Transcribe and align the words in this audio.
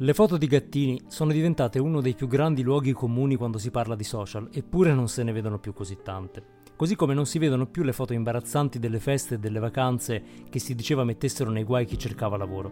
Le 0.00 0.14
foto 0.14 0.36
di 0.36 0.46
gattini 0.46 1.02
sono 1.08 1.32
diventate 1.32 1.80
uno 1.80 2.00
dei 2.00 2.14
più 2.14 2.28
grandi 2.28 2.62
luoghi 2.62 2.92
comuni 2.92 3.34
quando 3.34 3.58
si 3.58 3.72
parla 3.72 3.96
di 3.96 4.04
social, 4.04 4.48
eppure 4.52 4.94
non 4.94 5.08
se 5.08 5.24
ne 5.24 5.32
vedono 5.32 5.58
più 5.58 5.72
così 5.72 5.98
tante. 6.04 6.60
Così 6.76 6.94
come 6.94 7.14
non 7.14 7.26
si 7.26 7.40
vedono 7.40 7.66
più 7.66 7.82
le 7.82 7.92
foto 7.92 8.12
imbarazzanti 8.12 8.78
delle 8.78 9.00
feste 9.00 9.34
e 9.34 9.38
delle 9.40 9.58
vacanze 9.58 10.22
che 10.48 10.60
si 10.60 10.76
diceva 10.76 11.02
mettessero 11.02 11.50
nei 11.50 11.64
guai 11.64 11.84
chi 11.84 11.98
cercava 11.98 12.36
lavoro. 12.36 12.70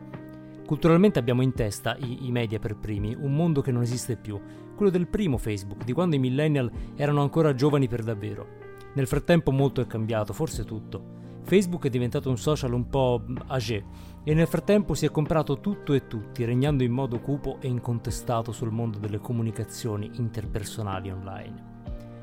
Culturalmente 0.64 1.18
abbiamo 1.18 1.42
in 1.42 1.52
testa, 1.52 1.96
i, 1.96 2.28
i 2.28 2.30
media 2.30 2.60
per 2.60 2.76
primi, 2.76 3.16
un 3.18 3.34
mondo 3.34 3.60
che 3.60 3.72
non 3.72 3.82
esiste 3.82 4.14
più, 4.14 4.40
quello 4.76 4.92
del 4.92 5.08
primo 5.08 5.36
Facebook, 5.36 5.82
di 5.82 5.92
quando 5.92 6.14
i 6.14 6.20
millennial 6.20 6.70
erano 6.94 7.22
ancora 7.22 7.54
giovani 7.54 7.88
per 7.88 8.04
davvero. 8.04 8.46
Nel 8.94 9.08
frattempo 9.08 9.50
molto 9.50 9.80
è 9.80 9.86
cambiato, 9.88 10.32
forse 10.32 10.64
tutto. 10.64 11.15
Facebook 11.46 11.86
è 11.86 11.90
diventato 11.90 12.28
un 12.28 12.38
social 12.38 12.72
un 12.72 12.88
po' 12.88 13.22
âgé 13.46 13.84
e 14.24 14.34
nel 14.34 14.48
frattempo 14.48 14.94
si 14.94 15.06
è 15.06 15.12
comprato 15.12 15.60
tutto 15.60 15.92
e 15.92 16.08
tutti, 16.08 16.44
regnando 16.44 16.82
in 16.82 16.90
modo 16.90 17.20
cupo 17.20 17.58
e 17.60 17.68
incontestato 17.68 18.50
sul 18.50 18.72
mondo 18.72 18.98
delle 18.98 19.20
comunicazioni 19.20 20.10
interpersonali 20.14 21.08
online. 21.08 21.74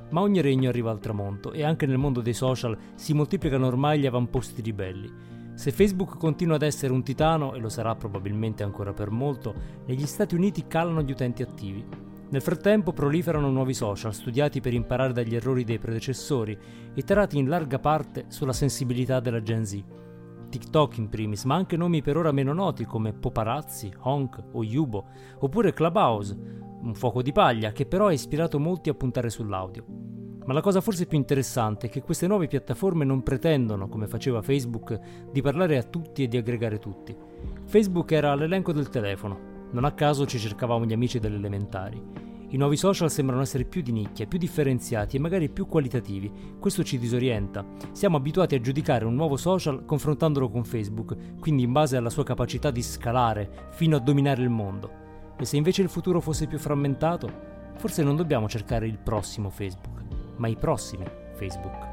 Ma 0.09 0.19
ogni 0.19 0.41
regno 0.41 0.67
arriva 0.67 0.91
al 0.91 0.99
tramonto 0.99 1.53
e 1.53 1.63
anche 1.63 1.85
nel 1.85 1.97
mondo 1.97 2.19
dei 2.19 2.33
social 2.33 2.77
si 2.95 3.13
moltiplicano 3.13 3.65
ormai 3.65 3.97
gli 4.01 4.05
avamposti 4.05 4.61
ribelli. 4.61 5.09
Se 5.53 5.71
Facebook 5.71 6.17
continua 6.17 6.55
ad 6.55 6.63
essere 6.63 6.91
un 6.91 7.01
titano, 7.01 7.53
e 7.53 7.59
lo 7.59 7.69
sarà 7.69 7.95
probabilmente 7.95 8.63
ancora 8.63 8.91
per 8.91 9.09
molto, 9.09 9.55
negli 9.85 10.05
Stati 10.05 10.35
Uniti 10.35 10.67
calano 10.67 11.01
gli 11.01 11.11
utenti 11.11 11.41
attivi. 11.41 12.11
Nel 12.33 12.41
frattempo 12.41 12.93
proliferano 12.93 13.51
nuovi 13.51 13.75
social 13.75 14.11
studiati 14.11 14.59
per 14.59 14.73
imparare 14.73 15.13
dagli 15.13 15.35
errori 15.35 15.63
dei 15.63 15.77
predecessori 15.77 16.57
tarati 17.05 17.37
in 17.37 17.47
larga 17.47 17.77
parte 17.77 18.25
sulla 18.29 18.53
sensibilità 18.53 19.19
della 19.19 19.43
Gen 19.43 19.63
Z. 19.63 19.83
TikTok 20.49 20.97
in 20.97 21.09
primis, 21.09 21.43
ma 21.43 21.53
anche 21.53 21.77
nomi 21.77 22.01
per 22.01 22.17
ora 22.17 22.31
meno 22.31 22.51
noti 22.51 22.85
come 22.85 23.13
Poparazzi, 23.13 23.93
Honk 23.99 24.45
o 24.53 24.63
Yubo, 24.63 25.05
oppure 25.41 25.73
Clubhouse, 25.73 26.35
un 26.81 26.95
fuoco 26.95 27.21
di 27.21 27.31
paglia 27.31 27.71
che 27.71 27.85
però 27.85 28.07
ha 28.07 28.13
ispirato 28.13 28.59
molti 28.59 28.89
a 28.89 28.95
puntare 28.95 29.29
sull'audio. 29.29 29.85
Ma 30.43 30.53
la 30.53 30.61
cosa 30.61 30.81
forse 30.81 31.05
più 31.05 31.19
interessante 31.19 31.85
è 31.85 31.89
che 31.91 32.01
queste 32.01 32.25
nuove 32.25 32.47
piattaforme 32.47 33.05
non 33.05 33.21
pretendono, 33.21 33.87
come 33.87 34.07
faceva 34.07 34.41
Facebook, 34.41 34.99
di 35.31 35.41
parlare 35.43 35.77
a 35.77 35.83
tutti 35.83 36.23
e 36.23 36.27
di 36.27 36.37
aggregare 36.37 36.79
tutti. 36.79 37.15
Facebook 37.65 38.11
era 38.11 38.31
all'elenco 38.31 38.73
del 38.73 38.89
telefono, 38.89 39.52
non 39.73 39.85
a 39.85 39.91
caso 39.91 40.25
ci 40.25 40.39
cercavamo 40.39 40.85
gli 40.85 40.93
amici 40.93 41.19
delle 41.19 41.35
elementari. 41.35 42.01
I 42.49 42.57
nuovi 42.57 42.77
social 42.77 43.09
sembrano 43.09 43.41
essere 43.41 43.65
più 43.65 43.81
di 43.81 43.91
nicchia, 43.91 44.27
più 44.27 44.37
differenziati 44.37 45.17
e 45.17 45.19
magari 45.19 45.49
più 45.49 45.65
qualitativi. 45.65 46.31
Questo 46.59 46.83
ci 46.83 46.99
disorienta. 46.99 47.65
Siamo 47.91 48.17
abituati 48.17 48.53
a 48.53 48.61
giudicare 48.61 49.05
un 49.05 49.15
nuovo 49.15 49.37
social 49.37 49.85
confrontandolo 49.85 50.49
con 50.49 50.63
Facebook, 50.63 51.39
quindi 51.39 51.63
in 51.63 51.71
base 51.71 51.97
alla 51.97 52.11
sua 52.11 52.23
capacità 52.23 52.69
di 52.69 52.83
scalare 52.83 53.69
fino 53.71 53.95
a 53.95 53.99
dominare 53.99 54.43
il 54.43 54.49
mondo. 54.49 55.01
E 55.35 55.45
se 55.45 55.57
invece 55.57 55.81
il 55.81 55.89
futuro 55.89 56.21
fosse 56.21 56.45
più 56.45 56.59
frammentato, 56.59 57.27
forse 57.75 58.03
non 58.03 58.15
dobbiamo 58.15 58.47
cercare 58.47 58.85
il 58.85 58.99
prossimo 58.99 59.49
Facebook, 59.49 60.03
ma 60.37 60.47
i 60.47 60.55
prossimi 60.55 61.05
Facebook. 61.33 61.92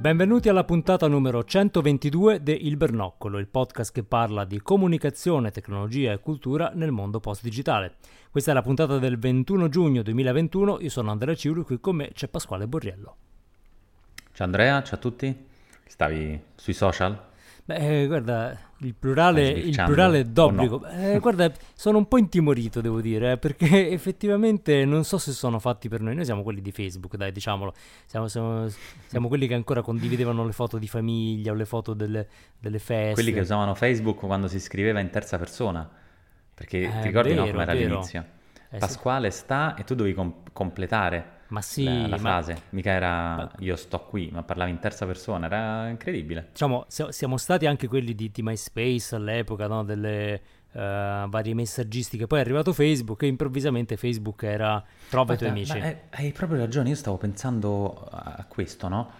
Benvenuti 0.00 0.48
alla 0.48 0.64
puntata 0.64 1.06
numero 1.08 1.44
122 1.44 2.42
de 2.42 2.52
Il 2.52 2.78
Bernoccolo, 2.78 3.36
il 3.36 3.48
podcast 3.48 3.92
che 3.92 4.02
parla 4.02 4.46
di 4.46 4.58
comunicazione, 4.62 5.50
tecnologia 5.50 6.10
e 6.12 6.20
cultura 6.20 6.72
nel 6.72 6.90
mondo 6.90 7.20
post-digitale. 7.20 7.96
Questa 8.30 8.50
è 8.50 8.54
la 8.54 8.62
puntata 8.62 8.96
del 8.96 9.18
21 9.18 9.68
giugno 9.68 10.00
2021, 10.00 10.80
io 10.80 10.88
sono 10.88 11.10
Andrea 11.10 11.34
Ciuri, 11.34 11.64
qui 11.64 11.80
con 11.80 11.96
me 11.96 12.12
c'è 12.14 12.28
Pasquale 12.28 12.66
Borriello. 12.66 13.16
Ciao 14.32 14.46
Andrea, 14.46 14.82
ciao 14.82 14.96
a 14.96 15.00
tutti. 15.00 15.46
Stavi 15.84 16.44
sui 16.54 16.72
social? 16.72 17.29
Beh, 17.78 18.02
eh, 18.02 18.06
guarda, 18.06 18.58
il 18.78 18.94
plurale, 18.94 19.48
il 19.48 19.74
plurale 19.84 20.20
è 20.20 20.24
d'obbligo. 20.24 20.80
no? 20.80 20.88
Eh, 20.90 21.18
guarda, 21.20 21.52
sono 21.74 21.98
un 21.98 22.08
po' 22.08 22.18
intimorito, 22.18 22.80
devo 22.80 23.00
dire, 23.00 23.32
eh, 23.32 23.36
perché 23.38 23.90
effettivamente 23.92 24.84
non 24.84 25.04
so 25.04 25.18
se 25.18 25.32
sono 25.32 25.58
fatti 25.58 25.88
per 25.88 26.00
noi. 26.00 26.14
Noi 26.16 26.24
siamo 26.24 26.42
quelli 26.42 26.60
di 26.60 26.72
Facebook, 26.72 27.16
dai, 27.16 27.30
diciamolo. 27.30 27.72
Siamo, 28.06 28.26
siamo- 28.28 28.66
siamo 29.06 29.28
quelli 29.28 29.46
che 29.46 29.54
ancora 29.54 29.82
condividevano 29.82 30.44
le 30.44 30.52
foto 30.52 30.78
di 30.78 30.88
famiglia 30.88 31.52
o 31.52 31.54
le 31.54 31.64
foto 31.64 31.94
delle, 31.94 32.26
delle 32.58 32.78
feste. 32.78 33.14
Quelli 33.14 33.32
che 33.32 33.40
usavano 33.40 33.74
Facebook 33.74 34.18
quando 34.18 34.48
si 34.48 34.58
scriveva 34.58 34.98
in 35.00 35.10
terza 35.10 35.38
persona. 35.38 35.88
Perché 36.54 36.78
Eh, 36.82 36.90
ti 37.00 37.06
ricordi 37.08 37.34
no, 37.34 37.42
vero, 37.42 37.52
come 37.52 37.62
era 37.62 37.72
vero. 37.72 37.86
all'inizio? 37.86 38.20
Eh, 38.70 38.74
sì. 38.74 38.78
Pasquale 38.78 39.30
sta 39.30 39.74
e 39.76 39.84
tu 39.84 39.94
dovevi 39.94 40.14
com- 40.14 40.34
completare 40.52 41.38
Ma 41.50 41.62
sì, 41.62 41.84
la, 41.84 41.92
la 42.02 42.08
ma- 42.08 42.16
frase. 42.16 42.62
Mica 42.70 42.90
era 42.90 43.36
ma- 43.36 43.50
io 43.58 43.76
sto 43.76 44.00
qui, 44.00 44.30
ma 44.32 44.42
parlavi 44.42 44.70
in 44.70 44.78
terza 44.78 45.06
persona. 45.06 45.46
Era 45.46 45.88
incredibile. 45.88 46.48
Diciamo, 46.52 46.84
si- 46.88 47.06
siamo 47.10 47.36
stati 47.36 47.66
anche 47.66 47.86
quelli 47.86 48.14
di, 48.14 48.30
di 48.30 48.42
MySpace 48.42 49.14
all'epoca, 49.14 49.66
no? 49.66 49.84
delle 49.84 50.40
eh, 50.72 51.24
varie 51.28 51.54
messaggistiche. 51.54 52.26
Poi 52.26 52.38
è 52.38 52.42
arrivato 52.42 52.72
Facebook 52.72 53.22
e 53.22 53.26
improvvisamente 53.26 53.96
Facebook 53.96 54.42
era 54.44 54.82
trova 55.08 55.34
i 55.34 55.36
tuoi 55.36 55.50
amici. 55.50 55.78
ma 55.78 55.84
è- 55.84 56.02
hai 56.10 56.32
proprio 56.32 56.58
ragione, 56.58 56.88
io 56.90 56.94
stavo 56.96 57.16
pensando 57.16 58.08
a 58.10 58.44
questo, 58.48 58.88
no? 58.88 59.10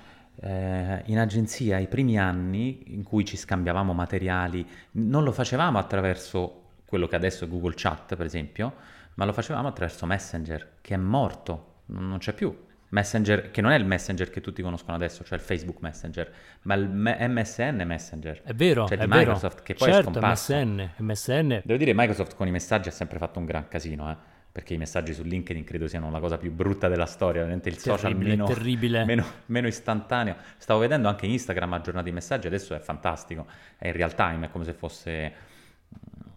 Eh, 0.43 1.03
in 1.07 1.19
agenzia, 1.19 1.79
i 1.79 1.87
primi 1.87 2.19
anni 2.19 2.95
in 2.95 3.03
cui 3.03 3.25
ci 3.25 3.37
scambiavamo 3.37 3.93
materiali, 3.93 4.67
non 4.93 5.23
lo 5.25 5.33
facevamo 5.33 5.79
attraverso 5.79 6.63
quello 6.87 7.07
che 7.07 7.17
adesso 7.17 7.45
è 7.45 7.49
Google 7.49 7.75
Chat, 7.77 8.17
per 8.17 8.25
esempio, 8.27 8.73
ma 9.15 9.25
lo 9.25 9.33
facevamo 9.33 9.69
attraverso 9.69 10.07
Messenger, 10.07 10.77
che 10.81 10.95
è 10.95 10.97
morto, 10.97 11.70
non 11.93 12.19
c'è 12.19 12.33
più. 12.33 12.69
Messenger, 12.91 13.53
che 13.53 13.61
non 13.61 13.71
è 13.71 13.77
il 13.77 13.85
Messenger 13.85 14.31
che 14.31 14.41
tutti 14.41 14.63
conoscono 14.63 14.97
adesso, 14.97 15.23
cioè 15.23 15.39
il 15.39 15.45
Facebook 15.45 15.81
Messenger, 15.81 16.33
ma 16.63 16.75
il 16.75 16.89
MSN 16.89 17.83
Messenger. 17.87 18.43
È 18.43 18.53
vero, 18.53 18.87
Cioè 18.89 18.99
è 18.99 19.01
di 19.03 19.07
vero. 19.07 19.21
Microsoft, 19.21 19.63
che 19.63 19.75
poi 19.75 19.89
è 19.89 19.93
certo, 19.93 20.11
scomparso. 20.11 20.55
MSN, 20.55 20.91
MSN 20.97 21.49
Devo 21.65 21.79
dire, 21.79 21.93
Microsoft 21.95 22.35
con 22.35 22.49
i 22.49 22.51
messaggi 22.51 22.89
ha 22.89 22.93
sempre 22.93 23.19
fatto 23.19 23.39
un 23.39 23.45
gran 23.45 23.69
casino, 23.69 24.11
eh, 24.11 24.17
perché 24.51 24.75
i 24.75 24.79
messaggi 24.79 25.15
su 25.15 25.23
LinkedIn 25.23 25.63
credo 25.63 25.87
siano 25.87 26.11
la 26.11 26.19
cosa 26.19 26.37
più 26.37 26.51
brutta 26.51 26.89
della 26.89 27.07
storia, 27.07 27.43
veramente 27.43 27.69
il 27.69 27.79
social 27.79 28.11
Terribile, 28.11 28.31
meno, 28.31 28.47
terribile. 28.47 29.05
meno, 29.05 29.25
meno 29.47 29.69
istantaneo. 29.69 30.35
Stavo 30.57 30.81
vedendo 30.81 31.07
anche 31.07 31.27
Instagram 31.27 31.73
aggiornati 31.75 32.09
i 32.09 32.13
messaggi, 32.13 32.49
adesso 32.49 32.75
è 32.75 32.81
fantastico, 32.81 33.47
è 33.79 33.87
in 33.87 33.93
real 33.93 34.15
time, 34.17 34.47
è 34.47 34.51
come 34.51 34.65
se 34.65 34.73
fosse... 34.73 35.33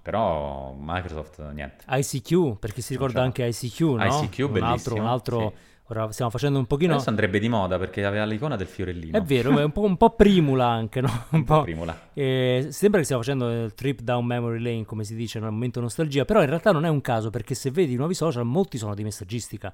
Però 0.03 0.75
Microsoft 0.77 1.39
niente. 1.53 1.85
ICQ, 1.87 2.59
perché 2.59 2.81
si 2.81 2.91
ricorda 2.91 3.21
anche 3.21 3.45
ICQ, 3.45 3.79
no? 3.79 4.03
ICQ, 4.03 4.03
un 4.03 4.17
altro, 4.17 4.47
bellissimo, 4.49 4.95
un 4.97 5.07
altro 5.07 5.39
sì. 5.39 5.91
ora 5.93 6.11
stiamo 6.11 6.29
facendo 6.29 6.59
un 6.59 6.65
pochino 6.65 6.95
Adesso 6.95 7.07
andrebbe 7.07 7.39
di 7.39 7.47
moda 7.47 7.77
perché 7.79 8.03
aveva 8.03 8.25
l'icona 8.25 8.57
del 8.57 8.67
fiorellino. 8.67 9.17
È 9.17 9.21
vero, 9.21 9.57
è 9.57 9.63
un 9.63 9.71
po', 9.71 9.83
un 9.83 9.95
po' 9.95 10.09
primula 10.09 10.67
anche, 10.67 10.99
no? 10.99 11.09
Un 11.31 11.45
po'. 11.45 11.61
Primula. 11.61 12.09
Eh, 12.13 12.67
sembra 12.71 12.99
che 12.99 13.05
stiamo 13.05 13.23
facendo 13.23 13.49
il 13.49 13.73
trip 13.75 14.01
down 14.01 14.25
memory 14.25 14.59
lane, 14.61 14.83
come 14.83 15.05
si 15.05 15.15
dice, 15.15 15.39
nel 15.39 15.51
momento 15.51 15.79
nostalgia, 15.79 16.25
però 16.25 16.41
in 16.41 16.47
realtà 16.47 16.73
non 16.73 16.83
è 16.83 16.89
un 16.89 16.99
caso, 16.99 17.29
perché 17.29 17.55
se 17.55 17.71
vedi 17.71 17.93
i 17.93 17.95
nuovi 17.95 18.13
social, 18.13 18.43
molti 18.43 18.77
sono 18.77 18.93
di 18.93 19.03
messaggistica 19.03 19.73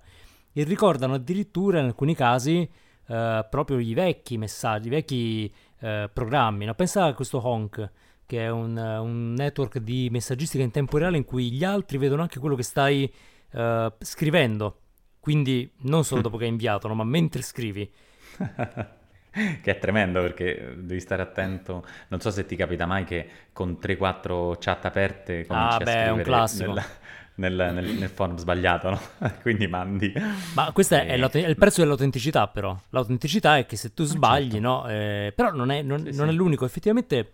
e 0.53 0.63
ricordano 0.63 1.15
addirittura 1.15 1.79
in 1.79 1.85
alcuni 1.85 2.13
casi 2.13 2.69
eh, 3.07 3.47
proprio 3.49 3.79
i 3.79 3.95
vecchi 3.95 4.37
messaggi, 4.37 4.87
i 4.87 4.91
vecchi 4.91 5.53
eh, 5.79 6.07
programmi. 6.13 6.65
No? 6.65 6.75
Pensa 6.75 7.05
a 7.05 7.13
questo 7.15 7.39
Honk, 7.43 7.89
che 8.29 8.45
è 8.45 8.49
un, 8.51 8.77
eh, 8.77 8.97
un 8.99 9.33
network 9.33 9.79
di 9.79 10.07
messaggistica 10.11 10.63
in 10.63 10.69
tempo 10.69 10.99
reale 10.99 11.17
in 11.17 11.25
cui 11.25 11.51
gli 11.51 11.63
altri 11.63 11.97
vedono 11.97 12.21
anche 12.21 12.37
quello 12.37 12.53
che 12.53 12.61
stai 12.61 13.11
eh, 13.51 13.91
scrivendo. 14.01 14.81
Quindi 15.19 15.67
non 15.81 16.03
solo 16.03 16.21
dopo 16.21 16.37
che 16.37 16.43
hai 16.43 16.51
inviato, 16.51 16.87
no? 16.87 16.93
ma 16.93 17.03
mentre 17.03 17.41
scrivi. 17.41 17.89
Che 19.31 19.71
è 19.71 19.77
tremendo 19.77 20.21
perché 20.21 20.73
devi 20.77 20.99
stare 20.99 21.21
attento. 21.21 21.85
Non 22.09 22.19
so 22.19 22.29
se 22.31 22.45
ti 22.45 22.55
capita 22.55 22.85
mai 22.87 23.03
che 23.03 23.29
con 23.53 23.77
3-4 23.81 24.57
chat 24.59 24.85
aperte 24.85 25.45
cominci 25.45 25.73
Ah, 25.73 25.75
a 25.75 25.83
beh, 25.83 25.91
è 25.93 25.97
un 26.09 26.15
scrivere 26.15 26.23
classico. 26.23 26.73
nel, 27.35 27.53
nel, 27.55 27.73
nel- 27.73 27.95
nel 27.97 28.09
forum 28.09 28.37
sbagliato, 28.37 28.89
no? 28.89 28.99
Quindi 29.41 29.67
mandi. 29.67 30.11
Ma 30.55 30.71
questo 30.71 30.95
è, 30.95 31.11
Eh, 31.13 31.17
l'aut- 31.17 31.35
è 31.35 31.47
il 31.47 31.55
prezzo 31.57 31.81
dell'autenticità, 31.81 32.47
però. 32.47 32.75
L'autenticità 32.89 33.57
è 33.57 33.65
che 33.67 33.75
se 33.75 33.93
tu 33.93 34.03
sbagli, 34.03 34.51
certo. 34.53 34.59
no? 34.67 34.87
Eh, 34.89 35.31
però 35.35 35.51
non 35.51 35.69
è, 35.71 35.81
non- 35.83 35.99
Sì, 36.11 36.15
non 36.17 36.27
sì. 36.27 36.33
è 36.33 36.35
l'unico. 36.35 36.65
Effettivamente 36.65 37.31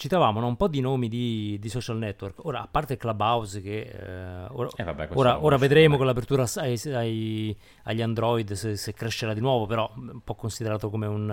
citavamo 0.00 0.40
no, 0.40 0.46
un 0.46 0.56
po' 0.56 0.66
di 0.66 0.80
nomi 0.80 1.08
di, 1.08 1.58
di 1.60 1.68
social 1.68 1.98
network. 1.98 2.46
Ora, 2.46 2.62
a 2.62 2.68
parte 2.68 2.96
Clubhouse, 2.96 3.60
che 3.60 3.80
eh, 3.82 4.46
ora, 4.48 4.70
Eh, 4.74 4.82
vabbè, 4.82 5.10
ora- 5.12 5.44
ora 5.44 5.58
vedremo 5.58 5.98
con 5.98 6.06
l'apertura 6.06 6.46
ai- 6.54 6.80
ai- 6.86 7.56
agli 7.82 8.00
Android 8.00 8.50
se, 8.52 8.76
se 8.76 8.94
crescerà 8.94 9.34
di 9.34 9.40
nuovo, 9.40 9.66
però 9.66 9.92
un 9.94 10.22
po' 10.24 10.34
considerato 10.34 10.88
come, 10.88 11.06
un, 11.06 11.30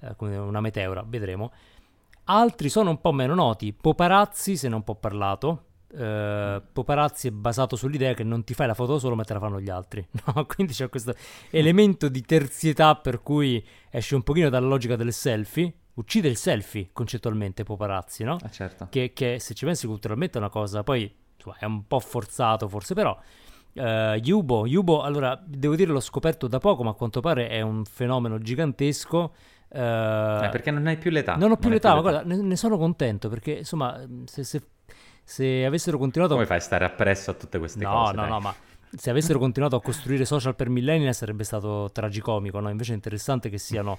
eh, 0.00 0.14
come 0.16 0.36
una 0.36 0.60
meteora. 0.60 1.04
Vedremo. 1.06 1.52
Altri 2.24 2.68
sono 2.68 2.90
un 2.90 3.00
po' 3.00 3.12
meno 3.12 3.36
noti. 3.36 3.72
Poparazzi, 3.72 4.56
se 4.56 4.66
un 4.66 4.82
po' 4.82 4.96
parlato. 4.96 5.62
Uh, 5.88 6.60
Poparazzi 6.72 7.28
è 7.28 7.30
basato 7.30 7.76
sull'idea 7.76 8.12
che 8.12 8.24
non 8.24 8.42
ti 8.42 8.54
fai 8.54 8.66
la 8.66 8.74
foto 8.74 8.98
solo 8.98 9.14
ma 9.14 9.22
te 9.22 9.34
la 9.34 9.38
fanno 9.38 9.60
gli 9.60 9.70
altri 9.70 10.04
no? 10.34 10.44
quindi 10.44 10.72
c'è 10.72 10.88
questo 10.88 11.14
elemento 11.48 12.08
di 12.08 12.22
terzietà 12.22 12.96
per 12.96 13.22
cui 13.22 13.64
esce 13.88 14.16
un 14.16 14.22
pochino 14.24 14.48
dalla 14.50 14.66
logica 14.66 14.96
del 14.96 15.12
selfie 15.12 15.72
uccide 15.96 16.28
il 16.28 16.36
selfie 16.36 16.90
concettualmente 16.92 17.62
Poparazzi 17.62 18.24
no? 18.24 18.38
Eh 18.44 18.50
certo. 18.50 18.88
che, 18.90 19.12
che, 19.12 19.38
se 19.38 19.54
ci 19.54 19.64
pensi 19.64 19.86
culturalmente 19.86 20.38
è 20.38 20.40
una 20.40 20.50
cosa 20.50 20.82
poi 20.82 21.12
insomma, 21.34 21.56
è 21.58 21.64
un 21.64 21.86
po' 21.86 22.00
forzato 22.00 22.68
forse 22.68 22.94
però 22.94 23.18
uh, 23.74 23.80
Yubo, 23.80 24.66
Yubo 24.66 25.02
allora 25.02 25.40
devo 25.44 25.74
dire 25.74 25.90
l'ho 25.90 26.00
scoperto 26.00 26.46
da 26.48 26.58
poco 26.58 26.82
ma 26.82 26.90
a 26.90 26.94
quanto 26.94 27.20
pare 27.20 27.48
è 27.48 27.60
un 27.60 27.84
fenomeno 27.84 28.38
gigantesco 28.38 29.34
Uh, 29.68 30.44
eh, 30.44 30.48
perché 30.52 30.70
non 30.70 30.86
hai 30.86 30.96
più 30.96 31.10
l'età. 31.10 31.34
Non 31.34 31.50
ho 31.50 31.56
più 31.56 31.68
l'età, 31.68 31.92
più 31.92 32.02
ma 32.02 32.10
l'età. 32.10 32.22
guarda, 32.22 32.36
ne, 32.36 32.48
ne, 32.48 32.56
sono 32.56 32.78
contento 32.78 33.28
perché 33.28 33.50
insomma, 33.50 34.00
se, 34.24 34.44
se, 34.44 34.62
se, 35.24 35.64
avessero 35.64 35.98
continuato. 35.98 36.34
Come 36.34 36.46
fai 36.46 36.58
a 36.58 36.60
stare 36.60 36.84
appresso 36.84 37.32
a 37.32 37.34
tutte 37.34 37.58
queste 37.58 37.82
no, 37.82 37.90
cose? 37.90 38.14
No, 38.14 38.22
no, 38.22 38.28
no, 38.28 38.40
ma 38.40 38.54
se 38.96 39.10
avessero 39.10 39.38
continuato 39.38 39.76
a 39.76 39.82
costruire 39.82 40.24
social 40.24 40.54
per 40.54 40.68
millenni 40.68 41.12
sarebbe 41.12 41.44
stato 41.44 41.90
tragicomico, 41.92 42.60
no? 42.60 42.70
Invece 42.70 42.92
è 42.92 42.94
interessante 42.94 43.48
che 43.48 43.58
siano 43.58 43.98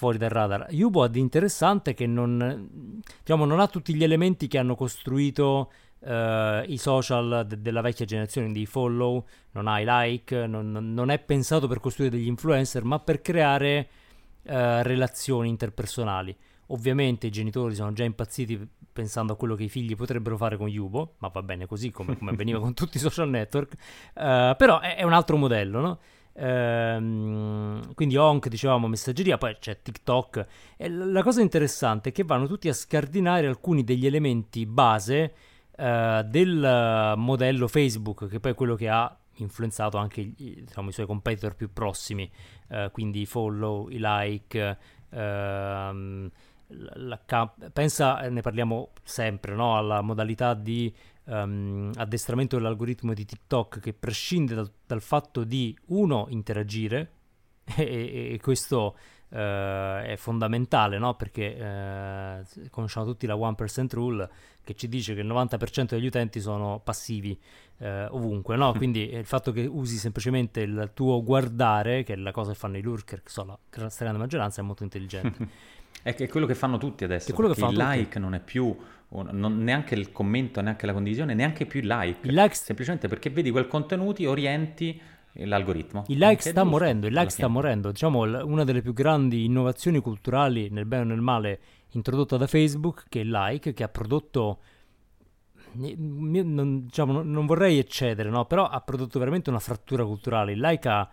fuori 0.00 0.16
dal 0.16 0.30
radar. 0.30 0.66
Di 0.70 1.20
interessante 1.20 1.92
che 1.92 2.06
non, 2.06 3.02
diciamo, 3.18 3.44
non 3.44 3.60
ha 3.60 3.66
tutti 3.66 3.94
gli 3.94 4.02
elementi 4.02 4.48
che 4.48 4.56
hanno 4.56 4.74
costruito 4.74 5.70
uh, 5.98 6.62
i 6.64 6.78
social 6.78 7.44
de- 7.46 7.60
della 7.60 7.82
vecchia 7.82 8.06
generazione 8.06 8.50
di 8.50 8.64
follow, 8.64 9.26
non 9.50 9.68
ha 9.68 9.78
i 9.78 9.84
like, 9.86 10.46
non, 10.46 10.72
non, 10.72 11.10
è 11.10 11.18
pensato 11.18 11.68
per 11.68 11.80
costruire 11.80 12.16
degli 12.16 12.28
influencer, 12.28 12.82
ma 12.82 12.98
per 12.98 13.20
creare 13.20 13.88
uh, 14.44 14.80
relazioni 14.80 15.50
interpersonali. 15.50 16.34
Ovviamente 16.68 17.26
i 17.26 17.30
genitori 17.30 17.74
sono 17.74 17.92
già 17.92 18.04
impazziti 18.04 18.66
pensando 18.90 19.34
a 19.34 19.36
quello 19.36 19.54
che 19.54 19.64
i 19.64 19.68
figli 19.68 19.94
potrebbero 19.96 20.38
fare 20.38 20.56
con 20.56 20.66
Yubo, 20.66 21.16
ma 21.18 21.28
va 21.28 21.42
bene 21.42 21.66
così 21.66 21.90
come, 21.90 22.16
come 22.16 22.30
avveniva 22.30 22.58
con 22.58 22.72
tutti 22.72 22.96
i 22.96 23.00
social 23.00 23.28
network, 23.28 23.74
uh, 24.14 24.56
però 24.56 24.80
è, 24.80 24.96
è, 24.96 25.02
un 25.02 25.12
altro 25.12 25.36
modello, 25.36 25.80
no? 25.80 25.98
Uh, 26.32 27.92
quindi 27.94 28.16
Honk, 28.16 28.48
dicevamo, 28.48 28.86
messaggeria, 28.86 29.38
poi 29.38 29.56
c'è 29.58 29.80
TikTok. 29.82 30.46
E 30.76 30.88
la 30.88 31.22
cosa 31.22 31.40
interessante 31.40 32.10
è 32.10 32.12
che 32.12 32.24
vanno 32.24 32.46
tutti 32.46 32.68
a 32.68 32.72
scardinare 32.72 33.46
alcuni 33.46 33.84
degli 33.84 34.06
elementi 34.06 34.66
base 34.66 35.34
uh, 35.76 36.22
del 36.22 37.14
modello 37.16 37.68
Facebook, 37.68 38.28
che 38.28 38.40
poi 38.40 38.52
è 38.52 38.54
quello 38.54 38.74
che 38.74 38.88
ha 38.88 39.14
influenzato 39.36 39.96
anche 39.96 40.32
diciamo, 40.34 40.90
i 40.90 40.92
suoi 40.92 41.06
competitor 41.06 41.54
più 41.54 41.72
prossimi, 41.72 42.30
uh, 42.68 42.90
quindi 42.90 43.22
i 43.22 43.26
follow, 43.26 43.88
i 43.88 43.98
like. 43.98 44.78
Uh, 45.10 46.30
pensa, 47.72 48.28
ne 48.28 48.40
parliamo 48.40 48.90
sempre, 49.02 49.54
no? 49.54 49.76
alla 49.76 50.00
modalità 50.02 50.54
di 50.54 50.92
um, 51.30 51.90
addestramento 51.94 52.56
dell'algoritmo 52.56 53.14
di 53.14 53.24
TikTok 53.24 53.80
che 53.80 53.92
prescinde 53.92 54.54
dal, 54.54 54.70
dal 54.86 55.00
fatto 55.00 55.44
di, 55.44 55.76
uno, 55.86 56.26
interagire, 56.28 57.10
e, 57.76 58.32
e 58.32 58.38
questo 58.42 58.96
uh, 59.28 59.36
è 59.36 60.14
fondamentale, 60.16 60.98
no? 60.98 61.14
perché 61.14 61.56
uh, 62.44 62.68
conosciamo 62.70 63.06
tutti 63.06 63.26
la 63.26 63.34
1% 63.34 63.86
rule 63.92 64.28
che 64.62 64.74
ci 64.74 64.88
dice 64.88 65.14
che 65.14 65.20
il 65.20 65.26
90% 65.26 65.86
degli 65.90 66.06
utenti 66.06 66.40
sono 66.40 66.80
passivi 66.82 67.38
uh, 67.78 67.84
ovunque, 68.10 68.56
no? 68.56 68.72
quindi 68.72 69.12
il 69.12 69.24
fatto 69.24 69.52
che 69.52 69.64
usi 69.66 69.96
semplicemente 69.96 70.60
il 70.60 70.90
tuo 70.94 71.22
guardare, 71.22 72.02
che 72.02 72.14
è 72.14 72.16
la 72.16 72.32
cosa 72.32 72.52
che 72.52 72.58
fanno 72.58 72.76
i 72.76 72.82
lurker, 72.82 73.22
che 73.22 73.30
sono 73.30 73.60
la 73.70 73.88
stragrande 73.88 74.20
maggioranza, 74.20 74.60
è 74.60 74.64
molto 74.64 74.82
intelligente. 74.82 75.68
È 76.02 76.14
che 76.14 76.24
è 76.24 76.28
quello 76.28 76.46
che 76.46 76.54
fanno 76.54 76.78
tutti 76.78 77.04
adesso. 77.04 77.26
Che 77.26 77.32
il 77.66 77.74
tutti. 77.76 77.98
like 77.98 78.18
non 78.18 78.32
è 78.32 78.40
più 78.40 78.74
non, 79.10 79.58
neanche 79.62 79.94
il 79.94 80.12
commento, 80.12 80.60
neanche 80.60 80.86
la 80.86 80.92
condivisione, 80.92 81.34
neanche 81.34 81.66
più 81.66 81.80
il 81.80 81.86
like. 81.86 82.26
Il 82.26 82.34
like 82.34 82.54
semplicemente 82.54 83.08
perché 83.08 83.30
vedi 83.30 83.50
quel 83.50 83.66
contenuti, 83.66 84.24
orienti 84.24 85.00
l'algoritmo. 85.32 86.04
Il 86.08 86.18
like 86.18 86.40
sta 86.40 86.52
giusto, 86.52 86.68
morendo, 86.68 87.06
il 87.06 87.12
like 87.12 87.30
sta 87.30 87.48
morendo. 87.48 87.90
Diciamo 87.90 88.20
una 88.44 88.64
delle 88.64 88.82
più 88.82 88.92
grandi 88.92 89.44
innovazioni 89.44 90.00
culturali 90.00 90.68
nel 90.70 90.86
bene 90.86 91.02
o 91.02 91.06
nel 91.06 91.20
male 91.20 91.60
introdotta 91.90 92.36
da 92.36 92.46
Facebook, 92.46 93.04
che 93.08 93.20
è 93.20 93.22
il 93.22 93.30
like, 93.30 93.72
che 93.72 93.82
ha 93.82 93.88
prodotto 93.88 94.60
non, 95.72 96.86
diciamo, 96.86 97.22
non 97.22 97.46
vorrei 97.46 97.78
eccedere, 97.78 98.28
no? 98.28 98.44
però 98.46 98.68
ha 98.68 98.80
prodotto 98.80 99.18
veramente 99.18 99.50
una 99.50 99.60
frattura 99.60 100.04
culturale. 100.04 100.52
Il 100.52 100.60
like 100.60 100.88
ha 100.88 101.08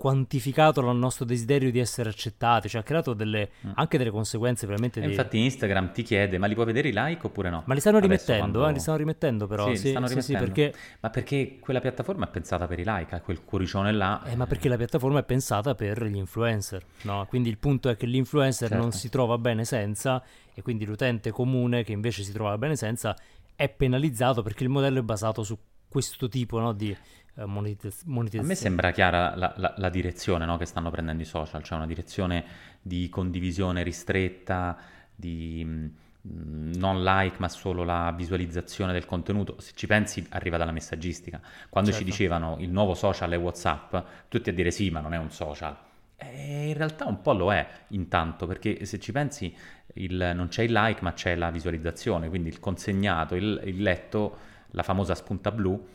quantificato 0.00 0.80
il 0.80 0.96
nostro 0.96 1.26
desiderio 1.26 1.70
di 1.70 1.78
essere 1.78 2.08
accettati, 2.08 2.70
cioè 2.70 2.80
ha 2.80 2.82
creato 2.82 3.12
delle, 3.12 3.50
mm. 3.66 3.72
anche 3.74 3.98
delle 3.98 4.08
conseguenze 4.08 4.66
veramente. 4.66 4.98
Di... 4.98 5.08
Infatti 5.08 5.38
Instagram 5.38 5.92
ti 5.92 6.02
chiede, 6.02 6.38
ma 6.38 6.46
li 6.46 6.54
puoi 6.54 6.64
vedere 6.64 6.88
i 6.88 6.92
like 6.94 7.26
oppure 7.26 7.50
no? 7.50 7.64
Ma 7.66 7.74
li 7.74 7.80
stanno 7.80 7.98
rimettendo, 7.98 8.60
quando... 8.60 8.68
eh, 8.68 8.72
li 8.72 8.80
stanno 8.80 8.96
rimettendo 8.96 9.46
però. 9.46 9.68
Sì, 9.68 9.76
sì, 9.76 9.88
stanno 9.90 10.06
sì, 10.06 10.14
rimettendo. 10.14 10.44
Sì, 10.46 10.52
perché... 10.52 10.78
Ma 11.00 11.10
perché 11.10 11.58
quella 11.60 11.80
piattaforma 11.80 12.24
è 12.24 12.30
pensata 12.30 12.66
per 12.66 12.78
i 12.78 12.84
like, 12.86 13.14
ha 13.14 13.20
quel 13.20 13.44
cuoricione 13.44 13.92
là. 13.92 14.22
Eh, 14.24 14.36
ma 14.36 14.46
perché 14.46 14.70
la 14.70 14.78
piattaforma 14.78 15.18
è 15.18 15.24
pensata 15.24 15.74
per 15.74 16.02
gli 16.02 16.16
influencer, 16.16 16.82
no? 17.02 17.26
Quindi 17.28 17.50
il 17.50 17.58
punto 17.58 17.90
è 17.90 17.96
che 17.98 18.06
l'influencer 18.06 18.68
certo. 18.68 18.82
non 18.82 18.92
si 18.92 19.10
trova 19.10 19.36
bene 19.36 19.66
senza 19.66 20.22
e 20.54 20.62
quindi 20.62 20.86
l'utente 20.86 21.30
comune 21.30 21.84
che 21.84 21.92
invece 21.92 22.22
si 22.22 22.32
trova 22.32 22.56
bene 22.56 22.74
senza 22.74 23.14
è 23.54 23.68
penalizzato 23.68 24.40
perché 24.40 24.62
il 24.64 24.70
modello 24.70 25.00
è 25.00 25.02
basato 25.02 25.42
su 25.42 25.58
questo 25.90 26.28
tipo 26.28 26.60
no, 26.60 26.72
di 26.72 26.96
eh, 27.34 27.44
monetizzazione. 27.44 28.30
A 28.38 28.42
me 28.42 28.54
sembra 28.54 28.92
chiara 28.92 29.34
la, 29.34 29.52
la, 29.56 29.74
la 29.76 29.88
direzione 29.88 30.46
no, 30.46 30.56
che 30.56 30.64
stanno 30.64 30.90
prendendo 30.90 31.22
i 31.22 31.26
social, 31.26 31.62
cioè 31.64 31.78
una 31.78 31.86
direzione 31.86 32.44
di 32.80 33.08
condivisione 33.08 33.82
ristretta, 33.82 34.78
di 35.14 35.64
mh, 35.64 35.90
mm, 36.28 36.72
non 36.74 37.02
like 37.02 37.36
ma 37.38 37.48
solo 37.48 37.82
la 37.82 38.14
visualizzazione 38.16 38.92
del 38.92 39.04
contenuto. 39.04 39.56
Se 39.58 39.72
ci 39.74 39.88
pensi 39.88 40.24
arriva 40.30 40.56
dalla 40.56 40.72
messaggistica. 40.72 41.40
Quando 41.68 41.90
certo. 41.90 42.04
ci 42.04 42.10
dicevano 42.10 42.56
il 42.60 42.70
nuovo 42.70 42.94
social 42.94 43.30
è 43.32 43.38
Whatsapp, 43.38 43.96
tutti 44.28 44.48
a 44.50 44.52
dire 44.52 44.70
sì 44.70 44.90
ma 44.90 45.00
non 45.00 45.12
è 45.12 45.18
un 45.18 45.30
social. 45.30 45.76
E 46.16 46.68
in 46.68 46.74
realtà 46.74 47.06
un 47.06 47.20
po' 47.22 47.32
lo 47.32 47.52
è 47.52 47.66
intanto, 47.88 48.46
perché 48.46 48.84
se 48.84 49.00
ci 49.00 49.10
pensi 49.10 49.52
il, 49.94 50.32
non 50.34 50.48
c'è 50.48 50.62
il 50.62 50.72
like 50.72 51.02
ma 51.02 51.14
c'è 51.14 51.34
la 51.34 51.50
visualizzazione, 51.50 52.28
quindi 52.28 52.48
il 52.48 52.60
consegnato, 52.60 53.34
il, 53.34 53.60
il 53.64 53.82
letto, 53.82 54.36
la 54.72 54.82
famosa 54.82 55.14
spunta 55.14 55.50
blu 55.50 55.86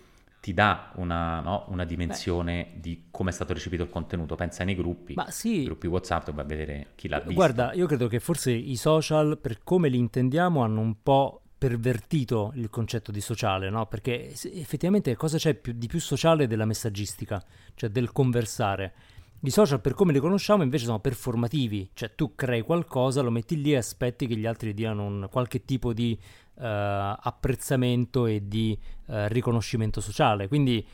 ti 0.46 0.54
dà 0.54 0.92
una, 0.98 1.40
no, 1.40 1.66
una 1.70 1.86
dimensione 1.86 2.68
Beh. 2.74 2.80
di 2.80 3.04
come 3.10 3.32
è 3.32 3.34
stato 3.34 3.52
recepito 3.54 3.82
il 3.82 3.90
contenuto. 3.90 4.36
Pensa 4.36 4.64
nei 4.64 4.76
gruppi, 4.76 5.16
Ma 5.16 5.32
sì. 5.32 5.64
gruppi 5.64 5.88
WhatsApp, 5.88 6.26
dove 6.26 6.42
a 6.42 6.44
vedere 6.46 6.90
chi 6.94 7.08
l'ha 7.08 7.18
visto. 7.18 7.34
Guarda, 7.34 7.74
io 7.74 7.88
credo 7.88 8.08
che 8.08 8.20
forse 8.20 8.52
i 8.52 8.76
social, 8.76 9.40
per 9.40 9.64
come 9.64 9.90
li 9.90 9.98
intendiamo, 9.98 10.62
hanno 10.62 10.82
un 10.82 11.02
po' 11.02 11.42
pervertito 11.58 12.52
il 12.54 12.70
concetto 12.70 13.12
di 13.12 13.22
sociale, 13.22 13.72
no? 13.72 13.88
Perché 13.88 14.30
effettivamente 14.30 15.16
cosa 15.16 15.38
c'è 15.38 15.56
più, 15.56 15.74
di 15.74 15.88
più 15.88 16.00
sociale 16.00 16.46
della 16.46 16.66
messaggistica, 16.66 17.44
cioè 17.74 17.90
del 17.90 18.12
conversare? 18.12 18.94
I 19.40 19.50
social 19.50 19.82
per 19.82 19.94
come 19.94 20.14
li 20.14 20.20
conosciamo 20.20 20.64
invece 20.64 20.86
sono 20.86 21.00
performativi, 21.00 21.90
cioè 21.94 22.14
tu 22.16 22.36
crei 22.36 22.62
qualcosa, 22.62 23.22
lo 23.22 23.32
metti 23.32 23.62
lì 23.62 23.74
e 23.74 23.78
aspetti 23.78 24.28
che 24.28 24.36
gli 24.36 24.46
altri 24.46 24.74
diano 24.74 25.06
un, 25.06 25.28
qualche 25.32 25.66
tipo 25.66 25.94
di 25.94 26.18
apprezzamento 26.58 28.26
e 28.26 28.48
di 28.48 28.78
uh, 29.08 29.14
riconoscimento 29.28 30.02
sociale. 30.02 30.48
Quindi 30.48 30.86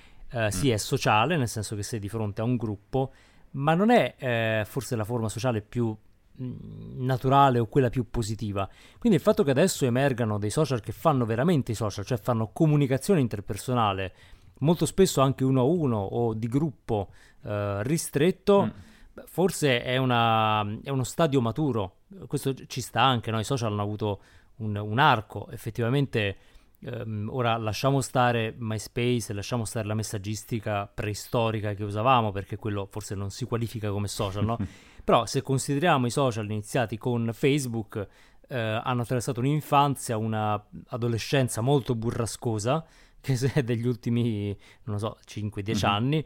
sì, 0.49 0.69
mm. 0.69 0.71
è 0.71 0.77
sociale, 0.77 1.35
nel 1.35 1.49
senso 1.49 1.75
che 1.75 1.83
sei 1.83 1.99
di 1.99 2.07
fronte 2.07 2.39
a 2.39 2.45
un 2.45 2.55
gruppo, 2.55 3.11
ma 3.51 3.73
non 3.73 3.89
è 3.91 4.63
forse 4.65 4.95
la 4.95 5.03
forma 5.03 5.27
sociale 5.27 5.61
più 5.61 5.93
mm, 6.41 7.03
naturale 7.03 7.59
o 7.59 7.65
quella 7.65 7.89
più 7.89 8.09
positiva. 8.09 8.65
Quindi 8.97 9.17
il 9.17 9.23
fatto 9.23 9.43
che 9.43 9.51
adesso 9.51 9.83
emergano 9.85 10.39
dei 10.39 10.49
social 10.49 10.79
che 10.79 10.93
fanno 10.93 11.25
veramente 11.25 11.73
i 11.73 11.75
social, 11.75 12.05
cioè 12.05 12.17
fanno 12.17 12.51
comunicazione 12.53 13.19
interpersonale, 13.19 14.13
molto 14.59 14.85
spesso 14.85 15.19
anche 15.19 15.43
uno 15.43 15.59
a 15.59 15.65
uno 15.65 15.97
o 15.97 16.33
di 16.33 16.47
gruppo 16.47 17.09
ristretto, 17.41 18.65
mm. 18.65 19.19
forse 19.25 19.83
è, 19.83 19.97
una, 19.97 20.65
è, 20.81 20.89
uno 20.89 21.03
stadio 21.03 21.41
maturo. 21.41 22.03
Questo 22.27 22.53
ci 22.67 22.79
sta 22.79 23.01
anche, 23.01 23.31
no? 23.31 23.39
i 23.39 23.43
social 23.43 23.71
hanno 23.71 23.81
avuto 23.81 24.21
un, 24.61 24.75
un 24.75 24.99
arco. 24.99 25.49
Effettivamente, 25.51 26.37
ehm, 26.79 27.29
ora 27.31 27.57
lasciamo 27.57 28.01
stare 28.01 28.55
MySpace, 28.57 29.33
lasciamo 29.33 29.65
stare 29.65 29.87
la 29.87 29.93
messaggistica 29.93 30.87
preistorica 30.87 31.73
che 31.73 31.83
usavamo, 31.83 32.31
perché 32.31 32.55
quello 32.55 32.87
forse 32.89 33.15
non 33.15 33.29
si 33.29 33.45
qualifica 33.45 33.89
come 33.91 34.07
social, 34.07 34.45
no? 34.45 34.57
Però 35.03 35.25
se 35.25 35.41
consideriamo 35.41 36.05
i 36.05 36.11
social 36.11 36.45
iniziati 36.45 36.97
con 36.97 37.31
Facebook, 37.33 38.07
eh, 38.47 38.57
hanno 38.57 39.01
attraversato 39.01 39.39
un'infanzia, 39.39 40.17
un'adolescenza 40.17 41.61
molto 41.61 41.95
burrascosa, 41.95 42.85
che 43.19 43.37
è 43.53 43.63
degli 43.63 43.87
ultimi, 43.87 44.55
non 44.83 44.99
so, 44.99 45.17
5-10 45.27 45.51
mm-hmm. 45.53 45.75
anni. 45.83 46.25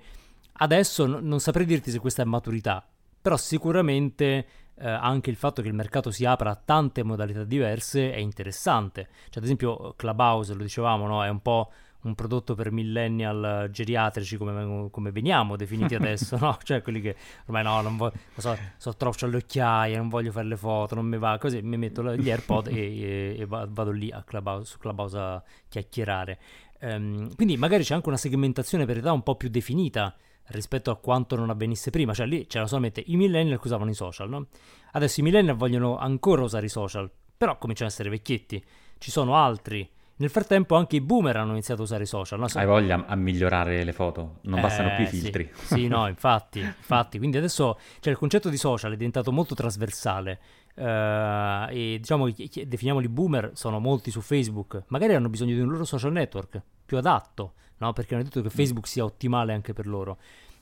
Adesso 0.57 1.05
n- 1.05 1.27
non 1.27 1.39
saprei 1.39 1.65
dirti 1.65 1.91
se 1.91 1.99
questa 1.99 2.21
è 2.21 2.25
maturità, 2.25 2.85
però 3.21 3.37
sicuramente 3.37 4.45
eh, 4.77 4.89
anche 4.89 5.29
il 5.29 5.35
fatto 5.35 5.61
che 5.61 5.67
il 5.67 5.73
mercato 5.73 6.11
si 6.11 6.25
apra 6.25 6.51
a 6.51 6.61
tante 6.63 7.03
modalità 7.03 7.43
diverse 7.43 8.11
è 8.11 8.17
interessante. 8.17 9.07
Cioè, 9.25 9.37
ad 9.37 9.43
esempio, 9.43 9.93
Clubhouse, 9.95 10.53
lo 10.53 10.63
dicevamo, 10.63 11.07
no? 11.07 11.23
è 11.23 11.29
un 11.29 11.41
po' 11.41 11.71
un 12.05 12.15
prodotto 12.15 12.53
per 12.55 12.71
millennial 12.71 13.67
geriatrici 13.71 14.37
come, 14.37 14.89
come 14.89 15.11
veniamo 15.11 15.55
definiti 15.55 15.95
adesso, 15.95 16.37
no? 16.37 16.57
Cioè 16.61 16.81
quelli 16.81 17.01
che 17.01 17.15
ormai 17.45 17.63
no, 17.63 17.81
non 17.81 17.97
voglio, 17.97 18.13
so, 18.37 18.57
so 18.77 18.95
troppo 18.95 19.25
alle 19.25 19.37
occhiaie, 19.37 19.97
non 19.97 20.07
voglio 20.07 20.31
fare 20.31 20.47
le 20.47 20.57
foto, 20.57 20.95
non 20.95 21.05
mi 21.05 21.17
va, 21.17 21.37
così 21.37 21.61
mi 21.61 21.77
metto 21.77 22.15
gli 22.15 22.29
AirPod 22.29 22.67
e, 22.67 22.73
e, 22.73 23.35
e, 23.39 23.45
vado 23.45 23.91
lì 23.91 24.11
a 24.11 24.23
Clubhouse, 24.23 24.71
su 24.71 24.77
Clubhouse 24.77 25.17
a 25.17 25.43
chiacchierare. 25.67 26.39
Um, 26.81 27.33
quindi 27.35 27.57
magari 27.57 27.83
c'è 27.83 27.95
anche 27.95 28.07
una 28.07 28.17
segmentazione 28.17 28.85
per 28.85 28.97
età 28.97 29.11
un 29.11 29.23
po' 29.23 29.35
più 29.35 29.49
definita 29.49 30.15
rispetto 30.47 30.91
a 30.91 30.97
quanto 30.97 31.35
non 31.35 31.49
avvenisse 31.49 31.89
prima, 31.89 32.13
cioè 32.13 32.27
lì 32.27 32.45
c'erano 32.45 32.67
solamente 32.67 33.03
i 33.07 33.15
millennial 33.15 33.59
che 33.59 33.67
usavano 33.67 33.89
i 33.89 33.95
social, 33.95 34.29
no? 34.29 34.47
Adesso 34.91 35.21
i 35.21 35.23
millennial 35.23 35.55
vogliono 35.55 35.97
ancora 35.97 36.43
usare 36.43 36.67
i 36.67 36.69
social, 36.69 37.09
però 37.35 37.57
cominciano 37.57 37.89
a 37.89 37.91
essere 37.91 38.09
vecchietti. 38.09 38.63
Ci 38.97 39.11
sono 39.11 39.35
altri 39.35 39.89
nel 40.17 40.29
frattempo 40.29 40.75
anche 40.75 40.95
i 40.95 41.01
boomer 41.01 41.35
hanno 41.35 41.51
iniziato 41.51 41.81
a 41.81 41.83
usare 41.83 42.03
i 42.03 42.07
social. 42.07 42.39
No? 42.39 42.47
Hai 42.53 42.65
voglia 42.65 43.05
a 43.05 43.15
migliorare 43.15 43.83
le 43.83 43.91
foto? 43.91 44.37
Non 44.43 44.59
eh, 44.59 44.61
bastano 44.61 44.95
più 44.95 45.03
i 45.03 45.07
filtri. 45.07 45.49
Sì, 45.53 45.65
sì 45.65 45.87
no, 45.87 46.07
infatti, 46.09 46.59
infatti. 46.59 47.17
Quindi 47.17 47.37
adesso 47.37 47.77
cioè, 47.99 48.13
il 48.13 48.19
concetto 48.19 48.49
di 48.49 48.57
social 48.57 48.93
è 48.93 48.95
diventato 48.95 49.31
molto 49.31 49.55
trasversale. 49.55 50.39
Uh, 50.75 51.69
e 51.69 51.97
diciamo 51.99 52.25
che 52.25 52.67
definiamoli 52.67 53.07
boomer 53.07 53.51
sono 53.53 53.79
molti 53.79 54.11
su 54.11 54.21
Facebook. 54.21 54.83
Magari 54.87 55.15
hanno 55.15 55.29
bisogno 55.29 55.53
di 55.53 55.59
un 55.59 55.69
loro 55.69 55.85
social 55.85 56.11
network 56.11 56.61
più 56.85 56.97
adatto, 56.97 57.53
no? 57.77 57.91
Perché 57.91 58.13
hanno 58.13 58.23
detto 58.23 58.41
che 58.41 58.47
mm. 58.47 58.55
Facebook 58.55 58.87
sia 58.87 59.03
ottimale 59.03 59.53
anche 59.53 59.73
per 59.73 59.87
loro 59.87 60.17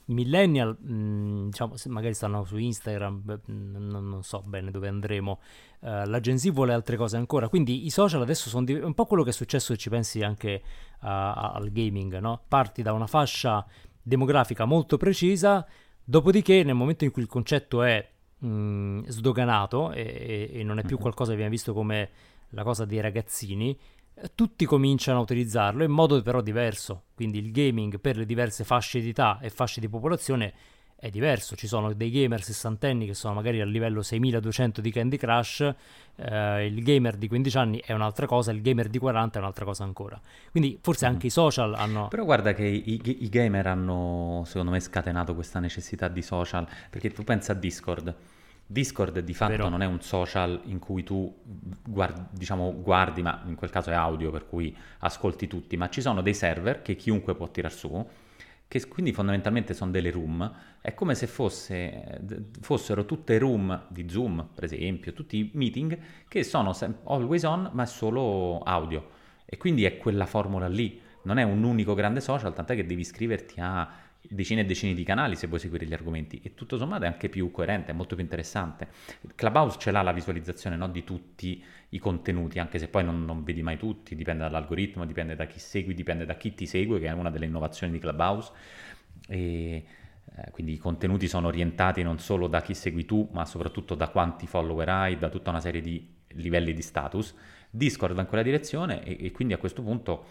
millennial, 0.06 0.78
mh, 0.80 0.94
mm, 0.94 1.46
diciamo, 1.46 1.76
magari 1.88 2.14
stanno 2.14 2.44
su 2.44 2.58
Instagram, 2.58 3.22
beh, 3.24 3.40
non, 3.46 3.88
non, 3.88 4.24
so 4.24 4.42
bene 4.46 4.72
dove 4.72 4.88
andremo. 4.88 5.40
Uh, 5.80 6.06
la 6.06 6.20
Gen 6.20 6.38
Z 6.38 6.52
vuole 6.52 6.74
altre 6.74 6.98
cose 6.98 7.18
ancora, 7.18 7.48
quindi 7.48 7.86
i 7.86 7.90
social 7.90 8.22
adesso 8.22 8.50
sono 8.50 8.66
div- 8.66 8.84
un 8.84 8.94
po' 8.94 9.06
quello 9.06 9.24
che 9.24 9.30
è 9.30 9.34
successo 9.34 9.74
se 9.74 9.78
ci 9.78 9.90
pensi 9.90 10.22
anche 10.22 10.62
uh, 11.02 11.06
al 11.06 11.70
gaming, 11.72 12.20
no? 12.20 12.42
Parti 12.48 12.82
da 12.82 12.94
una 12.94 13.08
fascia 13.08 13.66
demografica 14.02 14.66
molto 14.66 14.98
precisa, 14.98 15.66
dopodiché 16.04 16.64
nel 16.64 16.76
momento 16.76 17.04
in 17.04 17.12
cui 17.12 17.22
il 17.22 17.28
concetto 17.28 17.84
è 17.84 18.06
mh, 18.40 18.48
mm, 18.48 19.04
sdoganato 19.08 19.92
e, 19.92 20.50
e, 20.52 20.60
e, 20.60 20.64
non 20.64 20.80
è 20.80 20.84
più 20.84 20.98
qualcosa 20.98 21.32
che 21.32 21.38
viene 21.38 21.52
visto 21.52 21.74
come 21.74 22.10
la 22.50 22.64
cosa 22.64 22.86
dei 22.86 23.02
ragazzini, 23.02 23.78
tutti 24.36 24.66
cominciano 24.66 25.20
a 25.20 25.22
utilizzarlo 25.22 25.84
in 25.84 25.92
modo 25.92 26.22
però 26.22 26.42
diverso, 26.42 27.04
quindi 27.16 27.40
il 27.40 27.52
gaming 27.52 28.00
per 28.00 28.18
le 28.18 28.26
diverse 28.26 28.64
fasce 28.64 29.00
di 29.00 29.10
età 29.10 29.40
e 29.42 29.50
fasce 29.50 29.80
di 29.80 29.90
popolazione 29.90 30.54
è 31.04 31.10
diverso, 31.10 31.58
ci 31.58 31.68
sono 31.68 31.92
dei 31.92 32.10
gamer 32.10 32.42
sessantenni 32.42 33.06
che 33.06 33.14
sono 33.14 33.34
magari 33.34 33.60
a 33.60 33.66
livello 33.66 34.02
6200 34.02 34.80
di 34.80 34.90
Candy 34.90 35.18
Crush, 35.18 35.60
eh, 36.16 36.66
il 36.66 36.82
gamer 36.82 37.18
di 37.18 37.28
15 37.28 37.58
anni 37.58 37.82
è 37.86 37.92
un'altra 37.92 38.26
cosa, 38.26 38.52
il 38.52 38.62
gamer 38.62 38.88
di 38.88 39.00
40 39.00 39.38
è 39.38 39.42
un'altra 39.42 39.66
cosa 39.66 39.84
ancora. 39.84 40.18
Quindi 40.50 40.80
forse 40.82 41.06
anche 41.06 41.26
mm. 41.26 41.28
i 41.28 41.30
social 41.30 41.74
hanno... 41.74 42.08
Però 42.08 42.24
guarda 42.24 42.54
che 42.54 42.64
i, 42.64 42.94
i, 42.94 43.24
i 43.26 43.28
gamer 43.28 43.68
hanno 43.68 44.44
secondo 44.46 44.72
me 44.72 44.80
scatenato 44.80 45.36
questa 45.36 45.60
necessità 45.60 46.08
di 46.08 46.22
social, 46.22 46.66
perché 46.90 47.12
tu 47.12 47.26
pensa 47.26 47.52
a 47.52 47.56
Discord 47.56 48.16
Discord 48.74 49.20
di 49.20 49.34
fatto 49.34 49.52
Vero. 49.52 49.70
non 49.70 49.82
è 49.82 49.86
un 49.86 50.02
social 50.02 50.60
in 50.66 50.80
cui 50.80 51.04
tu 51.04 51.34
guardi, 51.88 52.22
diciamo, 52.32 52.74
guardi, 52.82 53.22
ma 53.22 53.44
in 53.46 53.56
quel 53.56 53.70
caso 53.70 53.92
è 53.92 53.94
audio 53.94 54.32
per 54.32 54.48
cui 54.48 54.76
ascolti 55.00 55.48
tutti, 55.48 55.78
ma 55.78 55.90
ci 55.90 56.02
sono 56.02 56.22
dei 56.22 56.34
server 56.34 56.82
che 56.82 56.96
chiunque 56.96 57.36
può 57.36 57.48
tirare 57.50 57.74
su, 57.74 58.06
che 58.68 58.88
quindi 58.88 59.14
fondamentalmente 59.14 59.76
sono 59.76 59.92
delle 59.92 60.10
room, 60.10 60.52
è 60.82 60.96
come 60.96 61.14
se 61.14 61.28
fosse, 61.28 62.22
fossero 62.62 63.06
tutte 63.06 63.38
room 63.38 63.86
di 63.90 64.10
Zoom, 64.10 64.50
per 64.54 64.64
esempio, 64.64 65.14
tutti 65.14 65.38
i 65.38 65.52
meeting 65.54 65.98
che 66.28 66.44
sono 66.44 66.76
always 67.04 67.44
on, 67.44 67.70
ma 67.74 67.84
è 67.84 67.86
solo 67.86 68.60
audio. 68.60 69.22
E 69.46 69.58
quindi 69.58 69.86
è 69.86 69.98
quella 69.98 70.26
formula 70.26 70.68
lì, 70.68 71.00
non 71.24 71.38
è 71.38 71.44
un 71.44 71.64
unico 71.64 71.94
grande 71.94 72.20
social, 72.20 72.54
tant'è 72.54 72.74
che 72.76 72.88
devi 72.88 73.02
iscriverti 73.02 73.60
a 73.60 73.88
decine 74.30 74.62
e 74.62 74.66
decine 74.66 74.94
di 74.94 75.04
canali 75.04 75.36
se 75.36 75.48
vuoi 75.48 75.60
seguire 75.60 75.86
gli 75.86 75.94
argomenti 75.94 76.40
e 76.42 76.54
tutto 76.54 76.78
sommato 76.78 77.04
è 77.04 77.08
anche 77.08 77.30
più 77.30 77.52
coerente, 77.52 77.92
è 77.92 77.94
molto 77.94 78.16
più 78.16 78.24
interessante. 78.24 78.88
Clubhouse 79.36 79.78
ce 79.80 79.92
l'ha 79.92 80.02
la 80.02 80.14
visualizzazione 80.14 80.76
no, 80.76 80.88
di 80.88 81.04
tutti 81.04 81.64
i 81.90 82.00
contenuti, 82.00 82.60
anche 82.60 82.80
se 82.80 82.88
poi 82.88 83.04
non, 83.04 83.26
non, 83.26 83.44
vedi 83.44 83.62
mai 83.62 83.78
tutti, 83.78 84.16
dipende 84.16 84.44
dall'algoritmo, 84.44 85.06
dipende 85.06 85.36
da 85.36 85.46
chi 85.46 85.60
segui, 85.60 85.94
dipende 85.94 86.26
da 86.26 86.36
chi 86.36 86.54
ti 86.54 86.66
segue, 86.66 87.00
che 87.00 87.08
è 87.08 87.12
una 87.12 87.30
delle 87.30 87.46
innovazioni 87.46 87.92
di 87.92 88.00
Clubhouse. 88.00 88.52
E, 89.28 89.86
eh, 90.36 90.52
quindi 90.52 90.74
i 90.74 90.78
contenuti 90.78 91.28
sono 91.28 91.48
orientati 91.48 92.02
non 92.02 92.18
solo 92.20 92.48
da 92.48 92.62
chi 92.62 92.74
segui 92.74 93.06
tu, 93.06 93.30
ma 93.34 93.46
soprattutto 93.46 93.94
da 93.94 94.08
quanti 94.08 94.48
follower 94.48 94.90
hai, 94.90 95.18
da 95.18 95.30
tutta 95.30 95.50
una 95.50 95.60
serie 95.60 95.82
di 95.82 96.08
livelli 96.30 96.74
di 96.74 96.82
status. 96.82 97.36
Discord 97.70 98.16
va 98.16 98.22
in 98.22 98.28
quella 98.28 98.44
direzione 98.44 99.04
e, 99.04 99.18
e 99.26 99.32
quindi 99.32 99.54
a 99.54 99.58
questo 99.58 99.84
punto 99.84 100.26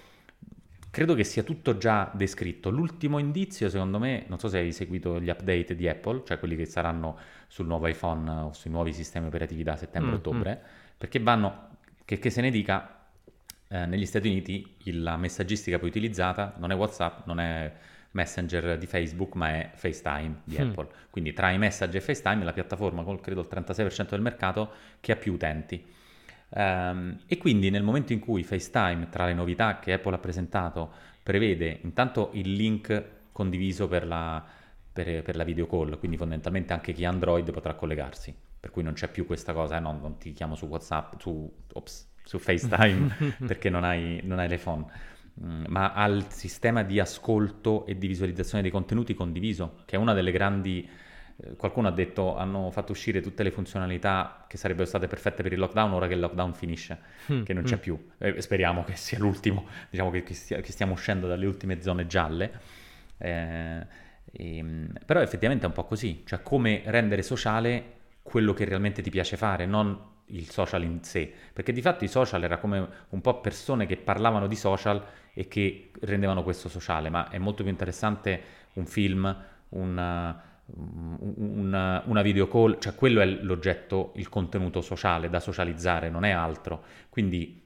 Credo 0.92 1.14
che 1.14 1.25
sia 1.25 1.42
tutto 1.42 1.78
già 1.78 2.11
descritto. 2.12 2.68
L'ultimo 2.68 3.16
indizio, 3.16 3.70
secondo 3.70 3.99
me, 3.99 4.25
non 4.26 4.38
so 4.38 4.49
se 4.49 4.58
hai 4.58 4.72
seguito 4.72 5.18
gli 5.22 5.30
update 5.30 5.75
di 5.75 5.88
Apple, 5.88 6.20
cioè 6.26 6.38
quelli 6.38 6.54
che 6.54 6.66
saranno 6.66 7.16
sul 7.46 7.66
nuovo 7.66 7.87
iPhone 7.87 8.30
o 8.30 8.52
sui 8.52 8.70
nuovi 8.70 8.92
sistemi 8.92 9.28
operativi 9.28 9.62
da 9.62 9.75
settembre-ottobre, 9.75 10.50
mm, 10.50 10.58
mm. 10.58 10.96
perché 10.99 11.18
vanno, 11.18 11.68
che, 12.04 12.18
che, 12.18 12.28
se 12.28 12.42
ne 12.42 12.50
dica, 12.50 13.06
eh, 13.68 13.87
negli 13.87 14.04
Stati 14.04 14.28
Uniti 14.28 14.76
la 15.00 15.16
messaggistica 15.16 15.78
poi 15.78 15.88
utilizzata 15.88 16.56
non 16.58 16.70
è 16.72 16.75
WhatsApp, 16.75 17.25
non 17.25 17.40
è 17.40 17.72
Messenger 18.11 18.76
di 18.76 18.84
Facebook, 18.84 19.34
ma 19.34 19.49
è 19.49 19.70
FaceTime 19.72 20.42
di 20.44 20.58
mm. 20.58 20.68
Apple. 20.68 20.88
Quindi 21.08 21.32
tra 21.32 21.50
i 21.52 21.56
messaggi 21.56 21.96
e 21.96 22.02
FaceTime 22.02 22.44
la 22.44 22.52
piattaforma 22.52 23.02
con 23.02 23.18
credo 23.18 23.40
il 23.40 23.49
36% 23.50 24.11
del 24.11 24.20
mercato 24.20 24.70
che 25.00 25.12
ha 25.12 25.16
più 25.16 25.32
utenti. 25.32 25.82
Um, 26.54 27.18
e 27.26 27.38
quindi 27.38 27.71
nel 27.71 27.82
momento 27.82 28.12
in 28.12 28.18
cui 28.18 28.42
FaceTime, 28.42 29.09
tra 29.09 29.26
le 29.26 29.35
novità 29.35 29.78
che 29.78 29.94
Apple 29.94 30.14
ha 30.14 30.18
presentato, 30.18 30.92
prevede 31.23 31.80
intanto 31.82 32.30
il 32.35 32.52
link 32.52 33.04
condiviso 33.32 33.88
per 33.88 34.06
la, 34.06 34.44
per, 34.92 35.23
per 35.23 35.37
la 35.37 35.44
video 35.44 35.66
call, 35.66 35.99
quindi 35.99 36.16
fondamentalmente 36.16 36.73
anche 36.73 36.92
chi 36.92 37.04
ha 37.04 37.09
Android 37.09 37.50
potrà 37.50 37.75
collegarsi, 37.75 38.35
per 38.61 38.71
cui 38.71 38.82
non 38.82 38.92
c'è 38.92 39.09
più 39.09 39.25
questa 39.25 39.54
cosa, 39.54 39.78
eh, 39.78 39.80
no, 39.80 39.99
non 39.99 40.18
ti 40.18 40.32
chiamo 40.32 40.54
su 40.54 40.66
WhatsApp, 40.66 41.18
su, 41.18 41.50
ops, 41.73 42.11
su 42.23 42.38
FaceTime 42.38 43.37
perché 43.47 43.71
non 43.71 43.85
hai, 43.85 44.21
non 44.25 44.38
hai 44.38 44.49
l'iPhone, 44.49 44.85
mm, 45.42 45.64
ma 45.68 45.92
al 45.92 46.26
sistema 46.28 46.82
di 46.82 47.00
ascolto 47.00 47.87
e 47.87 47.97
di 47.97 48.06
visualizzazione 48.06 48.62
dei 48.62 48.71
contenuti 48.71 49.14
condiviso, 49.14 49.82
che 49.87 49.97
è 49.97 49.99
una 49.99 50.12
delle 50.12 50.32
grandi 50.32 50.87
qualcuno 51.56 51.88
ha 51.88 51.90
detto 51.90 52.36
hanno 52.36 52.70
fatto 52.70 52.92
uscire 52.92 53.20
tutte 53.20 53.42
le 53.42 53.50
funzionalità 53.50 54.44
che 54.46 54.56
sarebbero 54.56 54.86
state 54.86 55.06
perfette 55.06 55.42
per 55.42 55.52
il 55.52 55.58
lockdown 55.58 55.92
ora 55.92 56.06
che 56.06 56.14
il 56.14 56.20
lockdown 56.20 56.54
finisce, 56.54 56.98
mm, 57.32 57.42
che 57.42 57.52
non 57.52 57.64
c'è 57.64 57.76
mm. 57.76 57.80
più. 57.80 58.08
Eh, 58.18 58.40
speriamo 58.40 58.84
che 58.84 58.96
sia 58.96 59.18
l'ultimo, 59.18 59.66
diciamo 59.90 60.10
che, 60.10 60.22
che, 60.22 60.34
stia, 60.34 60.60
che, 60.60 60.72
stiamo 60.72 60.92
uscendo 60.92 61.26
dalle 61.26 61.46
ultime 61.46 61.80
zone 61.82 62.06
gialle. 62.06 62.52
Eh, 63.18 63.86
e, 64.32 64.56
ehm, 64.56 64.92
però 65.04 65.20
effettivamente 65.20 65.64
è 65.64 65.68
un 65.68 65.74
po' 65.74 65.84
così, 65.84 66.22
cioè 66.24 66.42
come 66.42 66.82
rendere 66.86 67.22
sociale 67.22 68.00
quello 68.22 68.52
che 68.52 68.64
realmente 68.64 69.02
ti 69.02 69.10
piace 69.10 69.36
fare, 69.36 69.66
non 69.66 70.10
il 70.26 70.48
social 70.48 70.82
in 70.82 71.02
sé, 71.02 71.32
perché 71.52 71.72
di 71.72 71.82
fatto 71.82 72.04
i 72.04 72.08
social 72.08 72.42
era 72.42 72.58
come 72.58 72.88
un 73.10 73.20
po' 73.20 73.40
persone 73.40 73.86
che 73.86 73.96
parlavano 73.96 74.46
di 74.46 74.56
social 74.56 75.04
e 75.34 75.48
che 75.48 75.90
rendevano 76.00 76.42
questo 76.42 76.68
sociale, 76.68 77.10
ma 77.10 77.28
è 77.28 77.38
molto 77.38 77.62
più 77.62 77.72
interessante 77.72 78.40
un 78.74 78.86
film, 78.86 79.44
un 79.70 80.40
una, 80.66 82.02
una 82.07 82.23
video 82.23 82.49
call, 82.49 82.78
cioè 82.78 82.95
quello 82.95 83.21
è 83.21 83.26
l'oggetto, 83.26 84.12
il 84.16 84.28
contenuto 84.28 84.81
sociale 84.81 85.28
da 85.28 85.40
socializzare, 85.40 86.09
non 86.09 86.25
è 86.25 86.31
altro. 86.31 86.85
Quindi 87.09 87.62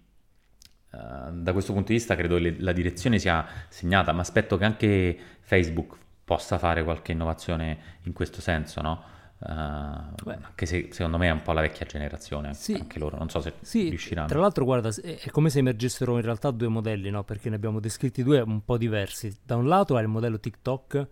uh, 0.91 1.31
da 1.33 1.53
questo 1.53 1.73
punto 1.73 1.89
di 1.89 1.99
vista 1.99 2.17
credo 2.17 2.39
che 2.39 2.57
la 2.59 2.73
direzione 2.73 3.19
sia 3.19 3.47
segnata, 3.69 4.13
ma 4.13 4.23
aspetto 4.23 4.57
che 4.57 4.65
anche 4.65 5.19
Facebook 5.41 5.97
possa 6.25 6.59
fare 6.59 6.83
qualche 6.83 7.13
innovazione 7.13 7.79
in 8.03 8.13
questo 8.13 8.41
senso, 8.41 8.81
no? 8.81 9.15
Uh, 9.39 9.51
anche 9.51 10.65
se 10.65 10.89
secondo 10.93 11.19
me 11.19 11.29
è 11.29 11.31
un 11.31 11.43
po' 11.43 11.53
la 11.53 11.61
vecchia 11.61 11.85
generazione, 11.85 12.55
sì, 12.55 12.73
anche 12.73 12.99
loro, 12.99 13.19
non 13.19 13.29
so 13.29 13.41
se 13.41 13.53
sì, 13.61 13.91
riusciranno. 13.91 14.29
Tra 14.29 14.41
l'altro, 14.41 14.65
guarda, 14.65 14.89
è 14.89 15.29
come 15.31 15.51
se 15.51 15.59
emergessero 15.59 16.17
in 16.17 16.23
realtà 16.23 16.51
due 16.51 16.69
modelli, 16.69 17.11
no? 17.11 17.23
Perché 17.23 17.51
ne 17.51 17.57
abbiamo 17.57 17.79
descritti 17.79 18.23
due 18.23 18.41
un 18.41 18.65
po' 18.65 18.79
diversi. 18.79 19.37
Da 19.45 19.57
un 19.57 19.69
lato 19.69 19.99
è 19.99 20.03
il 20.03 20.09
modello 20.09 20.41
TikTok 20.41 21.09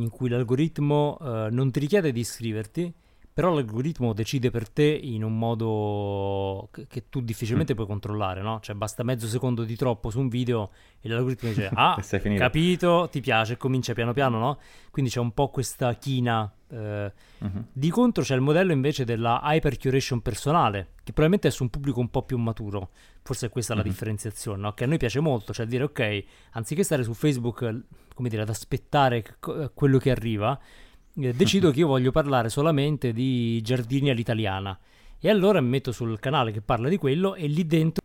in 0.00 0.10
cui 0.10 0.28
l'algoritmo 0.28 1.16
uh, 1.20 1.48
non 1.50 1.70
ti 1.70 1.80
richiede 1.80 2.12
di 2.12 2.20
iscriverti, 2.20 2.92
però 3.32 3.54
l'algoritmo 3.54 4.12
decide 4.12 4.50
per 4.50 4.68
te 4.68 4.84
in 4.84 5.22
un 5.22 5.38
modo 5.38 6.68
che, 6.70 7.04
tu 7.08 7.20
difficilmente 7.20 7.72
mm. 7.72 7.76
puoi 7.76 7.86
controllare, 7.86 8.42
no? 8.42 8.58
Cioè 8.60 8.74
basta 8.74 9.04
mezzo 9.04 9.28
secondo 9.28 9.62
di 9.62 9.76
troppo 9.76 10.10
su 10.10 10.18
un 10.18 10.28
video 10.28 10.70
e 11.00 11.08
l'algoritmo 11.08 11.48
dice 11.48 11.70
ah, 11.72 11.98
capito, 12.36 13.08
ti 13.10 13.20
piace, 13.20 13.52
e 13.52 13.56
comincia 13.56 13.92
piano 13.92 14.12
piano, 14.12 14.38
no? 14.38 14.58
Quindi 14.90 15.10
c'è 15.10 15.20
un 15.20 15.32
po' 15.32 15.48
questa 15.48 15.94
china. 15.94 16.52
Eh. 16.68 17.12
Mm-hmm. 17.44 17.62
Di 17.72 17.90
contro 17.90 18.22
c'è 18.24 18.34
il 18.34 18.40
modello 18.40 18.72
invece 18.72 19.04
della 19.04 19.40
hyper 19.44 19.78
curation 19.78 20.20
personale, 20.20 20.94
che 20.96 21.12
probabilmente 21.12 21.48
è 21.48 21.50
su 21.50 21.62
un 21.62 21.70
pubblico 21.70 22.00
un 22.00 22.10
po' 22.10 22.22
più 22.24 22.36
maturo. 22.36 22.90
Forse 23.22 23.46
è 23.46 23.48
questa 23.48 23.74
mm-hmm. 23.74 23.84
la 23.84 23.88
differenziazione, 23.88 24.60
no? 24.60 24.72
Che 24.74 24.84
a 24.84 24.86
noi 24.88 24.98
piace 24.98 25.20
molto, 25.20 25.52
cioè 25.52 25.66
dire 25.66 25.84
ok, 25.84 26.24
anziché 26.52 26.82
stare 26.82 27.04
su 27.04 27.14
Facebook, 27.14 27.60
come 28.12 28.28
dire, 28.28 28.42
ad 28.42 28.48
aspettare 28.48 29.24
quello 29.72 29.98
che 29.98 30.10
arriva, 30.10 30.58
eh, 31.22 31.32
decido 31.32 31.70
che 31.70 31.80
io 31.80 31.86
voglio 31.86 32.10
parlare 32.10 32.48
solamente 32.48 33.12
di 33.12 33.60
giardini 33.62 34.10
all'italiana. 34.10 34.78
E 35.18 35.28
allora 35.28 35.60
mi 35.60 35.68
metto 35.68 35.92
sul 35.92 36.18
canale 36.18 36.50
che 36.50 36.60
parla 36.62 36.88
di 36.88 36.96
quello 36.96 37.34
e 37.34 37.46
lì 37.46 37.66
dentro 37.66 38.02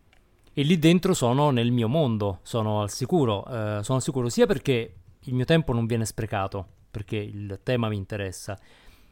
e 0.58 0.64
lì 0.64 0.80
dentro 0.80 1.14
sono 1.14 1.50
nel 1.50 1.72
mio 1.72 1.90
mondo, 1.90 2.40
sono 2.42 2.82
al 2.82 2.90
sicuro, 2.90 3.46
eh, 3.46 3.84
sono 3.84 3.98
al 3.98 4.02
sicuro 4.02 4.30
sia 4.30 4.46
perché 4.46 4.94
il 5.20 5.34
mio 5.34 5.44
tempo 5.44 5.74
non 5.74 5.86
viene 5.86 6.06
sprecato, 6.06 6.66
perché 6.90 7.18
il 7.18 7.60
tema 7.62 7.90
mi 7.90 7.98
interessa, 7.98 8.58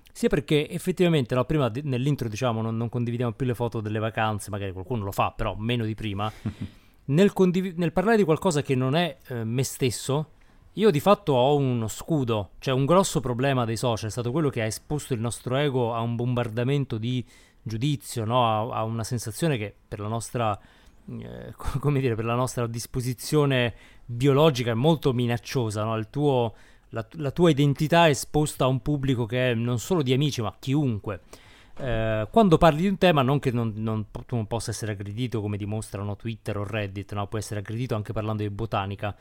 sia 0.10 0.30
perché 0.30 0.70
effettivamente 0.70 1.36
no, 1.36 1.44
prima 1.44 1.70
nell'intro 1.84 2.30
diciamo 2.30 2.62
non, 2.62 2.78
non, 2.78 2.88
condividiamo 2.88 3.34
più 3.34 3.46
le 3.46 3.56
foto 3.56 3.82
delle 3.82 4.00
vacanze, 4.00 4.52
magari 4.52 4.72
qualcuno 4.72 5.04
lo 5.04 5.12
fa, 5.12 5.34
però 5.36 5.54
meno 5.56 5.84
di 5.84 5.96
prima. 5.96 6.32
nel, 7.06 7.34
condiv- 7.34 7.76
nel 7.76 7.92
parlare 7.92 8.16
di 8.16 8.24
qualcosa 8.24 8.62
che 8.62 8.76
non 8.76 8.96
è 8.96 9.18
eh, 9.28 9.44
me 9.44 9.64
stesso, 9.64 10.33
io 10.74 10.90
di 10.90 11.00
fatto 11.00 11.34
ho 11.34 11.56
uno 11.56 11.88
scudo, 11.88 12.52
cioè 12.60 12.74
un 12.74 12.86
grosso 12.86 13.20
problema 13.20 13.66
dei 13.66 13.78
social 13.78 14.10
è 14.10 14.12
stato 14.12 14.32
quello 14.32 14.50
che 14.50 14.62
ha 14.62 14.66
esposto 14.66 15.14
il 15.14 15.20
nostro 15.20 15.56
ego 15.56 15.94
a 15.94 16.00
un 16.02 16.16
bombardamento 16.16 16.98
di 16.98 17.24
giudizio, 17.62 18.26
no? 18.26 18.72
a, 18.72 18.80
a, 18.80 18.84
una 18.84 19.04
sensazione 19.04 19.58
che 19.58 19.74
per 19.88 20.00
la 20.00 20.08
nostra, 20.08 20.60
eh, 21.10 21.54
come 21.80 22.00
dire, 22.00 22.16
per 22.16 22.26
la 22.26 22.36
nostra 22.36 22.66
disposizione 22.68 23.74
biologica 24.06 24.72
è 24.72 24.76
molto 24.76 25.14
minacciosa, 25.14 25.84
no? 25.84 26.10
tuo 26.10 26.54
la, 26.90 27.06
la, 27.14 27.32
tua 27.32 27.50
identità 27.50 28.06
è 28.06 28.10
esposta 28.10 28.66
a 28.66 28.68
un 28.68 28.82
pubblico 28.82 29.26
che 29.26 29.52
è 29.52 29.54
non 29.54 29.80
solo 29.80 30.02
di 30.02 30.14
amici, 30.14 30.42
ma 30.42 30.56
chiunque. 30.60 31.22
Eh, 31.76 32.28
quando 32.32 32.58
parli 32.58 32.82
di 32.82 32.88
un 32.88 32.98
tema, 32.98 33.24
non 33.24 33.40
che 33.40 33.52
non, 33.52 33.74
non, 33.76 34.06
tu 34.12 34.36
non 34.36 34.46
possa 34.46 34.70
essere 34.72 34.92
aggredito 34.92 35.42
come 35.42 35.58
dimostrano 35.58 36.16
Twitter 36.16 36.58
o 36.58 36.64
Reddit, 36.64 37.14
no? 37.14 37.28
puoi 37.28 37.42
essere 37.42 37.62
aggredito 37.62 37.96
anche 37.96 38.14
parlando 38.14 38.44
di 38.44 38.50
botanica. 38.50 39.16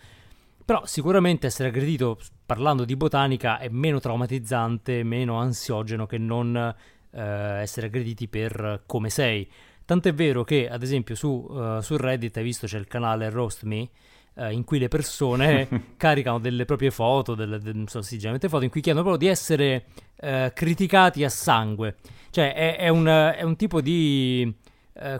Però 0.64 0.86
sicuramente 0.86 1.46
essere 1.48 1.68
aggredito 1.68 2.18
parlando 2.46 2.84
di 2.84 2.96
botanica 2.96 3.58
è 3.58 3.68
meno 3.68 3.98
traumatizzante, 3.98 5.02
meno 5.02 5.38
ansiogeno 5.38 6.06
che 6.06 6.18
non 6.18 6.56
eh, 6.56 7.20
essere 7.60 7.86
aggrediti 7.86 8.28
per 8.28 8.82
come 8.86 9.10
sei. 9.10 9.48
Tant'è 9.84 10.14
vero 10.14 10.44
che, 10.44 10.68
ad 10.68 10.82
esempio, 10.82 11.14
su, 11.14 11.28
uh, 11.28 11.80
su 11.80 11.96
Reddit 11.96 12.36
hai 12.36 12.44
visto 12.44 12.66
c'è 12.66 12.78
il 12.78 12.86
canale 12.86 13.28
Roast 13.30 13.64
Me, 13.64 13.88
eh, 14.34 14.52
in 14.52 14.64
cui 14.64 14.78
le 14.78 14.88
persone 14.88 15.94
caricano 15.98 16.38
delle 16.38 16.64
proprie 16.64 16.90
foto, 16.90 17.34
delle, 17.34 17.58
de, 17.58 17.72
non 17.72 17.88
so, 17.88 18.00
sì, 18.00 18.14
generalmente 18.14 18.48
foto 18.48 18.64
in 18.64 18.70
cui 18.70 18.80
chiedono 18.80 19.04
proprio 19.04 19.26
di 19.26 19.32
essere 19.32 19.86
eh, 20.16 20.52
criticati 20.54 21.24
a 21.24 21.28
sangue. 21.28 21.96
Cioè 22.30 22.54
è, 22.54 22.76
è, 22.76 22.88
un, 22.88 23.06
è 23.06 23.42
un, 23.42 23.56
tipo 23.56 23.80
di 23.80 24.54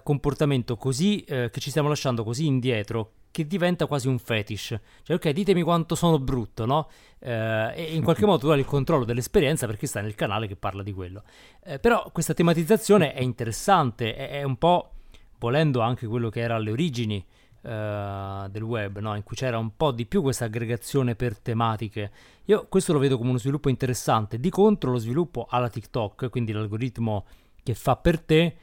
comportamento 0.02 0.76
così 0.76 1.25
che 1.25 1.50
ci 1.58 1.70
stiamo 1.70 1.88
lasciando 1.88 2.25
così 2.25 2.44
indietro 2.44 3.12
che 3.32 3.46
diventa 3.48 3.86
quasi 3.86 4.06
un 4.06 4.20
fetish. 4.20 4.78
Cioè, 5.02 5.16
ok, 5.16 5.30
ditemi 5.30 5.62
quanto 5.62 5.96
sono 5.96 6.20
brutto, 6.20 6.64
no? 6.66 6.88
Eh, 7.18 7.72
e 7.74 7.94
in 7.94 8.04
qualche 8.04 8.24
modo 8.26 8.38
tu 8.38 8.48
hai 8.48 8.60
il 8.60 8.64
controllo 8.64 9.04
dell'esperienza 9.04 9.66
perché 9.66 9.88
stai 9.88 10.04
nel 10.04 10.14
canale 10.14 10.46
che 10.46 10.54
parla 10.54 10.84
di 10.84 10.92
quello. 10.92 11.24
Eh, 11.64 11.80
però 11.80 12.08
questa 12.12 12.34
tematizzazione 12.34 13.12
è 13.14 13.20
interessante, 13.22 14.14
è, 14.14 14.30
è, 14.30 14.42
un 14.44 14.56
po' 14.56 14.92
volendo 15.38 15.80
anche 15.80 16.06
quello 16.06 16.28
che 16.28 16.40
era 16.40 16.54
alle 16.54 16.70
origini 16.70 17.24
uh, 17.62 18.48
del 18.48 18.62
web, 18.62 18.98
no? 18.98 19.16
in 19.16 19.24
cui 19.24 19.34
c'era 19.34 19.58
un 19.58 19.76
po' 19.76 19.90
di 19.90 20.06
più 20.06 20.22
questa 20.22 20.44
aggregazione 20.44 21.16
per 21.16 21.38
tematiche. 21.38 22.10
Io 22.44 22.66
questo 22.68 22.92
lo 22.92 22.98
vedo 22.98 23.16
come 23.16 23.30
uno 23.30 23.38
sviluppo 23.38 23.68
interessante. 23.68 24.38
Di 24.38 24.50
contro 24.50 24.92
lo 24.92 24.98
sviluppo 24.98 25.46
alla 25.48 25.68
TikTok, 25.68 26.28
quindi 26.28 26.52
l'algoritmo 26.52 27.24
che 27.62 27.74
fa 27.74 27.96
per 27.96 28.20
te, 28.20 28.42
eh, 28.42 28.56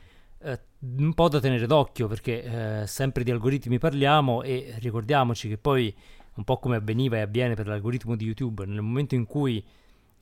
un 0.81 1.13
po' 1.13 1.27
da 1.27 1.39
tenere 1.39 1.67
d'occhio 1.67 2.07
perché 2.07 2.81
eh, 2.81 2.87
sempre 2.87 3.23
di 3.23 3.31
algoritmi 3.31 3.77
parliamo 3.79 4.43
e 4.43 4.75
ricordiamoci 4.79 5.49
che 5.49 5.57
poi 5.57 5.93
un 6.35 6.43
po' 6.43 6.57
come 6.57 6.77
avveniva 6.77 7.17
e 7.17 7.21
avviene 7.21 7.53
per 7.53 7.67
l'algoritmo 7.67 8.15
di 8.15 8.25
YouTube, 8.25 8.65
nel 8.65 8.81
momento 8.81 9.13
in 9.13 9.25
cui 9.25 9.63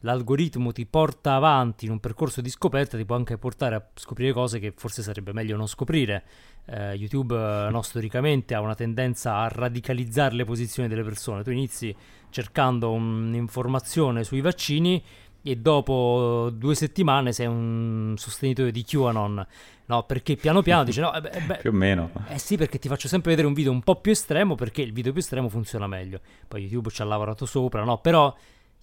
l'algoritmo 0.01 0.71
ti 0.71 0.85
porta 0.85 1.35
avanti 1.35 1.85
in 1.85 1.91
un 1.91 1.99
percorso 1.99 2.41
di 2.41 2.49
scoperta, 2.49 2.97
ti 2.97 3.05
può 3.05 3.15
anche 3.15 3.37
portare 3.37 3.75
a 3.75 3.87
scoprire 3.93 4.33
cose 4.33 4.59
che 4.59 4.73
forse 4.75 5.01
sarebbe 5.01 5.31
meglio 5.31 5.57
non 5.57 5.67
scoprire. 5.67 6.23
Eh, 6.65 6.93
YouTube 6.93 7.35
eh, 7.35 7.69
no, 7.69 7.81
storicamente 7.81 8.53
ha 8.55 8.61
una 8.61 8.75
tendenza 8.75 9.37
a 9.37 9.47
radicalizzare 9.47 10.35
le 10.35 10.43
posizioni 10.43 10.89
delle 10.89 11.03
persone. 11.03 11.43
Tu 11.43 11.51
inizi 11.51 11.95
cercando 12.29 12.91
un'informazione 12.91 14.23
sui 14.23 14.41
vaccini 14.41 15.03
e 15.41 15.55
dopo 15.55 16.49
due 16.53 16.75
settimane 16.75 17.31
sei 17.31 17.47
un 17.47 18.15
sostenitore 18.17 18.71
di 18.71 18.83
QAnon. 18.83 19.47
No, 19.85 20.03
perché 20.03 20.35
piano 20.35 20.61
piano 20.61 20.83
dice 20.83 20.99
no, 20.99 21.13
eh 21.13 21.21
beh, 21.21 21.57
più 21.61 21.69
o 21.69 21.73
meno. 21.73 22.11
Eh 22.27 22.39
sì, 22.39 22.57
perché 22.57 22.77
ti 22.77 22.87
faccio 22.87 23.07
sempre 23.07 23.31
vedere 23.31 23.47
un 23.47 23.53
video 23.53 23.71
un 23.71 23.81
po' 23.81 24.01
più 24.01 24.11
estremo 24.11 24.55
perché 24.55 24.81
il 24.81 24.91
video 24.91 25.11
più 25.11 25.21
estremo 25.21 25.47
funziona 25.49 25.87
meglio. 25.87 26.19
Poi 26.47 26.61
YouTube 26.61 26.89
ci 26.89 27.01
ha 27.01 27.05
lavorato 27.05 27.45
sopra, 27.45 27.83
no? 27.83 27.99
Però 27.99 28.35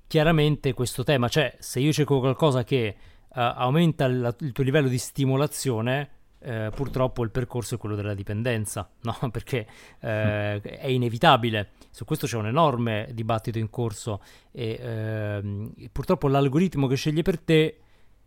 chiaramente 0.07 0.73
questo 0.73 1.05
tema, 1.05 1.29
cioè 1.29 1.55
se 1.59 1.81
io 1.81 1.93
cerco 1.93 2.21
qualcosa 2.21 2.65
che 2.65 2.97
uh, 3.29 3.33
aumenta 3.35 4.05
il, 4.07 4.37
il, 4.41 4.53
tuo 4.53 4.65
livello 4.65 4.89
di 4.89 4.99
stimolazione, 4.99 6.11
uh, 6.45 6.71
purtroppo 6.71 7.23
il 7.23 7.31
percorso 7.31 7.75
è 7.75 7.79
quello 7.79 7.95
della 7.95 8.15
dipendenza, 8.15 8.89
no? 9.03 9.31
Perché 9.31 9.67
uh, 10.01 10.07
è 10.07 10.87
inevitabile. 10.87 11.71
Su 11.91 12.05
questo 12.05 12.27
c'è 12.27 12.37
un 12.37 12.47
enorme 12.47 13.09
dibattito 13.13 13.59
in 13.59 13.71
corso 13.71 14.21
e 14.51 14.79
ehm, 14.81 15.73
purtroppo 15.93 16.27
l'algoritmo 16.27 16.89
che 16.89 16.97
sceglie 16.97 17.23
per 17.23 17.39
te 17.39 17.79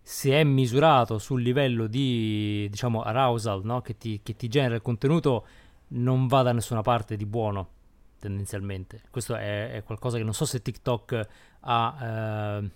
se 0.02 0.32
è 0.32 0.44
misurato 0.46 1.18
sul 1.18 1.42
livello 1.42 1.86
di 1.86 2.66
diciamo 2.70 3.02
arousal 3.02 3.66
no? 3.66 3.82
che, 3.82 3.98
ti, 3.98 4.22
che 4.24 4.38
ti 4.38 4.48
genera 4.48 4.76
il 4.76 4.82
contenuto 4.82 5.46
non 5.90 6.28
va 6.28 6.44
da 6.44 6.54
nessuna 6.54 6.82
parte 6.82 7.18
di 7.18 7.26
buono 7.26 7.76
tendenzialmente. 8.20 9.02
Questo 9.10 9.36
è, 9.36 9.72
è, 9.72 9.84
qualcosa 9.84 10.18
che 10.18 10.24
non 10.24 10.34
so 10.34 10.46
se 10.46 10.62
TikTok 10.62 11.28
ha, 11.62 12.60
eh, 12.62 12.72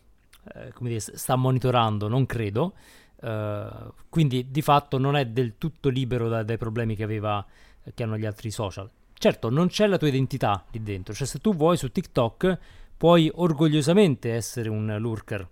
eh, 0.56 0.74
dire, 0.80 1.00
sta 1.00 1.36
monitorando, 1.36 2.08
non 2.08 2.26
credo. 2.26 2.74
Uh, 3.22 3.94
quindi 4.10 4.50
di 4.50 4.64
fatto 4.64 4.98
non 4.98 5.16
è 5.16 5.28
del 5.28 5.58
tutto 5.60 5.90
libero 5.90 6.28
da, 6.28 6.42
dai 6.42 6.58
problemi 6.58 6.96
che, 6.96 7.04
aveva, 7.04 7.46
che 7.94 8.04
hanno 8.04 8.18
gli 8.18 8.26
altri 8.26 8.50
social. 8.50 8.90
Certo, 9.14 9.50
non 9.50 9.68
c'è 9.68 9.86
la 9.86 9.98
tua 9.98 10.08
identità 10.08 10.66
lì 10.72 10.82
dentro, 10.82 11.14
cioè 11.14 11.28
se 11.28 11.38
tu 11.38 11.56
vuoi 11.56 11.78
su 11.78 11.92
TikTok 11.92 12.58
puoi 12.98 13.32
orgogliosamente 13.34 14.32
essere 14.34 14.70
un 14.70 14.96
lurker, 14.98 15.48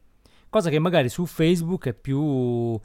cosa 0.50 0.70
che 0.70 0.80
magari 0.80 1.10
su 1.10 1.26
Facebook 1.28 1.88
è 1.88 1.94
più, 1.94 2.20
uh, 2.20 2.80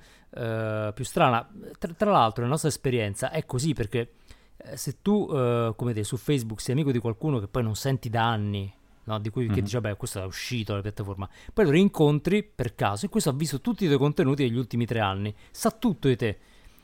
più 0.92 1.04
strana. 1.04 1.48
Tra, 1.78 1.92
tra, 1.94 2.10
l'altro, 2.10 2.42
nella 2.42 2.52
nostra 2.52 2.68
esperienza 2.68 3.30
è 3.30 3.46
così 3.46 3.72
perché 3.72 4.12
eh, 4.56 4.76
se 4.76 5.00
tu, 5.00 5.12
uh, 5.12 5.74
come 5.74 5.92
dire, 5.94 6.04
su 6.04 6.18
Facebook 6.18 6.60
sei 6.60 6.74
amico 6.74 6.92
di 6.92 6.98
qualcuno 6.98 7.40
che 7.40 7.48
poi 7.48 7.62
non 7.62 7.76
senti 7.76 8.10
da 8.10 8.28
anni, 8.28 8.70
no? 9.04 9.18
di 9.18 9.30
cui 9.30 9.44
mm-hmm. 9.44 9.54
che 9.54 9.62
dice, 9.62 9.80
vabbè, 9.80 9.96
questo 9.96 10.22
è 10.22 10.24
uscito 10.24 10.72
dalla 10.72 10.82
piattaforma, 10.82 11.28
poi 11.52 11.64
lo 11.64 11.70
rincontri 11.70 12.42
per 12.42 12.74
caso 12.74 13.06
e 13.06 13.08
questo 13.08 13.30
ha 13.30 13.32
visto 13.32 13.60
tutti 13.60 13.84
i 13.84 13.86
tuoi 13.86 13.98
contenuti 13.98 14.42
negli 14.44 14.56
ultimi 14.56 14.86
tre 14.86 15.00
anni, 15.00 15.34
sa 15.50 15.70
tutto 15.70 16.08
di 16.08 16.16
te. 16.16 16.38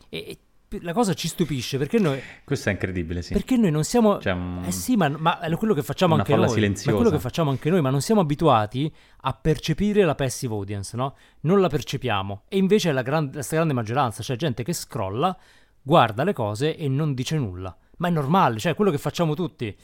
E, 0.08 0.38
la 0.82 0.92
cosa 0.92 1.14
ci 1.14 1.26
stupisce 1.26 1.78
perché 1.78 1.98
noi. 1.98 2.20
Questo 2.44 2.68
è 2.68 2.72
incredibile, 2.72 3.22
sì. 3.22 3.32
Perché 3.32 3.56
noi 3.56 3.70
non 3.70 3.82
siamo. 3.82 4.18
C'è 4.18 4.30
un... 4.30 4.62
Eh 4.64 4.70
sì, 4.70 4.96
ma, 4.96 5.08
ma, 5.08 5.40
è 5.40 5.56
quello 5.56 5.74
che 5.74 5.82
facciamo 5.82 6.14
anche 6.14 6.34
noi. 6.36 6.48
Silenziosa. 6.48 6.90
Ma 6.90 6.96
è 6.96 7.00
quello 7.00 7.16
che 7.16 7.20
facciamo 7.20 7.50
anche 7.50 7.70
noi, 7.70 7.80
ma 7.80 7.90
non 7.90 8.00
siamo 8.00 8.20
abituati 8.20 8.92
a 9.22 9.32
percepire 9.32 10.04
la 10.04 10.14
passive 10.14 10.54
audience, 10.54 10.96
no? 10.96 11.16
Non 11.40 11.60
la 11.60 11.68
percepiamo. 11.68 12.42
E 12.48 12.56
invece 12.56 12.90
è 12.90 12.92
la, 12.92 13.02
gran... 13.02 13.30
la 13.32 13.42
stragrande 13.42 13.74
maggioranza, 13.74 14.22
cioè 14.22 14.36
gente 14.36 14.62
che 14.62 14.72
scrolla 14.72 15.36
guarda 15.82 16.24
le 16.24 16.32
cose 16.32 16.76
e 16.76 16.88
non 16.88 17.14
dice 17.14 17.36
nulla. 17.36 17.76
Ma 17.96 18.08
è 18.08 18.10
normale, 18.10 18.58
cioè 18.58 18.72
è 18.72 18.74
quello 18.74 18.90
che 18.90 18.98
facciamo 18.98 19.34
tutti. 19.34 19.76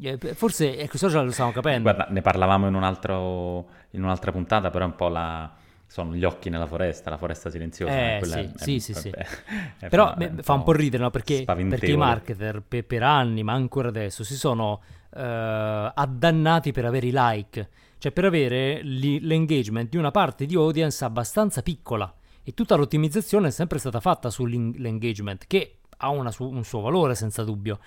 Eh, 0.00 0.18
forse 0.34 0.76
è 0.76 0.88
questo 0.88 1.08
già 1.08 1.22
lo 1.22 1.30
stiamo 1.30 1.52
capendo. 1.52 1.82
Guarda, 1.82 2.06
ne 2.10 2.20
parlavamo 2.20 2.66
in, 2.66 2.74
un 2.74 2.82
altro, 2.82 3.66
in 3.90 4.02
un'altra 4.02 4.32
puntata, 4.32 4.70
però 4.70 4.84
è 4.84 4.88
un 4.88 4.96
po' 4.96 5.08
la 5.08 5.62
sono 5.94 6.14
gli 6.16 6.24
occhi 6.24 6.50
nella 6.50 6.66
foresta, 6.66 7.08
la 7.08 7.16
foresta 7.16 7.50
silenziosa. 7.50 7.92
Eh, 7.92 8.20
sì, 8.24 8.38
è, 8.38 8.50
sì, 8.56 8.74
è, 8.74 8.78
sì, 8.80 8.94
sì. 8.94 9.10
È, 9.78 9.88
Però 9.88 10.12
fa, 10.12 10.16
un, 10.18 10.38
fa 10.42 10.52
un 10.54 10.62
po' 10.64 10.72
ridere, 10.72 11.04
no? 11.04 11.10
Perché, 11.10 11.44
perché 11.44 11.92
i 11.92 11.96
marketer 11.96 12.62
per, 12.66 12.84
per, 12.84 13.04
anni, 13.04 13.44
ma 13.44 13.52
ancora 13.52 13.88
adesso, 13.88 14.24
si 14.24 14.34
sono 14.34 14.80
uh, 15.10 15.18
addannati 15.20 16.72
per 16.72 16.84
avere 16.84 17.06
i 17.06 17.12
like, 17.14 17.68
cioè 17.98 18.10
per 18.10 18.24
avere 18.24 18.80
l'engagement 18.82 19.88
di 19.88 19.96
una 19.96 20.10
parte 20.10 20.46
di 20.46 20.56
audience 20.56 21.04
abbastanza 21.04 21.62
piccola. 21.62 22.12
E 22.42 22.52
tutta 22.54 22.74
l'ottimizzazione 22.74 23.48
è 23.48 23.50
sempre 23.52 23.78
stata 23.78 24.00
fatta 24.00 24.30
sull'engagement, 24.30 25.44
che 25.46 25.76
ha 25.96 26.30
su- 26.30 26.50
un 26.50 26.64
suo 26.64 26.80
valore 26.80 27.14
senza 27.14 27.44
dubbio. 27.44 27.78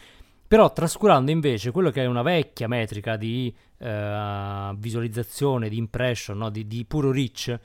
Però 0.47 0.71
trascurando 0.71 1.29
invece 1.29 1.71
quello 1.71 1.89
che 1.89 2.03
è 2.03 2.05
una 2.05 2.21
vecchia 2.21 2.69
metrica 2.69 3.17
di 3.17 3.53
uh, 3.79 4.75
visualizzazione, 4.77 5.67
di 5.67 5.77
impression, 5.77 6.37
no? 6.37 6.49
di, 6.49 6.65
di 6.65 6.85
puro 6.85 7.11
reach, 7.11 7.59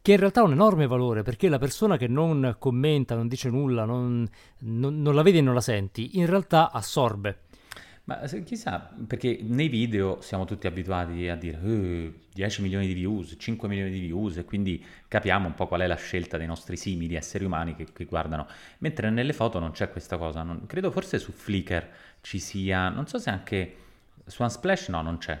che 0.00 0.12
in 0.12 0.18
realtà 0.18 0.40
ha 0.40 0.44
un 0.44 0.52
enorme 0.52 0.86
valore 0.86 1.22
perché 1.22 1.50
la 1.50 1.58
persona 1.58 1.98
che 1.98 2.08
non 2.08 2.56
commenta, 2.58 3.14
non 3.14 3.28
dice 3.28 3.50
nulla, 3.50 3.84
non, 3.84 4.26
non, 4.60 5.02
non 5.02 5.14
la 5.14 5.22
vedi 5.22 5.38
e 5.38 5.42
non 5.42 5.54
la 5.54 5.60
senti, 5.60 6.18
in 6.18 6.26
realtà 6.26 6.72
assorbe. 6.72 7.40
Ma 8.04 8.18
chissà, 8.44 8.92
perché 9.06 9.38
nei 9.42 9.68
video 9.68 10.20
siamo 10.22 10.44
tutti 10.44 10.66
abituati 10.66 11.28
a 11.28 11.36
dire 11.36 11.60
eh, 11.62 12.12
10 12.34 12.62
milioni 12.62 12.88
di 12.88 12.94
views, 12.94 13.36
5 13.38 13.68
milioni 13.68 13.92
di 13.92 14.00
views 14.00 14.38
e 14.38 14.44
quindi 14.44 14.84
capiamo 15.06 15.46
un 15.46 15.54
po' 15.54 15.68
qual 15.68 15.82
è 15.82 15.86
la 15.86 15.94
scelta 15.94 16.36
dei 16.36 16.48
nostri 16.48 16.76
simili 16.76 17.14
esseri 17.14 17.44
umani 17.44 17.76
che, 17.76 17.86
che 17.92 18.04
guardano. 18.06 18.48
Mentre 18.78 19.08
nelle 19.10 19.32
foto 19.32 19.60
non 19.60 19.70
c'è 19.70 19.88
questa 19.88 20.18
cosa. 20.18 20.42
Non, 20.42 20.66
credo 20.66 20.90
forse 20.90 21.20
su 21.20 21.30
Flickr 21.30 21.88
ci 22.22 22.38
sia, 22.38 22.88
non 22.88 23.06
so 23.06 23.18
se 23.18 23.28
anche 23.28 23.76
su 24.24 24.42
Unsplash 24.42 24.88
no, 24.88 25.02
non 25.02 25.18
c'è. 25.18 25.40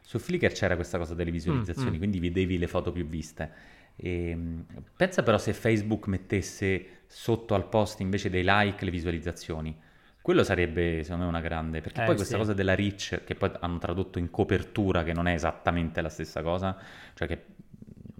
Su 0.00 0.18
Flickr 0.18 0.52
c'era 0.52 0.74
questa 0.74 0.96
cosa 0.96 1.14
delle 1.14 1.30
visualizzazioni, 1.30 1.90
mm, 1.90 1.94
mm. 1.94 1.98
quindi 1.98 2.18
vedevi 2.18 2.56
le 2.56 2.66
foto 2.66 2.90
più 2.90 3.06
viste. 3.06 3.52
E, 3.96 4.30
ehm, 4.30 4.64
pensa 4.96 5.22
però 5.22 5.36
se 5.36 5.52
Facebook 5.52 6.06
mettesse 6.06 7.02
sotto 7.06 7.54
al 7.54 7.68
post 7.68 8.00
invece 8.00 8.30
dei 8.30 8.42
like 8.44 8.82
le 8.84 8.90
visualizzazioni 8.90 9.76
Quello 10.22 10.44
sarebbe, 10.44 11.02
secondo 11.02 11.24
me, 11.24 11.30
una 11.30 11.40
grande, 11.40 11.80
perché 11.80 12.02
Eh, 12.02 12.04
poi 12.04 12.14
questa 12.14 12.34
sì. 12.34 12.40
cosa 12.40 12.52
della 12.52 12.74
reach, 12.74 13.22
che 13.24 13.34
poi 13.34 13.50
hanno 13.60 13.78
tradotto 13.78 14.18
in 14.18 14.30
copertura, 14.30 15.02
che 15.02 15.14
non 15.14 15.26
è 15.26 15.32
esattamente 15.32 16.02
la 16.02 16.10
stessa 16.10 16.42
cosa, 16.42 16.76
cioè 17.14 17.26
che 17.26 17.44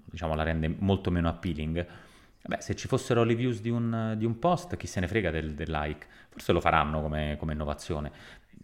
diciamo 0.05 0.33
la 0.33 0.41
rende 0.41 0.67
molto 0.79 1.11
meno 1.11 1.29
appealing. 1.29 1.85
Beh, 2.43 2.61
se 2.61 2.75
ci 2.75 2.87
fossero 2.87 3.23
le 3.23 3.35
views 3.35 3.61
di 3.61 3.69
un, 3.69 4.15
di 4.17 4.25
un 4.25 4.39
post, 4.39 4.75
chi 4.75 4.87
se 4.87 4.99
ne 4.99 5.07
frega 5.07 5.29
del, 5.29 5.53
del 5.53 5.69
like? 5.69 6.07
Forse 6.29 6.51
lo 6.51 6.59
faranno 6.59 7.01
come, 7.01 7.35
come 7.37 7.53
innovazione. 7.53 8.11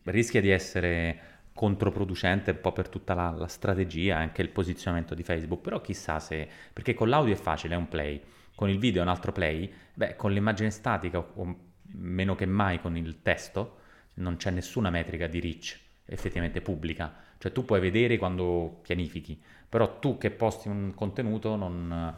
Rischia 0.03 0.41
di 0.41 0.49
essere 0.49 1.35
controproducente 1.53 2.51
un 2.51 2.61
po' 2.61 2.71
per 2.71 2.87
tutta 2.89 3.13
la, 3.13 3.29
la 3.31 3.47
strategia, 3.47 4.17
anche 4.17 4.41
il 4.41 4.49
posizionamento 4.49 5.15
di 5.15 5.23
Facebook, 5.23 5.61
però 5.61 5.81
chissà 5.81 6.19
se... 6.19 6.47
perché 6.71 6.93
con 6.93 7.09
l'audio 7.09 7.33
è 7.33 7.37
facile, 7.37 7.75
è 7.75 7.77
un 7.77 7.87
play, 7.87 8.21
con 8.55 8.69
il 8.69 8.79
video 8.79 9.01
è 9.01 9.03
un 9.03 9.09
altro 9.09 9.31
play, 9.31 9.71
beh, 9.93 10.15
con 10.15 10.31
l'immagine 10.31 10.69
statica 10.69 11.19
o, 11.19 11.55
meno 11.93 12.35
che 12.35 12.45
mai 12.45 12.79
con 12.79 12.97
il 12.97 13.21
testo 13.21 13.77
non 14.15 14.35
c'è 14.35 14.51
nessuna 14.51 14.89
metrica 14.89 15.27
di 15.27 15.39
reach 15.39 15.79
effettivamente 16.05 16.61
pubblica, 16.61 17.13
cioè 17.37 17.51
tu 17.51 17.65
puoi 17.65 17.79
vedere 17.79 18.17
quando 18.17 18.79
pianifichi, 18.81 19.41
però 19.67 19.99
tu 19.99 20.17
che 20.17 20.31
posti 20.31 20.67
un 20.67 20.93
contenuto 20.95 21.55
non 21.55 22.15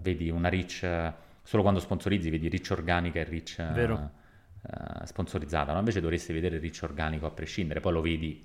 vedi 0.00 0.30
una 0.30 0.48
reach 0.48 1.14
solo 1.46 1.62
quando 1.62 1.78
sponsorizzi, 1.78 2.28
vedi 2.28 2.48
reach 2.48 2.70
organica 2.72 3.20
e 3.20 3.24
reach 3.24 3.56
Vero. 3.72 4.10
eh, 4.62 5.06
sponsorizzata, 5.06 5.72
no? 5.72 5.78
invece 5.78 6.00
dovresti 6.00 6.32
vedere 6.32 6.56
il 6.56 6.60
reach 6.60 6.80
organico 6.82 7.26
a 7.26 7.30
prescindere, 7.30 7.78
poi 7.80 7.92
lo 7.92 8.00
vedi 8.00 8.44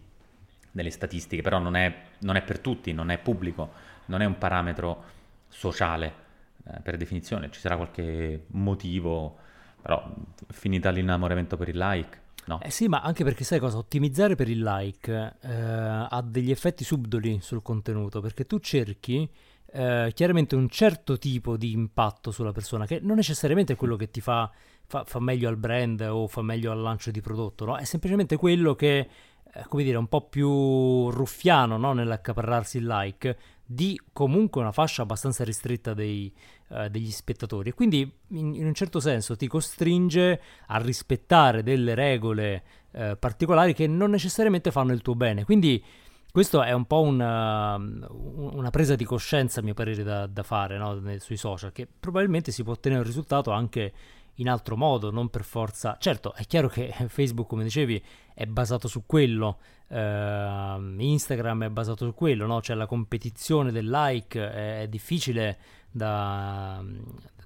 nelle 0.73 0.91
statistiche, 0.91 1.41
però 1.41 1.58
non 1.58 1.75
è, 1.75 1.93
non 2.19 2.36
è 2.36 2.43
per 2.43 2.60
tutti, 2.60 2.93
non 2.93 3.10
è 3.10 3.17
pubblico, 3.17 3.71
non 4.06 4.21
è 4.21 4.25
un 4.25 4.38
parametro 4.38 5.04
sociale 5.47 6.13
eh, 6.63 6.80
per 6.82 6.97
definizione, 6.97 7.49
ci 7.49 7.60
sarà 7.60 7.75
qualche 7.75 8.45
motivo, 8.49 9.38
però 9.82 10.13
finita 10.49 10.91
l'innamoramento 10.91 11.58
per 11.58 11.69
il 11.69 11.77
like, 11.77 12.21
no? 12.45 12.62
Eh 12.62 12.69
sì, 12.69 12.88
ma 12.88 13.01
anche 13.01 13.23
perché 13.23 13.43
sai 13.43 13.58
cosa? 13.58 13.77
Ottimizzare 13.77 14.36
per 14.36 14.47
il 14.47 14.62
like 14.62 15.38
eh, 15.41 15.51
ha 15.51 16.23
degli 16.23 16.51
effetti 16.51 16.84
subdoli 16.84 17.39
sul 17.41 17.63
contenuto, 17.63 18.21
perché 18.21 18.45
tu 18.45 18.60
cerchi 18.60 19.27
eh, 19.73 20.12
chiaramente 20.13 20.55
un 20.55 20.67
certo 20.69 21.17
tipo 21.17 21.57
di 21.57 21.71
impatto 21.71 22.31
sulla 22.31 22.51
persona, 22.51 22.86
che 22.86 22.99
non 23.01 23.15
necessariamente 23.15 23.73
è 23.73 23.75
quello 23.75 23.95
che 23.95 24.10
ti 24.10 24.21
fa, 24.21 24.51
fa, 24.86 25.03
fa 25.05 25.19
meglio 25.19 25.49
al 25.49 25.57
brand 25.57 26.01
o 26.01 26.27
fa 26.27 26.41
meglio 26.41 26.71
al 26.71 26.81
lancio 26.81 27.12
di 27.12 27.21
prodotto, 27.21 27.65
no? 27.65 27.77
È 27.77 27.86
semplicemente 27.86 28.36
quello 28.38 28.75
che, 28.75 28.97
eh, 29.53 29.63
come 29.67 29.84
dire, 29.84 29.97
un 29.97 30.07
po' 30.07 30.27
più 30.27 31.10
ruffiano, 31.10 31.77
no? 31.77 31.93
Nell'accaparrarsi 31.93 32.77
il 32.77 32.86
like 32.86 33.38
di 33.65 33.97
comunque 34.12 34.60
una 34.60 34.73
fascia 34.73 35.03
abbastanza 35.03 35.45
ristretta 35.45 35.93
dei, 35.93 36.34
eh, 36.69 36.89
degli 36.89 37.10
spettatori 37.10 37.69
e 37.69 37.73
quindi 37.73 37.99
in, 38.31 38.53
in 38.55 38.65
un 38.65 38.73
certo 38.73 38.99
senso 38.99 39.38
ti 39.38 39.47
costringe 39.47 40.41
a 40.67 40.77
rispettare 40.77 41.63
delle 41.63 41.95
regole 41.95 42.63
eh, 42.91 43.15
particolari 43.17 43.73
che 43.73 43.88
non 43.88 44.10
necessariamente 44.10 44.71
fanno 44.71 44.91
il 44.91 45.01
tuo 45.01 45.15
bene. 45.15 45.45
Quindi 45.45 45.81
questo 46.31 46.63
è 46.63 46.71
un 46.71 46.85
po' 46.85 47.01
una, 47.01 47.75
una 47.75 48.69
presa 48.69 48.95
di 48.95 49.03
coscienza, 49.03 49.59
a 49.59 49.63
mio 49.63 49.73
parere, 49.73 50.01
da, 50.03 50.27
da 50.27 50.43
fare 50.43 50.77
no? 50.77 51.01
Sui 51.19 51.37
social, 51.37 51.71
che 51.71 51.87
probabilmente 51.87 52.51
si 52.51 52.63
può 52.63 52.73
ottenere 52.73 53.01
un 53.01 53.07
risultato 53.07 53.51
anche 53.51 53.93
in 54.35 54.49
altro 54.49 54.77
modo, 54.77 55.11
non 55.11 55.29
per 55.29 55.43
forza. 55.43 55.97
Certo, 55.99 56.33
è 56.33 56.45
chiaro 56.45 56.67
che 56.67 56.93
Facebook, 57.07 57.47
come 57.47 57.63
dicevi, 57.63 58.01
è 58.33 58.45
basato 58.45 58.87
su 58.87 59.05
quello, 59.05 59.59
ehm, 59.89 60.95
Instagram 60.99 61.65
è 61.65 61.69
basato 61.69 62.05
su 62.05 62.13
quello, 62.13 62.45
no? 62.45 62.61
Cioè 62.61 62.75
la 62.75 62.85
competizione 62.85 63.71
del 63.71 63.89
like 63.89 64.39
è, 64.39 64.81
è 64.81 64.87
difficile 64.87 65.57
da, 65.91 66.83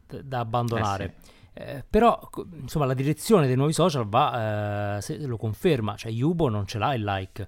da 0.08 0.40
abbandonare. 0.40 1.16
Eh, 1.54 1.84
però, 1.90 2.20
co- 2.30 2.46
insomma, 2.52 2.86
la 2.86 2.94
direzione 2.94 3.48
dei 3.48 3.56
nuovi 3.56 3.74
social 3.74 4.08
va, 4.08 4.98
eh, 4.98 5.02
se 5.02 5.18
lo 5.26 5.38
conferma, 5.38 5.96
cioè 5.96 6.12
Yubo 6.12 6.50
non 6.50 6.68
ce 6.68 6.78
l'ha 6.78 6.94
il 6.94 7.04
like, 7.04 7.48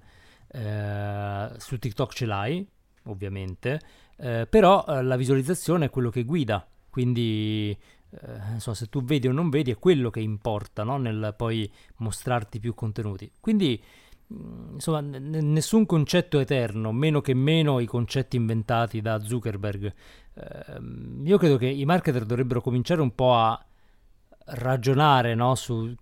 eh, 0.50 1.50
su 1.58 1.78
TikTok 1.78 2.14
ce 2.14 2.26
l'hai, 2.26 2.68
ovviamente, 3.04 3.80
eh, 4.18 4.48
però 4.50 4.86
eh, 4.88 5.04
la 5.04 5.16
visualizzazione 5.16 5.86
è 5.86 5.90
quello 5.90 6.10
che 6.10 6.24
guida, 6.24 6.68
quindi 6.90 7.78
eh, 8.10 8.54
insomma, 8.54 8.76
se 8.76 8.88
tu 8.88 9.04
vedi 9.04 9.28
o 9.28 9.32
non 9.32 9.50
vedi 9.50 9.72
è 9.72 9.78
quello 9.78 10.10
che 10.10 10.20
importa, 10.20 10.84
no? 10.84 10.98
Nel 10.98 11.34
poi 11.36 11.70
mostrarti 11.98 12.60
più 12.60 12.74
contenuti. 12.74 13.32
Quindi, 13.40 13.82
mh, 14.28 14.74
insomma, 14.74 15.02
n- 15.02 15.52
nessun 15.52 15.86
concetto 15.86 16.40
eterno, 16.40 16.92
meno 16.92 17.22
che 17.22 17.34
meno 17.34 17.80
i 17.80 17.86
concetti 17.86 18.38
inventati 18.38 19.02
da 19.02 19.20
Zuckerberg. 19.20 19.94
Ehm, 20.36 21.22
io 21.26 21.38
credo 21.38 21.58
che 21.58 21.68
i 21.68 21.86
marketer 21.86 22.26
dovrebbero 22.26 22.62
cominciare 22.62 23.02
un 23.02 23.14
po' 23.14 23.34
a 23.36 23.64
ragionare, 24.46 25.36
no, 25.36 25.56
su 25.56 25.94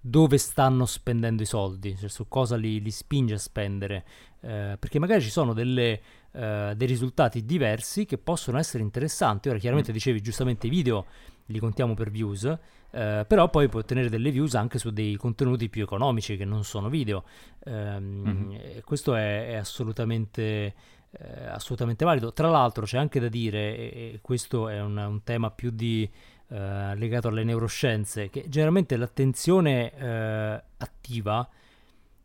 dove 0.00 0.38
stanno 0.38 0.86
spendendo 0.86 1.42
i 1.42 1.46
soldi, 1.46 1.96
cioè 1.96 2.08
su 2.08 2.26
cosa 2.28 2.56
li, 2.56 2.80
li 2.80 2.90
spinge 2.90 3.34
a 3.34 3.38
spendere, 3.38 4.04
eh, 4.40 4.76
perché 4.78 4.98
magari 4.98 5.20
ci 5.20 5.30
sono 5.30 5.52
delle, 5.52 6.00
eh, 6.32 6.72
dei 6.74 6.86
risultati 6.86 7.44
diversi 7.44 8.06
che 8.06 8.16
possono 8.16 8.58
essere 8.58 8.82
interessanti. 8.82 9.48
Ora, 9.48 9.58
chiaramente 9.58 9.92
dicevi 9.92 10.22
giustamente 10.22 10.66
i 10.68 10.70
video 10.70 11.04
li 11.46 11.58
contiamo 11.58 11.94
per 11.94 12.10
views, 12.10 12.44
eh, 12.44 13.24
però 13.26 13.50
poi 13.50 13.68
puoi 13.68 13.82
ottenere 13.82 14.08
delle 14.08 14.30
views 14.30 14.54
anche 14.54 14.78
su 14.78 14.90
dei 14.90 15.16
contenuti 15.16 15.68
più 15.68 15.82
economici 15.82 16.36
che 16.36 16.44
non 16.44 16.64
sono 16.64 16.88
video. 16.88 17.24
Ehm, 17.64 18.22
Mhm. 18.24 18.50
e 18.52 18.82
questo 18.84 19.14
è, 19.14 19.48
è 19.48 19.54
assolutamente, 19.56 20.74
eh, 21.10 21.44
assolutamente 21.48 22.04
valido. 22.04 22.32
Tra 22.32 22.48
l'altro 22.48 22.84
c'è 22.86 22.98
anche 22.98 23.20
da 23.20 23.28
dire, 23.28 23.76
e, 23.76 24.12
e 24.14 24.18
questo 24.22 24.68
è 24.68 24.80
un, 24.80 24.96
un 24.96 25.22
tema 25.24 25.50
più 25.50 25.70
di, 25.70 26.08
eh, 26.50 26.94
legato 26.96 27.28
alle 27.28 27.44
neuroscienze, 27.44 28.28
che 28.30 28.44
generalmente 28.48 28.96
l'attenzione 28.96 29.92
eh, 29.94 30.62
attiva 30.78 31.48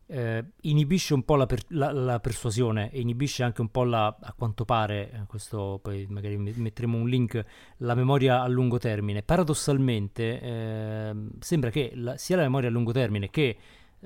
eh, 0.08 0.44
inibisce 0.62 1.14
un 1.14 1.24
po' 1.24 1.34
la, 1.34 1.46
per- 1.46 1.64
la- 1.68 1.90
la 1.92 2.20
persuasione 2.20 2.90
e 2.92 3.00
inibisce 3.00 3.42
anche 3.42 3.60
un 3.60 3.70
po' 3.70 3.82
la, 3.84 4.06
a 4.06 4.32
quanto 4.36 4.64
pare, 4.64 5.10
eh, 5.10 5.20
questo 5.26 5.80
poi 5.82 6.06
magari 6.08 6.36
me- 6.36 6.52
metteremo 6.54 6.96
un 6.96 7.08
link, 7.08 7.44
la 7.78 7.94
memoria 7.94 8.40
a 8.42 8.46
lungo 8.46 8.78
termine. 8.78 9.22
Paradossalmente 9.22 10.40
ehm, 10.40 11.30
sembra 11.40 11.70
che 11.70 11.92
la- 11.94 12.16
sia 12.16 12.36
la 12.36 12.42
memoria 12.42 12.68
a 12.68 12.72
lungo 12.72 12.92
termine 12.92 13.30
che 13.30 13.56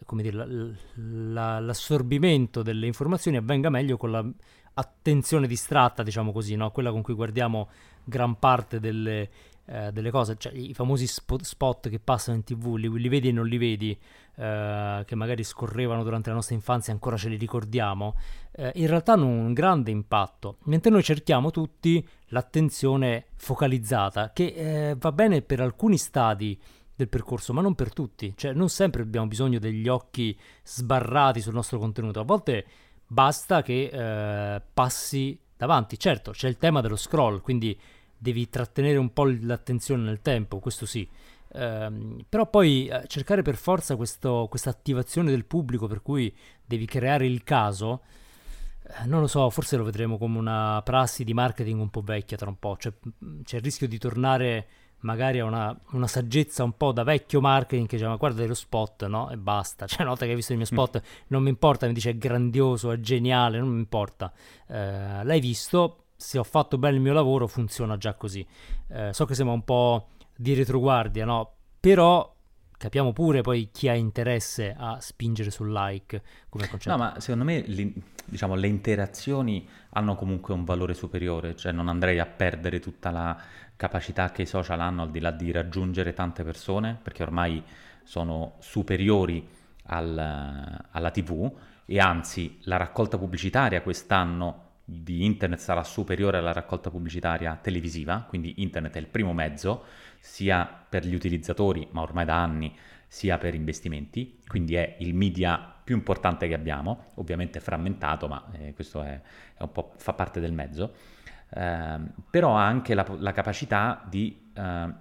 come 0.06 0.22
dire, 0.22 0.36
la- 0.36 0.46
la- 0.94 1.60
l'assorbimento 1.60 2.62
delle 2.62 2.86
informazioni 2.86 3.36
avvenga 3.36 3.68
meglio 3.68 3.96
con 3.98 4.10
la 4.10 4.24
attenzione 4.72 5.46
distratta, 5.46 6.02
diciamo 6.02 6.32
così, 6.32 6.54
no? 6.54 6.70
quella 6.70 6.90
con 6.90 7.02
cui 7.02 7.12
guardiamo 7.12 7.68
gran 8.04 8.38
parte 8.38 8.80
delle, 8.80 9.28
eh, 9.70 9.92
delle 9.92 10.10
cose, 10.10 10.34
cioè 10.36 10.52
i 10.52 10.74
famosi 10.74 11.06
spot, 11.06 11.88
che 11.88 12.00
passano 12.00 12.36
in 12.36 12.42
tv, 12.42 12.74
li, 12.74 12.90
li 12.90 13.08
vedi 13.08 13.28
e 13.28 13.32
non 13.32 13.46
li 13.46 13.56
vedi, 13.56 13.96
eh, 14.36 15.04
che 15.06 15.14
magari 15.14 15.44
scorrevano 15.44 16.02
durante 16.02 16.28
la 16.28 16.34
nostra 16.34 16.56
infanzia 16.56 16.92
e 16.92 16.96
ancora 16.96 17.16
ce 17.16 17.28
li 17.28 17.36
ricordiamo, 17.36 18.16
eh, 18.50 18.72
in 18.74 18.88
realtà 18.88 19.12
hanno 19.12 19.26
un 19.26 19.52
grande 19.52 19.92
impatto, 19.92 20.58
mentre 20.64 20.90
noi 20.90 21.04
cerchiamo 21.04 21.52
tutti 21.52 22.04
l'attenzione 22.28 23.26
focalizzata, 23.36 24.32
che 24.32 24.54
eh, 24.56 24.96
va 24.98 25.12
bene 25.12 25.40
per 25.42 25.60
alcuni 25.60 25.98
stadi 25.98 26.60
del 26.96 27.08
percorso, 27.08 27.52
ma 27.52 27.60
non 27.60 27.76
per 27.76 27.92
tutti, 27.92 28.34
cioè 28.36 28.52
non 28.52 28.68
sempre 28.68 29.02
abbiamo 29.02 29.28
bisogno 29.28 29.60
degli 29.60 29.86
occhi 29.86 30.36
sbarrati 30.64 31.40
sul 31.40 31.54
nostro 31.54 31.78
contenuto, 31.78 32.18
a 32.18 32.24
volte 32.24 32.66
basta 33.06 33.62
che 33.62 33.84
eh, 33.84 34.62
passi 34.74 35.38
davanti. 35.56 35.96
Certo, 35.96 36.32
c'è 36.32 36.48
il 36.48 36.56
tema 36.56 36.80
dello 36.80 36.96
scroll, 36.96 37.40
quindi 37.40 37.78
devi 38.20 38.50
trattenere 38.50 38.98
un 38.98 39.12
po' 39.14 39.24
l'attenzione 39.24 40.02
nel 40.02 40.20
tempo, 40.20 40.58
questo 40.58 40.84
sì. 40.84 41.08
Ehm, 41.52 42.24
però 42.28 42.48
poi 42.48 42.86
eh, 42.86 43.04
cercare 43.06 43.42
per 43.42 43.56
forza 43.56 43.96
questa 43.96 44.46
attivazione 44.64 45.30
del 45.30 45.46
pubblico 45.46 45.86
per 45.86 46.02
cui 46.02 46.32
devi 46.64 46.84
creare 46.84 47.26
il 47.26 47.42
caso, 47.42 48.02
eh, 48.82 49.06
non 49.06 49.20
lo 49.20 49.26
so, 49.26 49.48
forse 49.48 49.76
lo 49.78 49.84
vedremo 49.84 50.18
come 50.18 50.36
una 50.38 50.82
prassi 50.84 51.24
di 51.24 51.32
marketing 51.32 51.80
un 51.80 51.88
po' 51.88 52.02
vecchia 52.02 52.36
tra 52.36 52.50
un 52.50 52.58
po', 52.58 52.76
cioè 52.78 52.92
c'è 53.42 53.56
il 53.56 53.62
rischio 53.62 53.88
di 53.88 53.98
tornare 53.98 54.66
magari 55.00 55.38
a 55.38 55.46
una, 55.46 55.74
una 55.92 56.06
saggezza 56.06 56.62
un 56.62 56.76
po' 56.76 56.92
da 56.92 57.04
vecchio 57.04 57.40
marketing 57.40 57.88
che 57.88 57.96
dice 57.96 58.06
ma 58.06 58.16
guarda 58.16 58.44
lo 58.44 58.52
spot, 58.52 59.06
no? 59.06 59.30
E 59.30 59.38
basta, 59.38 59.86
cioè 59.88 60.02
una 60.02 60.10
volta 60.10 60.24
che 60.26 60.32
hai 60.32 60.36
visto 60.36 60.52
il 60.52 60.58
mio 60.58 60.66
spot 60.66 61.02
non 61.28 61.42
mi 61.42 61.48
importa, 61.48 61.86
mi 61.86 61.94
dice 61.94 62.10
è 62.10 62.18
grandioso, 62.18 62.92
è 62.92 63.00
geniale, 63.00 63.58
non 63.58 63.70
mi 63.70 63.78
importa. 63.78 64.30
Eh, 64.66 65.24
l'hai 65.24 65.40
visto, 65.40 66.04
se 66.20 66.38
ho 66.38 66.44
fatto 66.44 66.76
bene 66.76 66.96
il 66.96 67.00
mio 67.00 67.14
lavoro 67.14 67.46
funziona 67.46 67.96
già 67.96 68.12
così. 68.12 68.46
Eh, 68.88 69.10
so 69.12 69.24
che 69.24 69.34
sembra 69.34 69.54
un 69.54 69.64
po' 69.64 70.08
di 70.36 70.52
retroguardia, 70.52 71.24
no? 71.24 71.54
Però 71.80 72.36
capiamo 72.76 73.12
pure 73.12 73.40
poi 73.40 73.70
chi 73.72 73.88
ha 73.88 73.94
interesse 73.94 74.74
a 74.76 75.00
spingere 75.00 75.50
sul 75.50 75.72
like 75.72 76.22
come 76.50 76.68
concetto. 76.68 76.94
No, 76.94 77.02
ma 77.02 77.18
secondo 77.20 77.44
me 77.44 77.60
li- 77.60 77.94
diciamo, 78.26 78.54
le 78.54 78.66
interazioni 78.68 79.66
hanno 79.90 80.14
comunque 80.14 80.52
un 80.52 80.64
valore 80.64 80.92
superiore, 80.92 81.56
cioè 81.56 81.72
non 81.72 81.88
andrei 81.88 82.18
a 82.18 82.26
perdere 82.26 82.80
tutta 82.80 83.10
la 83.10 83.38
capacità 83.74 84.30
che 84.30 84.42
i 84.42 84.46
social 84.46 84.80
hanno 84.80 85.02
al 85.02 85.10
di 85.10 85.20
là 85.20 85.30
di 85.30 85.50
raggiungere 85.50 86.12
tante 86.12 86.44
persone, 86.44 86.98
perché 87.02 87.22
ormai 87.22 87.62
sono 88.02 88.56
superiori 88.58 89.48
al- 89.84 90.86
alla 90.90 91.10
TV 91.10 91.50
e 91.86 91.98
anzi 91.98 92.58
la 92.64 92.76
raccolta 92.76 93.16
pubblicitaria 93.16 93.80
quest'anno 93.80 94.68
di 94.90 95.24
internet 95.24 95.60
sarà 95.60 95.84
superiore 95.84 96.38
alla 96.38 96.52
raccolta 96.52 96.90
pubblicitaria 96.90 97.56
televisiva, 97.62 98.24
quindi 98.28 98.54
internet 98.56 98.96
è 98.96 98.98
il 98.98 99.06
primo 99.06 99.32
mezzo, 99.32 99.84
sia 100.18 100.66
per 100.66 101.06
gli 101.06 101.14
utilizzatori, 101.14 101.86
ma 101.92 102.00
ormai 102.00 102.24
da 102.24 102.42
anni, 102.42 102.76
sia 103.06 103.38
per 103.38 103.54
investimenti, 103.54 104.40
quindi 104.46 104.74
è 104.74 104.96
il 104.98 105.14
media 105.14 105.58
più 105.82 105.94
importante 105.94 106.48
che 106.48 106.54
abbiamo, 106.54 107.12
ovviamente 107.14 107.60
frammentato, 107.60 108.26
ma 108.26 108.44
eh, 108.52 108.74
questo 108.74 109.02
è, 109.02 109.20
è 109.54 109.68
fa 109.96 110.12
parte 110.12 110.40
del 110.40 110.52
mezzo, 110.52 110.94
eh, 111.50 111.98
però 112.28 112.56
ha 112.56 112.66
anche 112.66 112.94
la, 112.94 113.06
la 113.18 113.32
capacità 113.32 114.04
di 114.08 114.50
eh, 114.52 114.92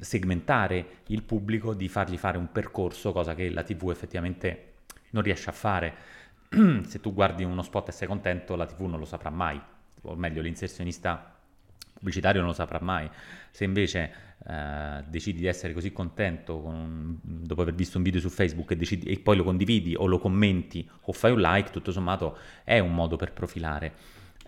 segmentare 0.00 1.02
il 1.06 1.22
pubblico, 1.22 1.74
di 1.74 1.88
fargli 1.88 2.16
fare 2.16 2.38
un 2.38 2.50
percorso, 2.50 3.12
cosa 3.12 3.34
che 3.34 3.50
la 3.50 3.62
TV 3.62 3.90
effettivamente 3.90 4.74
non 5.10 5.22
riesce 5.22 5.48
a 5.48 5.52
fare. 5.52 5.94
Se 6.86 7.00
tu 7.00 7.12
guardi 7.12 7.44
uno 7.44 7.62
spot 7.62 7.88
e 7.88 7.92
sei 7.92 8.08
contento, 8.08 8.56
la 8.56 8.66
TV 8.66 8.82
non 8.82 8.98
lo 8.98 9.04
saprà 9.04 9.30
mai, 9.30 9.60
o 10.02 10.14
meglio 10.14 10.42
l'inserzionista 10.42 11.36
pubblicitario 11.98 12.40
non 12.40 12.50
lo 12.50 12.54
saprà 12.54 12.78
mai. 12.80 13.08
Se 13.50 13.64
invece 13.64 14.12
eh, 14.46 15.04
decidi 15.06 15.40
di 15.40 15.46
essere 15.46 15.72
così 15.72 15.92
contento 15.92 16.60
con, 16.60 17.18
dopo 17.22 17.62
aver 17.62 17.74
visto 17.74 17.98
un 17.98 18.04
video 18.04 18.20
su 18.20 18.28
Facebook 18.28 18.70
e, 18.70 18.76
decidi, 18.76 19.10
e, 19.10 19.18
poi 19.18 19.36
lo 19.36 19.44
condividi 19.44 19.94
o 19.96 20.06
lo 20.06 20.18
commenti 20.18 20.88
o 21.02 21.12
fai 21.12 21.32
un 21.32 21.40
like, 21.40 21.70
tutto 21.70 21.92
sommato 21.92 22.38
è 22.64 22.78
un 22.78 22.94
modo 22.94 23.16
per 23.16 23.32
profilare. 23.32 23.92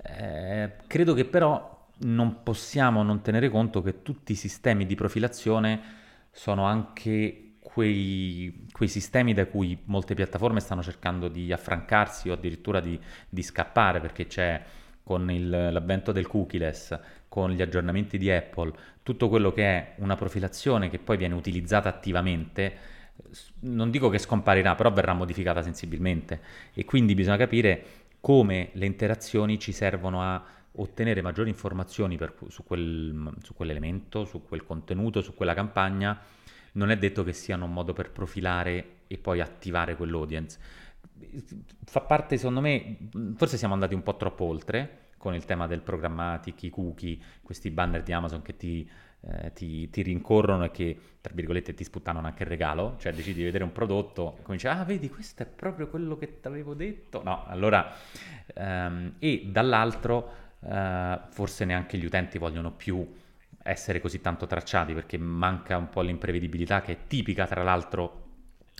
Eh, 0.02 0.72
credo 0.86 1.12
che 1.12 1.24
però 1.24 1.88
non 2.02 2.42
possiamo 2.42 3.02
non 3.02 3.20
tenere 3.20 3.50
conto 3.50 3.82
che 3.82 4.02
tutti 4.02 4.32
i 4.32 4.36
sistemi 4.36 4.86
di 4.86 4.94
profilazione 4.94 5.98
sono 6.30 6.64
anche 6.64 7.49
quei, 7.72 8.66
quei 8.72 8.88
sistemi 8.88 9.32
da 9.32 9.46
cui 9.46 9.78
molte 9.84 10.14
piattaforme 10.14 10.60
stanno 10.60 10.82
cercando 10.82 11.28
di 11.28 11.52
affrancarsi 11.52 12.28
o 12.28 12.34
addirittura 12.34 12.80
di, 12.80 12.98
di 13.28 13.42
scappare 13.42 14.00
perché 14.00 14.26
c'è 14.26 14.62
con 15.02 15.30
il, 15.30 15.48
l'avvento 15.48 16.12
del 16.12 16.26
cookieless, 16.26 16.98
con 17.28 17.50
gli 17.50 17.62
aggiornamenti 17.62 18.18
di 18.18 18.30
Apple, 18.30 18.72
tutto 19.02 19.28
quello 19.28 19.52
che 19.52 19.64
è 19.64 19.94
una 19.96 20.16
profilazione 20.16 20.90
che 20.90 20.98
poi 20.98 21.16
viene 21.16 21.34
utilizzata 21.34 21.88
attivamente, 21.88 22.76
non 23.60 23.90
dico 23.90 24.08
che 24.08 24.18
scomparirà, 24.18 24.74
però 24.74 24.92
verrà 24.92 25.12
modificata 25.12 25.62
sensibilmente. 25.62 26.40
E 26.74 26.84
quindi 26.84 27.14
bisogna 27.14 27.36
capire 27.36 27.84
come 28.20 28.70
le 28.72 28.86
interazioni 28.86 29.58
ci 29.58 29.72
servono 29.72 30.22
a 30.22 30.44
ottenere 30.72 31.22
maggiori 31.22 31.48
informazioni 31.48 32.16
per, 32.16 32.34
su, 32.48 32.62
quel, 32.64 33.32
su 33.42 33.54
quell'elemento, 33.54 34.24
su 34.24 34.44
quel 34.44 34.64
contenuto, 34.64 35.20
su 35.22 35.34
quella 35.34 35.54
campagna, 35.54 36.18
non 36.72 36.90
è 36.90 36.96
detto 36.96 37.24
che 37.24 37.32
siano 37.32 37.64
un 37.64 37.72
modo 37.72 37.92
per 37.92 38.10
profilare 38.10 38.98
e 39.06 39.18
poi 39.18 39.40
attivare 39.40 39.96
quell'audience. 39.96 40.58
Fa 41.84 42.00
parte, 42.00 42.36
secondo 42.36 42.60
me, 42.60 42.96
forse 43.36 43.56
siamo 43.56 43.74
andati 43.74 43.94
un 43.94 44.02
po' 44.02 44.16
troppo 44.16 44.44
oltre, 44.44 45.08
con 45.16 45.34
il 45.34 45.44
tema 45.44 45.66
del 45.66 45.82
programmatic, 45.82 46.62
i 46.62 46.70
cookie, 46.70 47.18
questi 47.42 47.70
banner 47.70 48.02
di 48.02 48.12
Amazon 48.12 48.40
che 48.40 48.56
ti, 48.56 48.88
eh, 49.20 49.52
ti, 49.52 49.90
ti, 49.90 50.00
rincorrono 50.00 50.64
e 50.64 50.70
che, 50.70 50.98
tra 51.20 51.34
virgolette, 51.34 51.74
ti 51.74 51.84
sputtano 51.84 52.20
anche 52.20 52.44
il 52.44 52.48
regalo, 52.48 52.96
cioè 52.98 53.12
decidi 53.12 53.38
di 53.38 53.44
vedere 53.44 53.64
un 53.64 53.72
prodotto 53.72 54.38
e 54.38 54.42
cominci, 54.42 54.66
ah 54.66 54.82
vedi, 54.84 55.10
questo 55.10 55.42
è 55.42 55.46
proprio 55.46 55.88
quello 55.88 56.16
che 56.16 56.40
ti 56.40 56.46
avevo 56.46 56.72
detto. 56.72 57.22
No, 57.22 57.44
allora, 57.46 57.92
ehm, 58.54 59.16
e 59.18 59.46
dall'altro, 59.46 60.32
eh, 60.60 61.20
forse 61.28 61.64
neanche 61.66 61.98
gli 61.98 62.04
utenti 62.06 62.38
vogliono 62.38 62.72
più 62.72 63.06
essere 63.62 64.00
così 64.00 64.20
tanto 64.20 64.46
tracciati 64.46 64.94
perché 64.94 65.18
manca 65.18 65.76
un 65.76 65.88
po' 65.88 66.00
l'imprevedibilità 66.00 66.80
che 66.80 66.92
è 66.92 66.98
tipica, 67.06 67.46
tra 67.46 67.62
l'altro, 67.62 68.28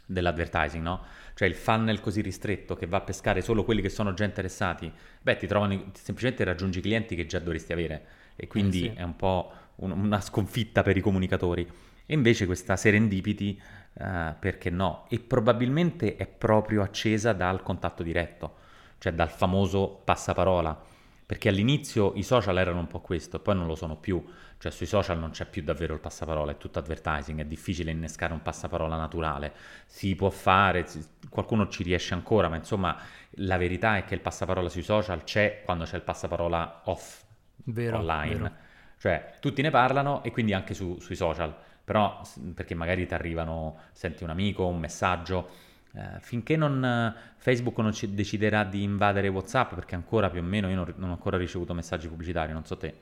dell'advertising, 0.07 0.83
no? 0.83 1.05
Cioè 1.35 1.47
il 1.49 1.55
funnel 1.55 2.01
così 2.01 2.21
ristretto 2.21 2.75
che 2.75 2.87
va 2.87 2.99
a 2.99 3.03
pescare 3.03 3.41
solo 3.41 3.65
quelli 3.65 3.81
che 3.81 3.89
sono 3.89 4.13
già 4.13 4.25
interessati, 4.25 4.93
beh, 5.23 5.37
ti 5.37 5.47
trovano, 5.47 5.91
semplicemente 5.95 6.45
raggiungi 6.45 6.81
clienti 6.81 7.15
che 7.15 7.27
già 7.27 7.39
dovresti 7.39 7.73
avere 7.73 8.07
e 8.37 8.47
quindi 8.47 8.87
eh 8.87 8.91
sì. 8.91 8.97
è 8.97 9.03
un 9.03 9.17
po' 9.17 9.53
un, 9.77 9.93
una 9.93 10.21
sconfitta 10.21 10.83
per 10.83 10.97
i 10.97 11.01
comunicatori. 11.01 11.69
E 12.07 12.15
invece 12.15 12.45
questa 12.45 12.77
serendipity, 12.77 13.61
uh, 13.93 14.35
perché 14.39 14.69
no? 14.71 15.07
E 15.09 15.21
probabilmente 15.21 16.17
è 16.17 16.27
proprio 16.27 16.83
accesa 16.83 17.33
dal 17.33 17.63
contatto 17.63 18.03
diretto, 18.03 18.57
cioè 18.99 19.13
dal 19.13 19.31
famoso 19.31 20.01
passaparola 20.05 20.90
perché 21.31 21.49
all'inizio 21.49 22.13
i 22.17 22.25
social 22.25 22.59
erano 22.59 22.81
un 22.81 22.89
po' 22.89 22.99
questo, 22.99 23.39
poi 23.39 23.55
non 23.55 23.69
lo 23.69 23.77
sono 23.77 23.95
più, 23.95 24.21
cioè 24.59 24.73
sui 24.73 24.87
social 24.87 25.17
non 25.17 25.31
c'è 25.31 25.47
più 25.47 25.63
davvero 25.63 25.95
il 25.95 26.01
passaparola, 26.01 26.51
è 26.51 26.57
tutto 26.57 26.81
advertising, 26.81 27.39
è 27.39 27.45
difficile 27.45 27.93
innescare 27.93 28.33
un 28.33 28.43
passaparola 28.43 28.97
naturale, 28.97 29.53
si 29.87 30.17
può 30.17 30.29
fare, 30.29 30.85
qualcuno 31.29 31.69
ci 31.69 31.85
riesce 31.85 32.15
ancora, 32.15 32.49
ma 32.49 32.57
insomma 32.57 32.97
la 33.35 33.57
verità 33.59 33.97
è 33.97 34.05
che 34.05 34.15
il 34.15 34.21
passaparola 34.21 34.69
sui 34.69 34.83
social 34.83 35.23
c'è 35.23 35.63
quando 35.65 35.85
c'è 35.85 35.95
il 35.95 36.03
passaparola 36.03 36.81
off, 36.87 37.23
vero, 37.67 37.99
online, 37.99 38.35
vero. 38.35 38.55
cioè 38.99 39.35
tutti 39.39 39.63
ne 39.63 39.71
parlano 39.71 40.25
e 40.25 40.33
quindi 40.33 40.53
anche 40.53 40.75
su, 40.75 40.99
sui 40.99 41.15
social, 41.15 41.55
però 41.85 42.23
perché 42.57 42.75
magari 42.75 43.07
ti 43.07 43.15
arrivano, 43.15 43.83
senti 43.93 44.25
un 44.25 44.31
amico, 44.31 44.67
un 44.67 44.81
messaggio, 44.81 45.49
eh, 45.93 46.21
finché 46.21 46.57
non, 46.57 46.85
eh, 46.85 47.15
Facebook 47.37 47.79
non 47.79 47.93
ci 47.93 48.15
deciderà 48.15 48.65
di 48.65 48.83
invadere 48.83 49.29
WhatsApp, 49.29 49.75
perché 49.75 49.95
ancora 49.95 50.31
più 50.31 50.41
o 50.41 50.45
meno 50.45 50.69
io 50.69 50.77
non, 50.77 50.93
non 50.97 51.11
ho 51.11 51.13
ancora 51.13 51.37
ricevuto 51.37 51.75
messaggi 51.75 52.09
pubblicitari, 52.09 52.53
non 52.53 52.65
so 52.65 52.77
te. 52.77 52.99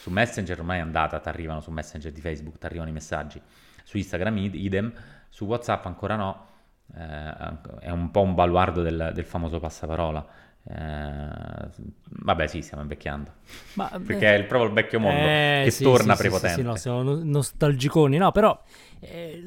Su 0.00 0.10
Messenger 0.10 0.58
ormai 0.58 0.78
è 0.78 0.80
andata, 0.80 1.18
ti 1.18 1.28
arrivano 1.28 1.60
su 1.60 1.70
Messenger 1.70 2.10
di 2.10 2.20
Facebook, 2.20 2.58
ti 2.58 2.66
arrivano 2.66 2.88
i 2.88 2.92
messaggi. 2.92 3.40
Su 3.84 3.98
Instagram 3.98 4.36
idem, 4.38 4.92
su 5.28 5.44
WhatsApp 5.44 5.84
ancora 5.84 6.16
no. 6.16 6.46
Eh, 6.96 7.80
è 7.80 7.90
un 7.90 8.10
po' 8.10 8.22
un 8.22 8.34
baluardo 8.34 8.82
del, 8.82 9.10
del 9.14 9.24
famoso 9.24 9.60
passaparola. 9.60 10.26
Vabbè, 10.62 12.46
sì, 12.46 12.62
stiamo 12.62 12.82
invecchiando. 12.82 13.32
Ma, 13.74 13.90
Perché 14.04 14.34
eh, 14.34 14.38
è 14.38 14.44
proprio 14.44 14.68
il 14.68 14.74
vecchio 14.74 15.00
mondo 15.00 15.26
eh, 15.26 15.62
che 15.64 15.70
sì, 15.70 15.82
torna 15.82 16.14
sì, 16.14 16.22
prepotente. 16.22 16.54
Sì, 16.54 16.60
sì, 16.60 16.66
no, 16.66 16.76
siamo 16.76 17.02
nostalgiconi. 17.02 18.16
No, 18.16 18.32
però 18.32 18.58
eh, 19.00 19.42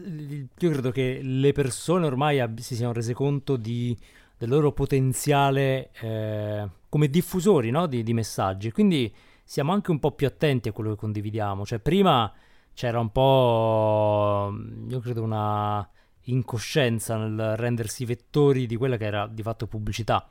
io 0.57 0.69
credo 0.71 0.91
che 0.91 1.19
le 1.21 1.51
persone 1.51 2.05
ormai 2.05 2.39
ab- 2.39 2.59
si 2.59 2.75
siano 2.75 2.93
rese 2.93 3.13
conto 3.13 3.55
di, 3.55 3.97
del 4.37 4.49
loro 4.49 4.71
potenziale 4.71 5.91
eh, 6.01 6.67
come 6.89 7.09
diffusori 7.09 7.69
no? 7.69 7.87
di, 7.87 8.03
di 8.03 8.13
messaggi. 8.13 8.71
Quindi 8.71 9.13
siamo 9.43 9.71
anche 9.71 9.91
un 9.91 9.99
po' 9.99 10.11
più 10.11 10.27
attenti 10.27 10.69
a 10.69 10.71
quello 10.71 10.91
che 10.91 10.95
condividiamo. 10.95 11.65
Cioè, 11.65 11.79
prima 11.79 12.31
c'era 12.73 12.99
un 12.99 13.11
po', 13.11 14.53
io 14.89 14.99
credo, 14.99 15.21
una 15.21 15.87
incoscienza 16.27 17.17
nel 17.17 17.55
rendersi 17.57 18.05
vettori 18.05 18.65
di 18.65 18.75
quella 18.75 18.97
che 18.97 19.05
era 19.05 19.27
di 19.27 19.41
fatto 19.43 19.67
pubblicità. 19.67 20.27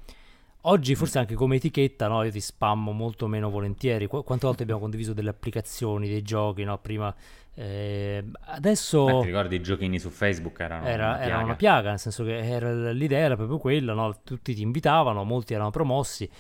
Oggi 0.65 0.95
forse 0.95 1.19
anche 1.19 1.35
come 1.35 1.57
etichetta, 1.57 2.07
no? 2.07 2.23
Io 2.23 2.31
ti 2.31 2.41
spammo 2.41 2.93
molto 2.93 3.27
meno 3.27 3.51
volentieri. 3.51 4.07
Qu- 4.07 4.25
quante 4.25 4.47
volte 4.47 4.63
abbiamo 4.63 4.81
condiviso 4.81 5.13
delle 5.13 5.31
applicazioni, 5.31 6.09
dei 6.09 6.23
giochi, 6.23 6.63
no? 6.65 6.79
Prima... 6.79 7.15
Eh, 7.55 8.25
adesso... 8.47 9.05
Beh, 9.05 9.21
ti 9.21 9.27
ricordi 9.27 9.57
i 9.57 9.61
giochini 9.61 9.99
su 9.99 10.09
Facebook? 10.11 10.61
Erano 10.61 10.87
era, 10.87 11.07
una, 11.07 11.17
piaga. 11.17 11.35
era 11.35 11.45
una 11.45 11.57
piaga, 11.57 11.89
nel 11.91 11.99
senso 11.99 12.25
che 12.25 12.39
era, 12.39 12.93
l'idea 12.93 13.19
era 13.19 13.35
proprio 13.35 13.59
quella, 13.59 13.93
no? 13.93 14.21
Tutti 14.23 14.55
ti 14.55 14.63
invitavano, 14.63 15.25
molti 15.25 15.55
erano 15.55 15.71
promossi. 15.71 16.31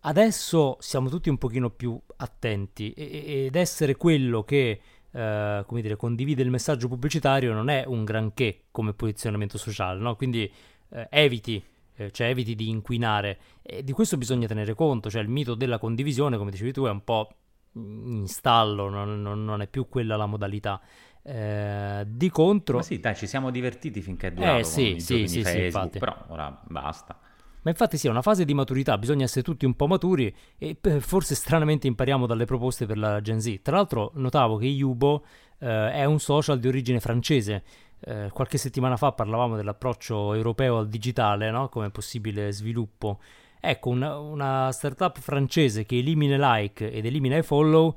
Adesso 0.00 0.76
siamo 0.80 1.08
tutti 1.08 1.30
un 1.30 1.38
pochino 1.38 1.70
più 1.70 1.98
attenti 2.16 2.92
ed 2.92 3.56
essere 3.56 3.96
quello 3.96 4.42
che... 4.42 4.80
Uh, 5.12 5.62
come 5.66 5.82
dire, 5.82 5.94
condivide 5.96 6.42
il 6.42 6.48
messaggio 6.48 6.88
pubblicitario 6.88 7.52
non 7.52 7.68
è 7.68 7.84
un 7.86 8.02
granché 8.02 8.62
come 8.70 8.94
posizionamento 8.94 9.58
sociale, 9.58 10.00
no? 10.00 10.16
Quindi 10.16 10.50
uh, 10.88 11.04
eviti 11.10 11.62
eh, 11.94 12.10
cioè 12.10 12.28
eviti 12.28 12.54
di 12.54 12.68
inquinare. 12.68 13.38
E 13.62 13.82
di 13.84 13.92
questo 13.92 14.16
bisogna 14.16 14.46
tenere 14.46 14.74
conto, 14.74 15.10
cioè 15.10 15.22
il 15.22 15.28
mito 15.28 15.54
della 15.54 15.78
condivisione, 15.78 16.36
come 16.36 16.50
dicevi 16.50 16.72
tu, 16.72 16.84
è 16.84 16.90
un 16.90 17.04
po' 17.04 17.28
in 17.74 18.26
stallo, 18.26 18.88
non, 18.88 19.22
non, 19.22 19.44
non 19.44 19.62
è 19.62 19.66
più 19.66 19.88
quella 19.88 20.16
la 20.16 20.26
modalità. 20.26 20.80
Eh, 21.24 22.04
di 22.06 22.30
contro... 22.30 22.78
Ma 22.78 22.82
sì, 22.82 22.98
dai, 22.98 23.14
ci 23.14 23.26
siamo 23.26 23.50
divertiti 23.50 24.00
finché 24.00 24.28
è 24.28 24.32
durato 24.32 24.58
eh, 24.58 24.64
sì, 24.64 24.96
sì, 24.98 25.28
sì, 25.28 25.42
Facebook, 25.42 25.92
sì, 25.92 25.98
però 25.98 26.16
ora 26.28 26.60
basta. 26.66 27.18
Ma 27.62 27.70
infatti 27.70 27.96
sì, 27.96 28.08
è 28.08 28.10
una 28.10 28.22
fase 28.22 28.44
di 28.44 28.54
maturità, 28.54 28.98
bisogna 28.98 29.22
essere 29.22 29.42
tutti 29.42 29.64
un 29.64 29.74
po' 29.74 29.86
maturi 29.86 30.34
e 30.58 30.76
forse 30.98 31.36
stranamente 31.36 31.86
impariamo 31.86 32.26
dalle 32.26 32.44
proposte 32.44 32.86
per 32.86 32.98
la 32.98 33.20
Gen 33.20 33.40
Z. 33.40 33.60
Tra 33.62 33.76
l'altro 33.76 34.10
notavo 34.14 34.56
che 34.56 34.66
Yubo 34.66 35.24
eh, 35.60 35.92
è 35.92 36.04
un 36.04 36.18
social 36.18 36.58
di 36.58 36.66
origine 36.66 36.98
francese, 36.98 37.62
eh, 38.04 38.30
qualche 38.32 38.58
settimana 38.58 38.96
fa 38.96 39.12
parlavamo 39.12 39.56
dell'approccio 39.56 40.34
europeo 40.34 40.78
al 40.78 40.88
digitale 40.88 41.50
no? 41.50 41.68
come 41.68 41.90
possibile 41.90 42.52
sviluppo. 42.52 43.20
Ecco, 43.60 43.90
una, 43.90 44.18
una 44.18 44.72
startup 44.72 45.18
francese 45.20 45.84
che 45.84 45.98
elimina 45.98 46.34
i 46.34 46.38
like 46.38 46.90
ed 46.90 47.06
elimina 47.06 47.36
i 47.36 47.42
follow 47.42 47.96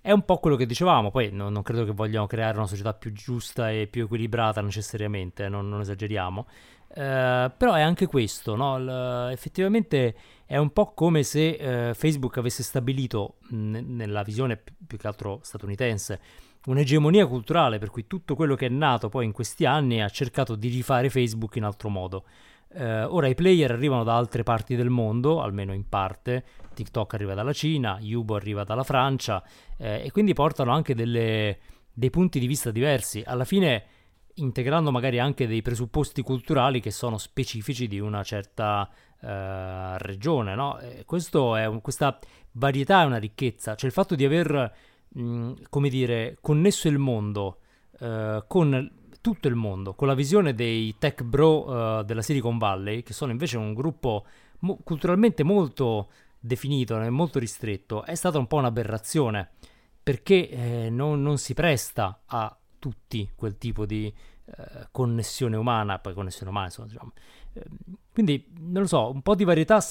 è 0.00 0.12
un 0.12 0.24
po' 0.24 0.38
quello 0.38 0.56
che 0.56 0.66
dicevamo. 0.66 1.10
Poi 1.10 1.30
no, 1.30 1.48
non 1.48 1.62
credo 1.62 1.84
che 1.84 1.92
vogliamo 1.92 2.26
creare 2.26 2.56
una 2.56 2.66
società 2.66 2.94
più 2.94 3.12
giusta 3.12 3.70
e 3.70 3.86
più 3.86 4.04
equilibrata 4.04 4.60
necessariamente, 4.60 5.48
non, 5.48 5.68
non 5.68 5.80
esageriamo. 5.80 6.46
Uh, 6.88 7.50
però 7.56 7.72
è 7.72 7.80
anche 7.80 8.06
questo, 8.06 8.54
no? 8.54 8.78
L- 8.78 9.30
effettivamente 9.32 10.14
è 10.46 10.56
un 10.58 10.72
po' 10.72 10.92
come 10.92 11.22
se 11.22 11.90
uh, 11.90 11.94
Facebook 11.94 12.36
avesse 12.36 12.62
stabilito, 12.62 13.36
n- 13.50 13.96
nella 13.96 14.22
visione 14.22 14.62
più 14.86 14.96
che 14.96 15.06
altro 15.06 15.40
statunitense, 15.42 16.20
un'egemonia 16.66 17.26
culturale 17.26 17.78
per 17.78 17.90
cui 17.90 18.06
tutto 18.06 18.34
quello 18.34 18.54
che 18.54 18.66
è 18.66 18.70
nato 18.70 19.08
poi 19.08 19.24
in 19.24 19.32
questi 19.32 19.64
anni 19.66 20.02
ha 20.02 20.08
cercato 20.08 20.54
di 20.54 20.68
rifare 20.68 21.10
Facebook 21.10 21.56
in 21.56 21.64
altro 21.64 21.88
modo. 21.88 22.24
Eh, 22.76 23.04
ora 23.04 23.28
i 23.28 23.34
player 23.34 23.70
arrivano 23.70 24.02
da 24.02 24.16
altre 24.16 24.42
parti 24.42 24.74
del 24.74 24.90
mondo, 24.90 25.40
almeno 25.40 25.72
in 25.72 25.88
parte, 25.88 26.44
TikTok 26.74 27.14
arriva 27.14 27.34
dalla 27.34 27.52
Cina, 27.52 27.98
Yubo 28.00 28.34
arriva 28.34 28.64
dalla 28.64 28.82
Francia 28.82 29.42
eh, 29.78 30.02
e 30.04 30.10
quindi 30.10 30.32
portano 30.32 30.72
anche 30.72 30.94
delle, 30.94 31.58
dei 31.92 32.10
punti 32.10 32.40
di 32.40 32.46
vista 32.46 32.70
diversi. 32.70 33.22
Alla 33.24 33.44
fine 33.44 33.84
integrando 34.34 34.90
magari 34.90 35.20
anche 35.20 35.46
dei 35.46 35.62
presupposti 35.62 36.22
culturali 36.22 36.80
che 36.80 36.90
sono 36.90 37.18
specifici 37.18 37.86
di 37.86 38.00
una 38.00 38.22
certa 38.24 38.90
eh, 39.20 39.98
regione. 39.98 40.54
No? 40.54 40.78
Un, 40.80 41.80
questa 41.80 42.18
varietà 42.52 43.02
è 43.02 43.04
una 43.04 43.18
ricchezza, 43.18 43.74
cioè 43.74 43.86
il 43.86 43.94
fatto 43.94 44.14
di 44.14 44.24
aver, 44.24 44.74
mh, 45.14 45.52
come 45.68 45.88
dire, 45.88 46.36
connesso 46.40 46.88
il 46.88 46.98
mondo 46.98 47.58
eh, 48.00 48.44
con 48.46 48.90
tutto 49.20 49.48
il 49.48 49.54
mondo, 49.54 49.94
con 49.94 50.06
la 50.06 50.14
visione 50.14 50.54
dei 50.54 50.96
tech 50.98 51.22
bro 51.22 51.64
uh, 51.64 52.02
della 52.02 52.20
Silicon 52.20 52.58
Valley, 52.58 53.02
che 53.02 53.14
sono 53.14 53.32
invece 53.32 53.56
un 53.56 53.72
gruppo 53.72 54.26
mo- 54.60 54.78
culturalmente 54.84 55.42
molto 55.42 56.10
definito 56.38 56.94
molto 57.08 57.38
ristretto, 57.38 58.04
è 58.04 58.14
stata 58.14 58.38
un 58.38 58.46
po' 58.46 58.56
un'aberrazione, 58.56 59.52
perché 60.02 60.50
eh, 60.50 60.90
non, 60.90 61.22
non, 61.22 61.38
si 61.38 61.54
presta 61.54 62.20
a 62.26 62.54
tutti 62.78 63.30
quel 63.34 63.56
tipo 63.56 63.86
di 63.86 64.12
eh, 64.44 64.88
connessione 64.90 65.56
umana, 65.56 65.98
poi 66.00 66.12
connessione 66.12 66.50
umana, 66.50 66.66
insomma, 66.66 66.88
diciamo. 66.88 67.12
eh, 67.54 67.64
quindi, 68.12 68.46
non 68.58 68.82
lo 68.82 68.88
so, 68.88 69.10
un 69.10 69.22
po' 69.22 69.34
di 69.34 69.44
varietà 69.44 69.82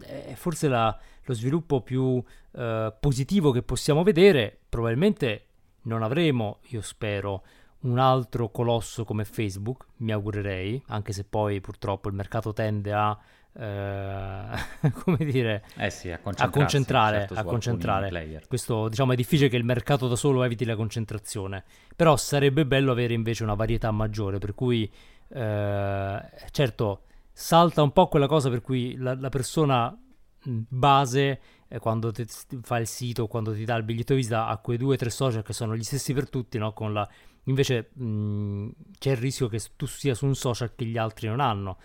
è 0.00 0.32
forse 0.34 0.68
la, 0.68 0.98
lo 1.24 1.34
sviluppo 1.34 1.80
più 1.80 2.22
eh, 2.52 2.94
positivo 2.98 3.50
che 3.50 3.62
possiamo 3.62 4.02
vedere, 4.02 4.58
probabilmente 4.68 5.46
non 5.82 6.02
avremo, 6.02 6.58
io 6.68 6.80
spero, 6.82 7.42
un 7.80 7.98
altro 7.98 8.50
colosso 8.50 9.04
come 9.04 9.24
Facebook, 9.24 9.86
mi 9.98 10.12
augurerei, 10.12 10.82
anche 10.88 11.12
se 11.12 11.24
poi 11.24 11.60
purtroppo 11.60 12.08
il 12.08 12.14
mercato 12.14 12.52
tende 12.52 12.92
a, 12.92 13.18
eh, 13.54 14.90
come 15.02 15.24
dire, 15.24 15.64
eh 15.76 15.90
sì, 15.90 16.10
a, 16.10 16.20
a 16.22 16.50
concentrare. 16.50 17.18
Certo, 17.20 17.34
a 17.34 17.42
concentrare. 17.44 18.42
Questo 18.46 18.88
diciamo 18.88 19.12
è 19.12 19.16
difficile 19.16 19.48
che 19.48 19.56
il 19.56 19.64
mercato 19.64 20.08
da 20.08 20.16
solo 20.16 20.42
eviti 20.42 20.64
la 20.64 20.76
concentrazione, 20.76 21.64
però 21.94 22.16
sarebbe 22.16 22.64
bello 22.66 22.92
avere 22.92 23.14
invece 23.14 23.42
una 23.42 23.54
varietà 23.54 23.90
maggiore, 23.90 24.38
per 24.38 24.54
cui 24.54 24.90
eh, 25.28 26.30
certo 26.50 27.02
salta 27.34 27.82
un 27.82 27.92
po' 27.92 28.08
quella 28.08 28.26
cosa 28.26 28.50
per 28.50 28.60
cui 28.60 28.94
la, 28.96 29.14
la 29.14 29.30
persona 29.30 29.96
base 30.44 31.40
eh, 31.68 31.78
quando 31.78 32.10
ti, 32.12 32.26
fa 32.62 32.78
il 32.78 32.86
sito, 32.86 33.26
quando 33.26 33.54
ti 33.54 33.64
dà 33.64 33.76
il 33.76 33.82
biglietto 33.82 34.14
visita 34.14 34.46
a 34.46 34.56
quei 34.58 34.76
due 34.76 34.94
o 34.94 34.98
tre 34.98 35.10
social 35.10 35.42
che 35.42 35.52
sono 35.52 35.76
gli 35.76 35.84
stessi 35.84 36.12
per 36.12 36.28
tutti, 36.28 36.58
no? 36.58 36.72
Con 36.72 36.92
la 36.92 37.08
Invece 37.44 37.90
mh, 37.94 38.68
c'è 38.98 39.10
il 39.12 39.16
rischio 39.16 39.48
che 39.48 39.60
tu 39.74 39.86
sia 39.86 40.14
su 40.14 40.26
un 40.26 40.34
social 40.34 40.74
che 40.76 40.84
gli 40.84 40.96
altri 40.96 41.26
non 41.26 41.40
hanno. 41.40 41.78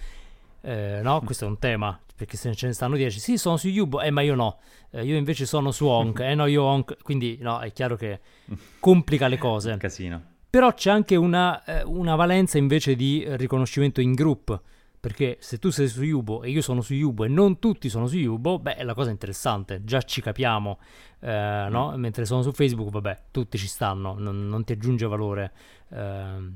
Eh, 0.61 0.99
no, 1.01 1.21
questo 1.21 1.45
è 1.45 1.47
un 1.47 1.57
tema, 1.57 1.99
perché 2.15 2.37
se 2.37 2.53
ce 2.53 2.67
ne 2.67 2.73
stanno 2.73 2.95
10, 2.95 3.19
sì, 3.19 3.37
sono 3.37 3.57
su 3.57 3.67
YouTube, 3.67 4.05
eh, 4.05 4.11
ma 4.11 4.21
io 4.21 4.35
no, 4.35 4.59
eh, 4.91 5.03
io 5.03 5.15
invece 5.15 5.45
sono 5.45 5.71
su 5.71 5.85
Onk, 5.87 6.19
eh 6.19 6.35
no, 6.35 6.45
io 6.45 6.63
Onk, 6.63 6.97
quindi 7.01 7.37
no, 7.41 7.59
è 7.59 7.71
chiaro 7.71 7.95
che 7.95 8.19
complica 8.79 9.27
le 9.27 9.37
cose. 9.37 9.77
Casino. 9.77 10.35
Però 10.49 10.73
c'è 10.73 10.91
anche 10.91 11.15
una, 11.15 11.63
eh, 11.63 11.83
una 11.83 12.15
valenza 12.15 12.57
invece 12.57 12.95
di 12.95 13.25
riconoscimento 13.27 13.99
in 14.01 14.13
group, 14.13 14.61
perché 14.99 15.37
se 15.39 15.59
tu 15.59 15.69
sei 15.69 15.87
su 15.87 16.03
Yubo 16.03 16.43
e 16.43 16.49
io 16.49 16.61
sono 16.61 16.81
su 16.81 16.93
Yubo 16.93 17.23
e 17.23 17.27
non 17.27 17.59
tutti 17.59 17.89
sono 17.89 18.07
su 18.07 18.17
Yubo, 18.17 18.59
beh, 18.59 18.75
è 18.75 18.83
la 18.83 18.93
cosa 18.93 19.09
interessante, 19.11 19.83
già 19.83 20.01
ci 20.01 20.21
capiamo, 20.21 20.79
eh, 21.19 21.67
no? 21.69 21.95
Mm. 21.95 21.99
Mentre 21.99 22.25
sono 22.25 22.41
su 22.41 22.51
Facebook, 22.51 22.89
vabbè, 22.89 23.25
tutti 23.31 23.57
ci 23.57 23.67
stanno, 23.67 24.15
non, 24.17 24.47
non 24.47 24.63
ti 24.63 24.73
aggiunge 24.73 25.05
valore. 25.07 25.53
Eh, 25.89 26.51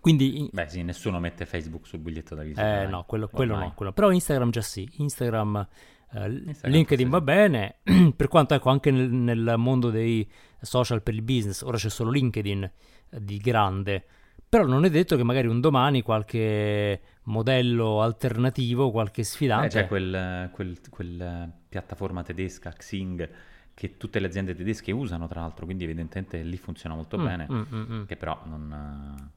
quindi... 0.00 0.48
Beh 0.50 0.68
sì, 0.68 0.82
nessuno 0.82 1.20
mette 1.20 1.44
Facebook 1.44 1.86
sul 1.86 1.98
biglietto 1.98 2.34
da 2.34 2.42
visita. 2.42 2.82
Eh 2.82 2.86
no, 2.86 3.04
quello, 3.04 3.28
quello 3.28 3.56
no, 3.56 3.72
quello. 3.74 3.92
però 3.92 4.10
Instagram 4.10 4.50
già 4.50 4.62
sì, 4.62 4.88
Instagram... 4.96 5.68
Uh, 6.12 6.26
LinkedIn 6.62 7.08
va 7.08 7.20
bene, 7.20 7.76
per 8.16 8.26
quanto 8.26 8.54
ecco 8.54 8.68
anche 8.68 8.90
nel, 8.90 9.08
nel, 9.08 9.54
mondo 9.58 9.90
dei 9.90 10.28
social 10.60 11.02
per 11.02 11.14
il 11.14 11.22
business, 11.22 11.62
ora 11.62 11.76
c'è 11.76 11.88
solo 11.88 12.10
LinkedIn 12.10 12.64
eh, 13.10 13.24
di 13.24 13.36
grande, 13.36 14.06
però 14.50 14.66
non 14.66 14.84
è 14.84 14.90
detto 14.90 15.16
che 15.16 15.22
magari 15.22 15.46
un 15.46 15.60
domani 15.60 16.02
qualche 16.02 17.00
modello 17.24 18.02
alternativo, 18.02 18.90
qualche 18.90 19.22
sfidante... 19.22 19.66
Eh, 19.66 19.82
c'è 19.82 19.86
quel, 19.86 20.50
quel, 20.52 20.80
quel, 20.90 21.52
piattaforma 21.68 22.24
tedesca, 22.24 22.72
Xing, 22.72 23.30
che 23.72 23.96
tutte 23.96 24.18
le 24.18 24.26
aziende 24.26 24.56
tedesche 24.56 24.90
usano 24.90 25.28
tra 25.28 25.42
l'altro, 25.42 25.66
quindi 25.66 25.84
evidentemente 25.84 26.42
lì 26.42 26.56
funziona 26.56 26.96
molto 26.96 27.16
mm, 27.16 27.24
bene, 27.24 27.46
mm, 27.48 27.62
mm, 27.72 27.92
mm. 27.92 28.04
che 28.06 28.16
però 28.16 28.42
non... 28.46 29.30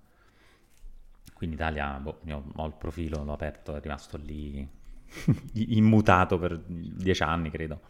Qui 1.32 1.46
in 1.46 1.54
Italia 1.54 2.00
boh, 2.00 2.22
ho 2.56 2.66
il 2.66 2.74
profilo, 2.76 3.24
l'ho 3.24 3.34
aperto, 3.34 3.76
è 3.76 3.82
rimasto 3.82 4.18
lì 4.18 4.68
immutato 5.54 6.40
per 6.40 6.58
dieci 6.58 7.22
anni, 7.22 7.52
credo. 7.52 7.82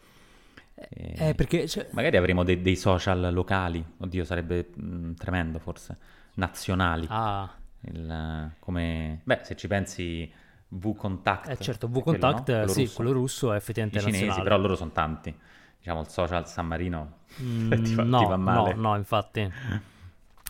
Eh, 0.75 1.29
eh 1.29 1.35
perché... 1.35 1.69
Cioè... 1.69 1.87
Magari 1.91 2.17
avremo 2.17 2.43
dei, 2.43 2.61
dei, 2.61 2.75
social 2.75 3.33
locali, 3.33 3.81
oddio 3.99 4.25
sarebbe 4.25 4.71
mh, 4.75 5.13
tremendo 5.13 5.59
forse 5.59 5.97
nazionali. 6.35 7.05
Ah. 7.09 7.49
Il, 7.81 8.51
come, 8.59 9.21
beh, 9.23 9.41
se 9.43 9.55
ci 9.55 9.67
pensi 9.67 10.31
VContact. 10.69 11.49
Eh 11.49 11.57
certo, 11.57 11.87
VContact, 11.87 12.43
quello, 12.45 12.59
no? 12.61 12.67
sì, 12.67 12.81
russo. 12.81 12.95
quello 12.95 13.11
russo 13.11 13.53
è 13.53 13.55
effettivamente 13.55 13.99
I 13.99 14.01
cinesi, 14.01 14.25
nazionale. 14.25 14.49
però 14.49 14.61
loro 14.61 14.75
sono 14.75 14.91
tanti. 14.91 15.35
Diciamo 15.77 16.01
il 16.01 16.07
social 16.07 16.47
San 16.47 16.67
Marino 16.67 17.17
mm, 17.41 17.71
ti, 17.83 17.95
va, 17.95 18.03
no, 18.03 18.19
ti 18.19 18.25
va 18.25 18.37
male. 18.37 18.73
No, 18.73 18.89
no, 18.89 18.95
infatti. 18.95 19.51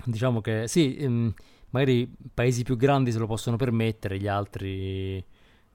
diciamo 0.06 0.42
che 0.42 0.68
sì, 0.68 0.98
um, 1.02 1.34
magari 1.72 2.14
paesi 2.34 2.64
più 2.64 2.78
grandi 2.78 3.12
se 3.12 3.18
lo 3.18 3.26
possono 3.26 3.58
permettere, 3.58 4.20
gli 4.20 4.28
altri 4.28 5.18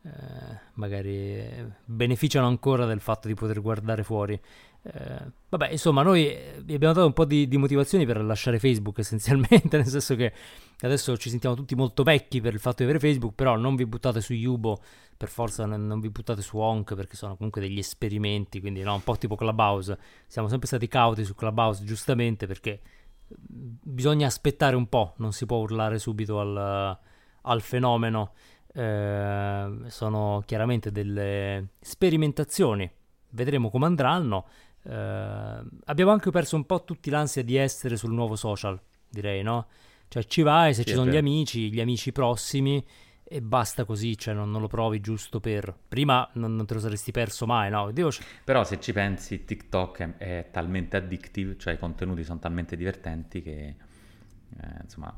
eh, 0.09 0.59
magari 0.75 1.75
beneficiano 1.85 2.47
ancora 2.47 2.87
del 2.87 3.01
fatto 3.01 3.27
di 3.29 3.35
poter 3.35 3.61
guardare 3.61 4.05
fuori. 4.05 4.40
Eh, 4.82 5.32
vabbè, 5.48 5.70
insomma, 5.70 6.02
noi 6.02 6.34
vi 6.62 6.74
abbiamo 6.74 6.94
dato 6.94 7.06
un 7.06 7.12
po' 7.12 7.24
di, 7.24 7.48
di, 7.48 7.56
motivazioni 7.56 8.06
per 8.06 8.22
lasciare 8.22 8.58
Facebook 8.58 8.98
essenzialmente, 9.00 9.76
nel 9.76 9.86
senso 9.86 10.14
che 10.14 10.32
adesso 10.80 11.16
ci 11.16 11.30
sentiamo 11.30 11.54
tutti 11.54 11.74
molto 11.74 12.02
vecchi 12.02 12.40
per 12.40 12.54
il 12.54 12.60
fatto 12.60 12.76
di 12.78 12.84
avere 12.84 13.00
Facebook, 13.00 13.34
però 13.34 13.56
non 13.56 13.76
vi 13.76 13.84
buttate 13.86 14.20
su 14.20 14.32
Yubo, 14.32 14.80
per 15.16 15.28
forza 15.28 15.66
non, 15.66 15.98
vi 16.00 16.10
buttate 16.10 16.42
su 16.42 16.58
Onk 16.58 16.94
perché 16.94 17.16
sono 17.16 17.36
comunque 17.36 17.60
degli 17.60 17.78
esperimenti, 17.78 18.60
quindi 18.60 18.82
no, 18.82 18.94
un 18.94 19.02
po' 19.02 19.16
tipo 19.16 19.34
Clubhouse. 19.34 19.98
Siamo 20.26 20.48
sempre 20.48 20.68
stati 20.68 20.86
cauti 20.86 21.24
su 21.24 21.34
Clubhouse, 21.34 21.84
giustamente, 21.84 22.46
perché 22.46 22.80
bisogna 23.26 24.26
aspettare 24.26 24.76
un 24.76 24.88
po', 24.88 25.14
non 25.16 25.32
si 25.32 25.44
può 25.44 25.58
urlare 25.58 25.98
subito 25.98 26.38
al, 26.38 26.98
al 27.42 27.60
fenomeno. 27.60 28.32
Eh, 28.72 29.70
sono 29.86 30.42
chiaramente 30.46 30.92
delle 30.92 31.70
sperimentazioni, 31.80 32.88
vedremo 33.30 33.70
come 33.70 33.86
andranno. 33.86 34.46
Uh, 34.88 35.68
abbiamo 35.85 36.12
anche 36.12 36.31
perso 36.31 36.57
un 36.57 36.64
po' 36.64 36.83
tutti 36.83 37.11
l'ansia 37.11 37.44
di 37.44 37.57
essere 37.57 37.96
sul 37.96 38.12
nuovo 38.12 38.37
social, 38.37 38.81
direi, 39.07 39.42
no? 39.42 39.66
Cioè 40.09 40.24
ci 40.24 40.40
vai 40.40 40.72
se 40.72 40.81
sì, 40.81 40.88
ci 40.88 40.94
sono 40.94 41.11
gli 41.11 41.16
amici, 41.16 41.70
gli 41.70 41.81
amici 41.81 42.11
prossimi 42.11 42.83
e 43.22 43.42
basta 43.42 43.85
così, 43.85 44.16
cioè 44.16 44.33
non, 44.33 44.51
non 44.51 44.62
lo 44.62 44.66
provi 44.66 45.01
giusto 45.01 45.40
per... 45.40 45.77
Prima 45.87 46.27
non, 46.35 46.57
non, 46.57 46.64
te 46.64 46.72
lo 46.72 46.81
saresti 46.81 47.11
perso 47.11 47.44
mai, 47.44 47.68
no? 47.68 47.90
Dio... 47.90 48.09
Però 48.42 48.64
se 48.64 48.81
ci 48.81 48.94
pensi 48.94 49.44
TikTok 49.44 49.98
è, 49.98 50.16
è, 50.16 50.48
talmente 50.51 50.96
addictive, 50.96 51.59
cioè 51.59 51.74
i 51.74 51.79
contenuti 51.79 52.24
sono 52.24 52.38
talmente 52.38 52.74
divertenti 52.74 53.42
che 53.42 53.66
eh, 54.59 54.81
insomma 54.83 55.14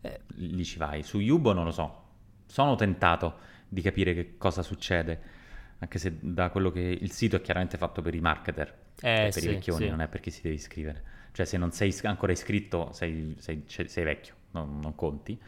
eh. 0.00 0.20
lì 0.34 0.64
ci 0.64 0.78
vai. 0.78 1.04
Su 1.04 1.20
Yubo 1.20 1.52
non 1.52 1.64
lo 1.64 1.70
so, 1.70 2.02
sono 2.46 2.74
tentato 2.74 3.36
di 3.68 3.80
capire 3.80 4.12
che 4.12 4.36
cosa 4.36 4.62
succede 4.62 5.44
anche 5.78 5.98
se 5.98 6.16
da 6.20 6.50
quello 6.50 6.70
che 6.70 6.80
il 6.80 7.10
sito 7.12 7.36
è 7.36 7.40
chiaramente 7.40 7.76
fatto 7.76 8.02
per 8.02 8.14
i 8.14 8.20
marketer, 8.20 8.68
eh, 9.00 9.30
per 9.30 9.32
sì, 9.32 9.44
i 9.44 9.48
vecchioni, 9.48 9.84
sì. 9.84 9.90
non 9.90 10.00
è 10.00 10.08
per 10.08 10.20
chi 10.20 10.30
si 10.30 10.42
deve 10.42 10.54
iscrivere. 10.54 11.02
Cioè 11.32 11.44
se 11.44 11.58
non 11.58 11.70
sei 11.72 11.94
ancora 12.04 12.32
iscritto 12.32 12.92
sei, 12.92 13.36
sei, 13.38 13.64
sei 13.66 14.04
vecchio, 14.04 14.34
non, 14.52 14.78
non 14.80 14.94
conti. 14.94 15.38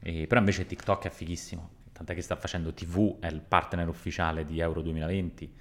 E, 0.00 0.26
però 0.26 0.40
invece 0.40 0.66
TikTok 0.66 1.06
è 1.06 1.10
fighissimo, 1.10 1.70
tant'è 1.92 2.14
che 2.14 2.22
sta 2.22 2.36
facendo 2.36 2.72
TV, 2.72 3.18
è 3.20 3.28
il 3.28 3.40
partner 3.40 3.88
ufficiale 3.88 4.44
di 4.44 4.60
Euro 4.60 4.82
2020. 4.82 5.54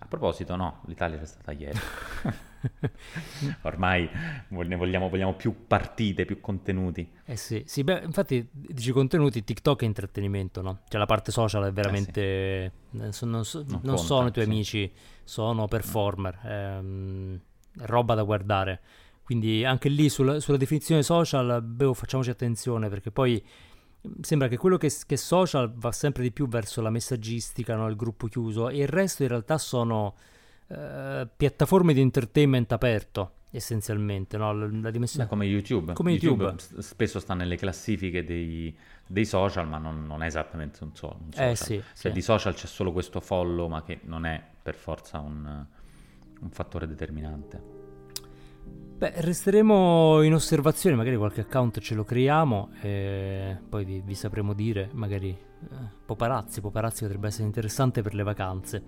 A 0.00 0.06
proposito, 0.06 0.54
no, 0.54 0.82
l'Italia 0.86 1.18
c'è 1.18 1.26
stata 1.26 1.52
ieri. 1.52 1.78
Ormai 3.62 4.08
ne 4.48 4.76
vogliamo, 4.76 5.08
vogliamo, 5.08 5.34
più 5.34 5.66
partite, 5.66 6.24
più 6.24 6.40
contenuti. 6.40 7.08
Eh 7.24 7.36
sì, 7.36 7.62
sì 7.66 7.84
beh, 7.84 8.02
infatti 8.04 8.48
dici 8.50 8.92
contenuti, 8.92 9.44
TikTok 9.44 9.82
è 9.82 9.84
intrattenimento, 9.84 10.62
no? 10.62 10.80
Cioè 10.88 10.98
la 10.98 11.06
parte 11.06 11.32
social 11.32 11.64
è 11.64 11.72
veramente... 11.72 12.20
Eh 12.22 12.72
sì. 13.10 13.24
Eh, 13.24 13.26
non, 13.26 13.44
so, 13.44 13.58
non, 13.58 13.80
non 13.82 13.94
conta, 13.94 14.02
sono 14.02 14.28
i 14.28 14.32
tuoi 14.32 14.44
sì. 14.44 14.50
amici, 14.50 14.92
sono 15.24 15.66
performer, 15.66 16.38
ehm, 16.44 17.40
roba 17.80 18.14
da 18.14 18.22
guardare. 18.22 18.80
Quindi 19.22 19.64
anche 19.64 19.88
lì 19.88 20.08
sulla, 20.08 20.40
sulla 20.40 20.56
definizione 20.56 21.02
social, 21.02 21.62
beh, 21.62 21.92
facciamoci 21.94 22.30
attenzione 22.30 22.88
perché 22.88 23.10
poi 23.10 23.44
sembra 24.20 24.48
che 24.48 24.56
quello 24.56 24.76
che, 24.76 24.90
che 25.06 25.16
social 25.16 25.72
va 25.74 25.92
sempre 25.92 26.22
di 26.22 26.32
più 26.32 26.48
verso 26.48 26.80
la 26.80 26.90
messaggistica, 26.90 27.74
no? 27.74 27.88
il 27.88 27.96
gruppo 27.96 28.26
chiuso, 28.26 28.68
e 28.68 28.78
il 28.78 28.88
resto 28.88 29.22
in 29.22 29.28
realtà 29.28 29.58
sono 29.58 30.14
eh, 30.68 31.28
piattaforme 31.36 31.92
di 31.92 32.00
entertainment 32.00 32.72
aperto 32.72 33.32
essenzialmente, 33.50 34.36
no? 34.36 34.52
la, 34.52 34.68
la 34.70 34.90
dimensione... 34.90 35.26
come 35.26 35.46
YouTube. 35.46 35.92
Come 35.94 36.12
YouTube. 36.12 36.44
YouTube 36.44 36.82
spesso 36.82 37.18
sta 37.18 37.34
nelle 37.34 37.56
classifiche 37.56 38.24
dei, 38.24 38.76
dei 39.06 39.24
social, 39.24 39.66
ma 39.68 39.78
non, 39.78 40.04
non, 40.04 40.22
è 40.22 40.26
esattamente 40.26 40.84
un, 40.84 40.94
so, 40.94 41.16
un 41.18 41.28
eh, 41.28 41.32
social. 41.32 41.50
Eh, 41.50 41.56
sì, 41.56 41.74
cioè, 41.74 41.84
sì. 41.94 42.10
di 42.10 42.22
social 42.22 42.54
c'è 42.54 42.66
solo 42.66 42.92
questo 42.92 43.20
follow, 43.20 43.68
ma 43.68 43.82
che 43.82 44.00
non 44.04 44.26
è 44.26 44.42
per 44.62 44.74
forza 44.74 45.18
un, 45.18 45.64
un 46.40 46.50
fattore 46.50 46.86
determinante. 46.86 47.76
Beh, 48.98 49.12
resteremo 49.16 50.22
in 50.22 50.34
osservazione, 50.34 50.96
magari 50.96 51.16
qualche 51.16 51.42
account 51.42 51.78
ce 51.78 51.94
lo 51.94 52.04
creiamo 52.04 52.70
e 52.82 53.56
poi 53.68 53.84
vi, 53.84 54.02
vi 54.04 54.14
sapremo 54.14 54.54
dire, 54.54 54.90
magari 54.92 55.30
eh, 55.30 55.76
Poparazzi, 56.04 56.60
Poparazzi 56.60 57.04
potrebbe 57.04 57.28
essere 57.28 57.44
interessante 57.44 58.02
per 58.02 58.14
le 58.14 58.24
vacanze. 58.24 58.82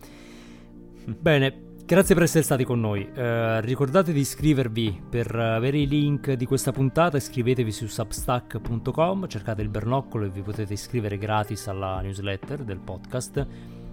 Bene, 1.07 1.70
grazie 1.91 2.14
per 2.14 2.22
essere 2.22 2.45
stati 2.45 2.62
con 2.62 2.78
noi. 2.78 3.11
Eh, 3.12 3.61
ricordate 3.62 4.12
di 4.12 4.20
iscrivervi 4.20 5.03
per 5.11 5.34
avere 5.34 5.76
i 5.76 5.88
link 5.88 6.34
di 6.34 6.47
questa 6.47 6.70
puntata, 6.70 7.16
iscrivetevi 7.16 7.72
su 7.72 7.88
substack.com, 7.88 9.26
cercate 9.26 9.61
il 9.62 9.68
bernoccolo 9.68 10.24
e 10.24 10.28
vi 10.28 10.41
potete 10.41 10.72
iscrivere 10.72 11.18
gratis 11.18 11.66
alla 11.66 12.01
newsletter 12.01 12.62
del 12.62 12.78
podcast 12.78 13.47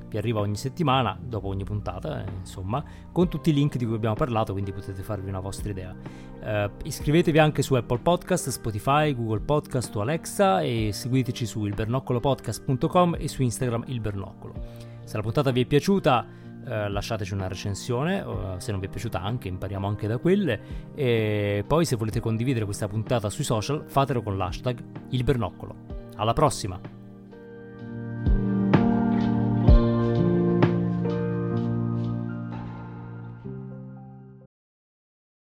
vi 0.10 0.18
arriva 0.18 0.40
ogni 0.40 0.56
settimana, 0.56 1.20
dopo 1.20 1.48
ogni 1.48 1.66
puntata, 1.66 2.24
eh, 2.24 2.30
insomma, 2.40 2.82
con 3.12 3.28
tutti 3.28 3.50
i 3.50 3.54
link 3.54 3.76
di 3.76 3.86
cui 3.86 3.96
abbiamo 3.96 4.16
parlato, 4.16 4.54
quindi 4.54 4.72
potete 4.72 5.02
farvi 5.02 5.28
una 5.28 5.42
vostra 5.42 5.72
idea. 5.72 5.94
Uh, 6.40 6.72
iscrivetevi 6.84 7.40
anche 7.40 7.62
su 7.62 7.74
Apple 7.74 7.98
Podcast, 7.98 8.48
Spotify, 8.50 9.14
Google 9.14 9.42
Podcast 9.42 9.94
o 9.98 10.02
Alexa 10.02 10.62
e 10.62 10.92
seguiteci 10.94 11.46
su 11.46 11.66
ilbernoccolopodcast.com 11.66 13.18
e 13.20 13.28
su 13.28 13.42
Instagram 13.42 13.84
ilbernoccolo. 13.88 14.54
Se 15.04 15.18
la 15.18 15.24
puntata 15.24 15.52
vi 15.52 15.64
è 15.64 15.66
piaciuta, 15.66 16.26
uh, 16.68 16.92
lasciateci 16.92 17.34
una 17.34 17.48
recensione, 17.48 18.22
uh, 18.22 18.58
se 18.58 18.72
non 18.72 18.80
vi 18.80 18.88
è 18.88 18.90
piaciuta 18.90 19.22
anche, 19.22 19.48
impariamo 19.48 19.88
anche 19.88 20.08
da 20.08 20.18
quelle. 20.18 20.60
E 20.94 21.64
poi 21.66 21.86
se 21.86 21.96
volete 21.96 22.20
condividere 22.20 22.66
questa 22.66 22.88
puntata 22.88 23.30
sui 23.30 23.44
social, 23.44 23.84
fatelo 23.88 24.22
con 24.22 24.38
l'hashtag 24.38 24.84
ilbernoccolo. 25.10 25.76
Alla 26.16 26.34
prossima! 26.34 26.97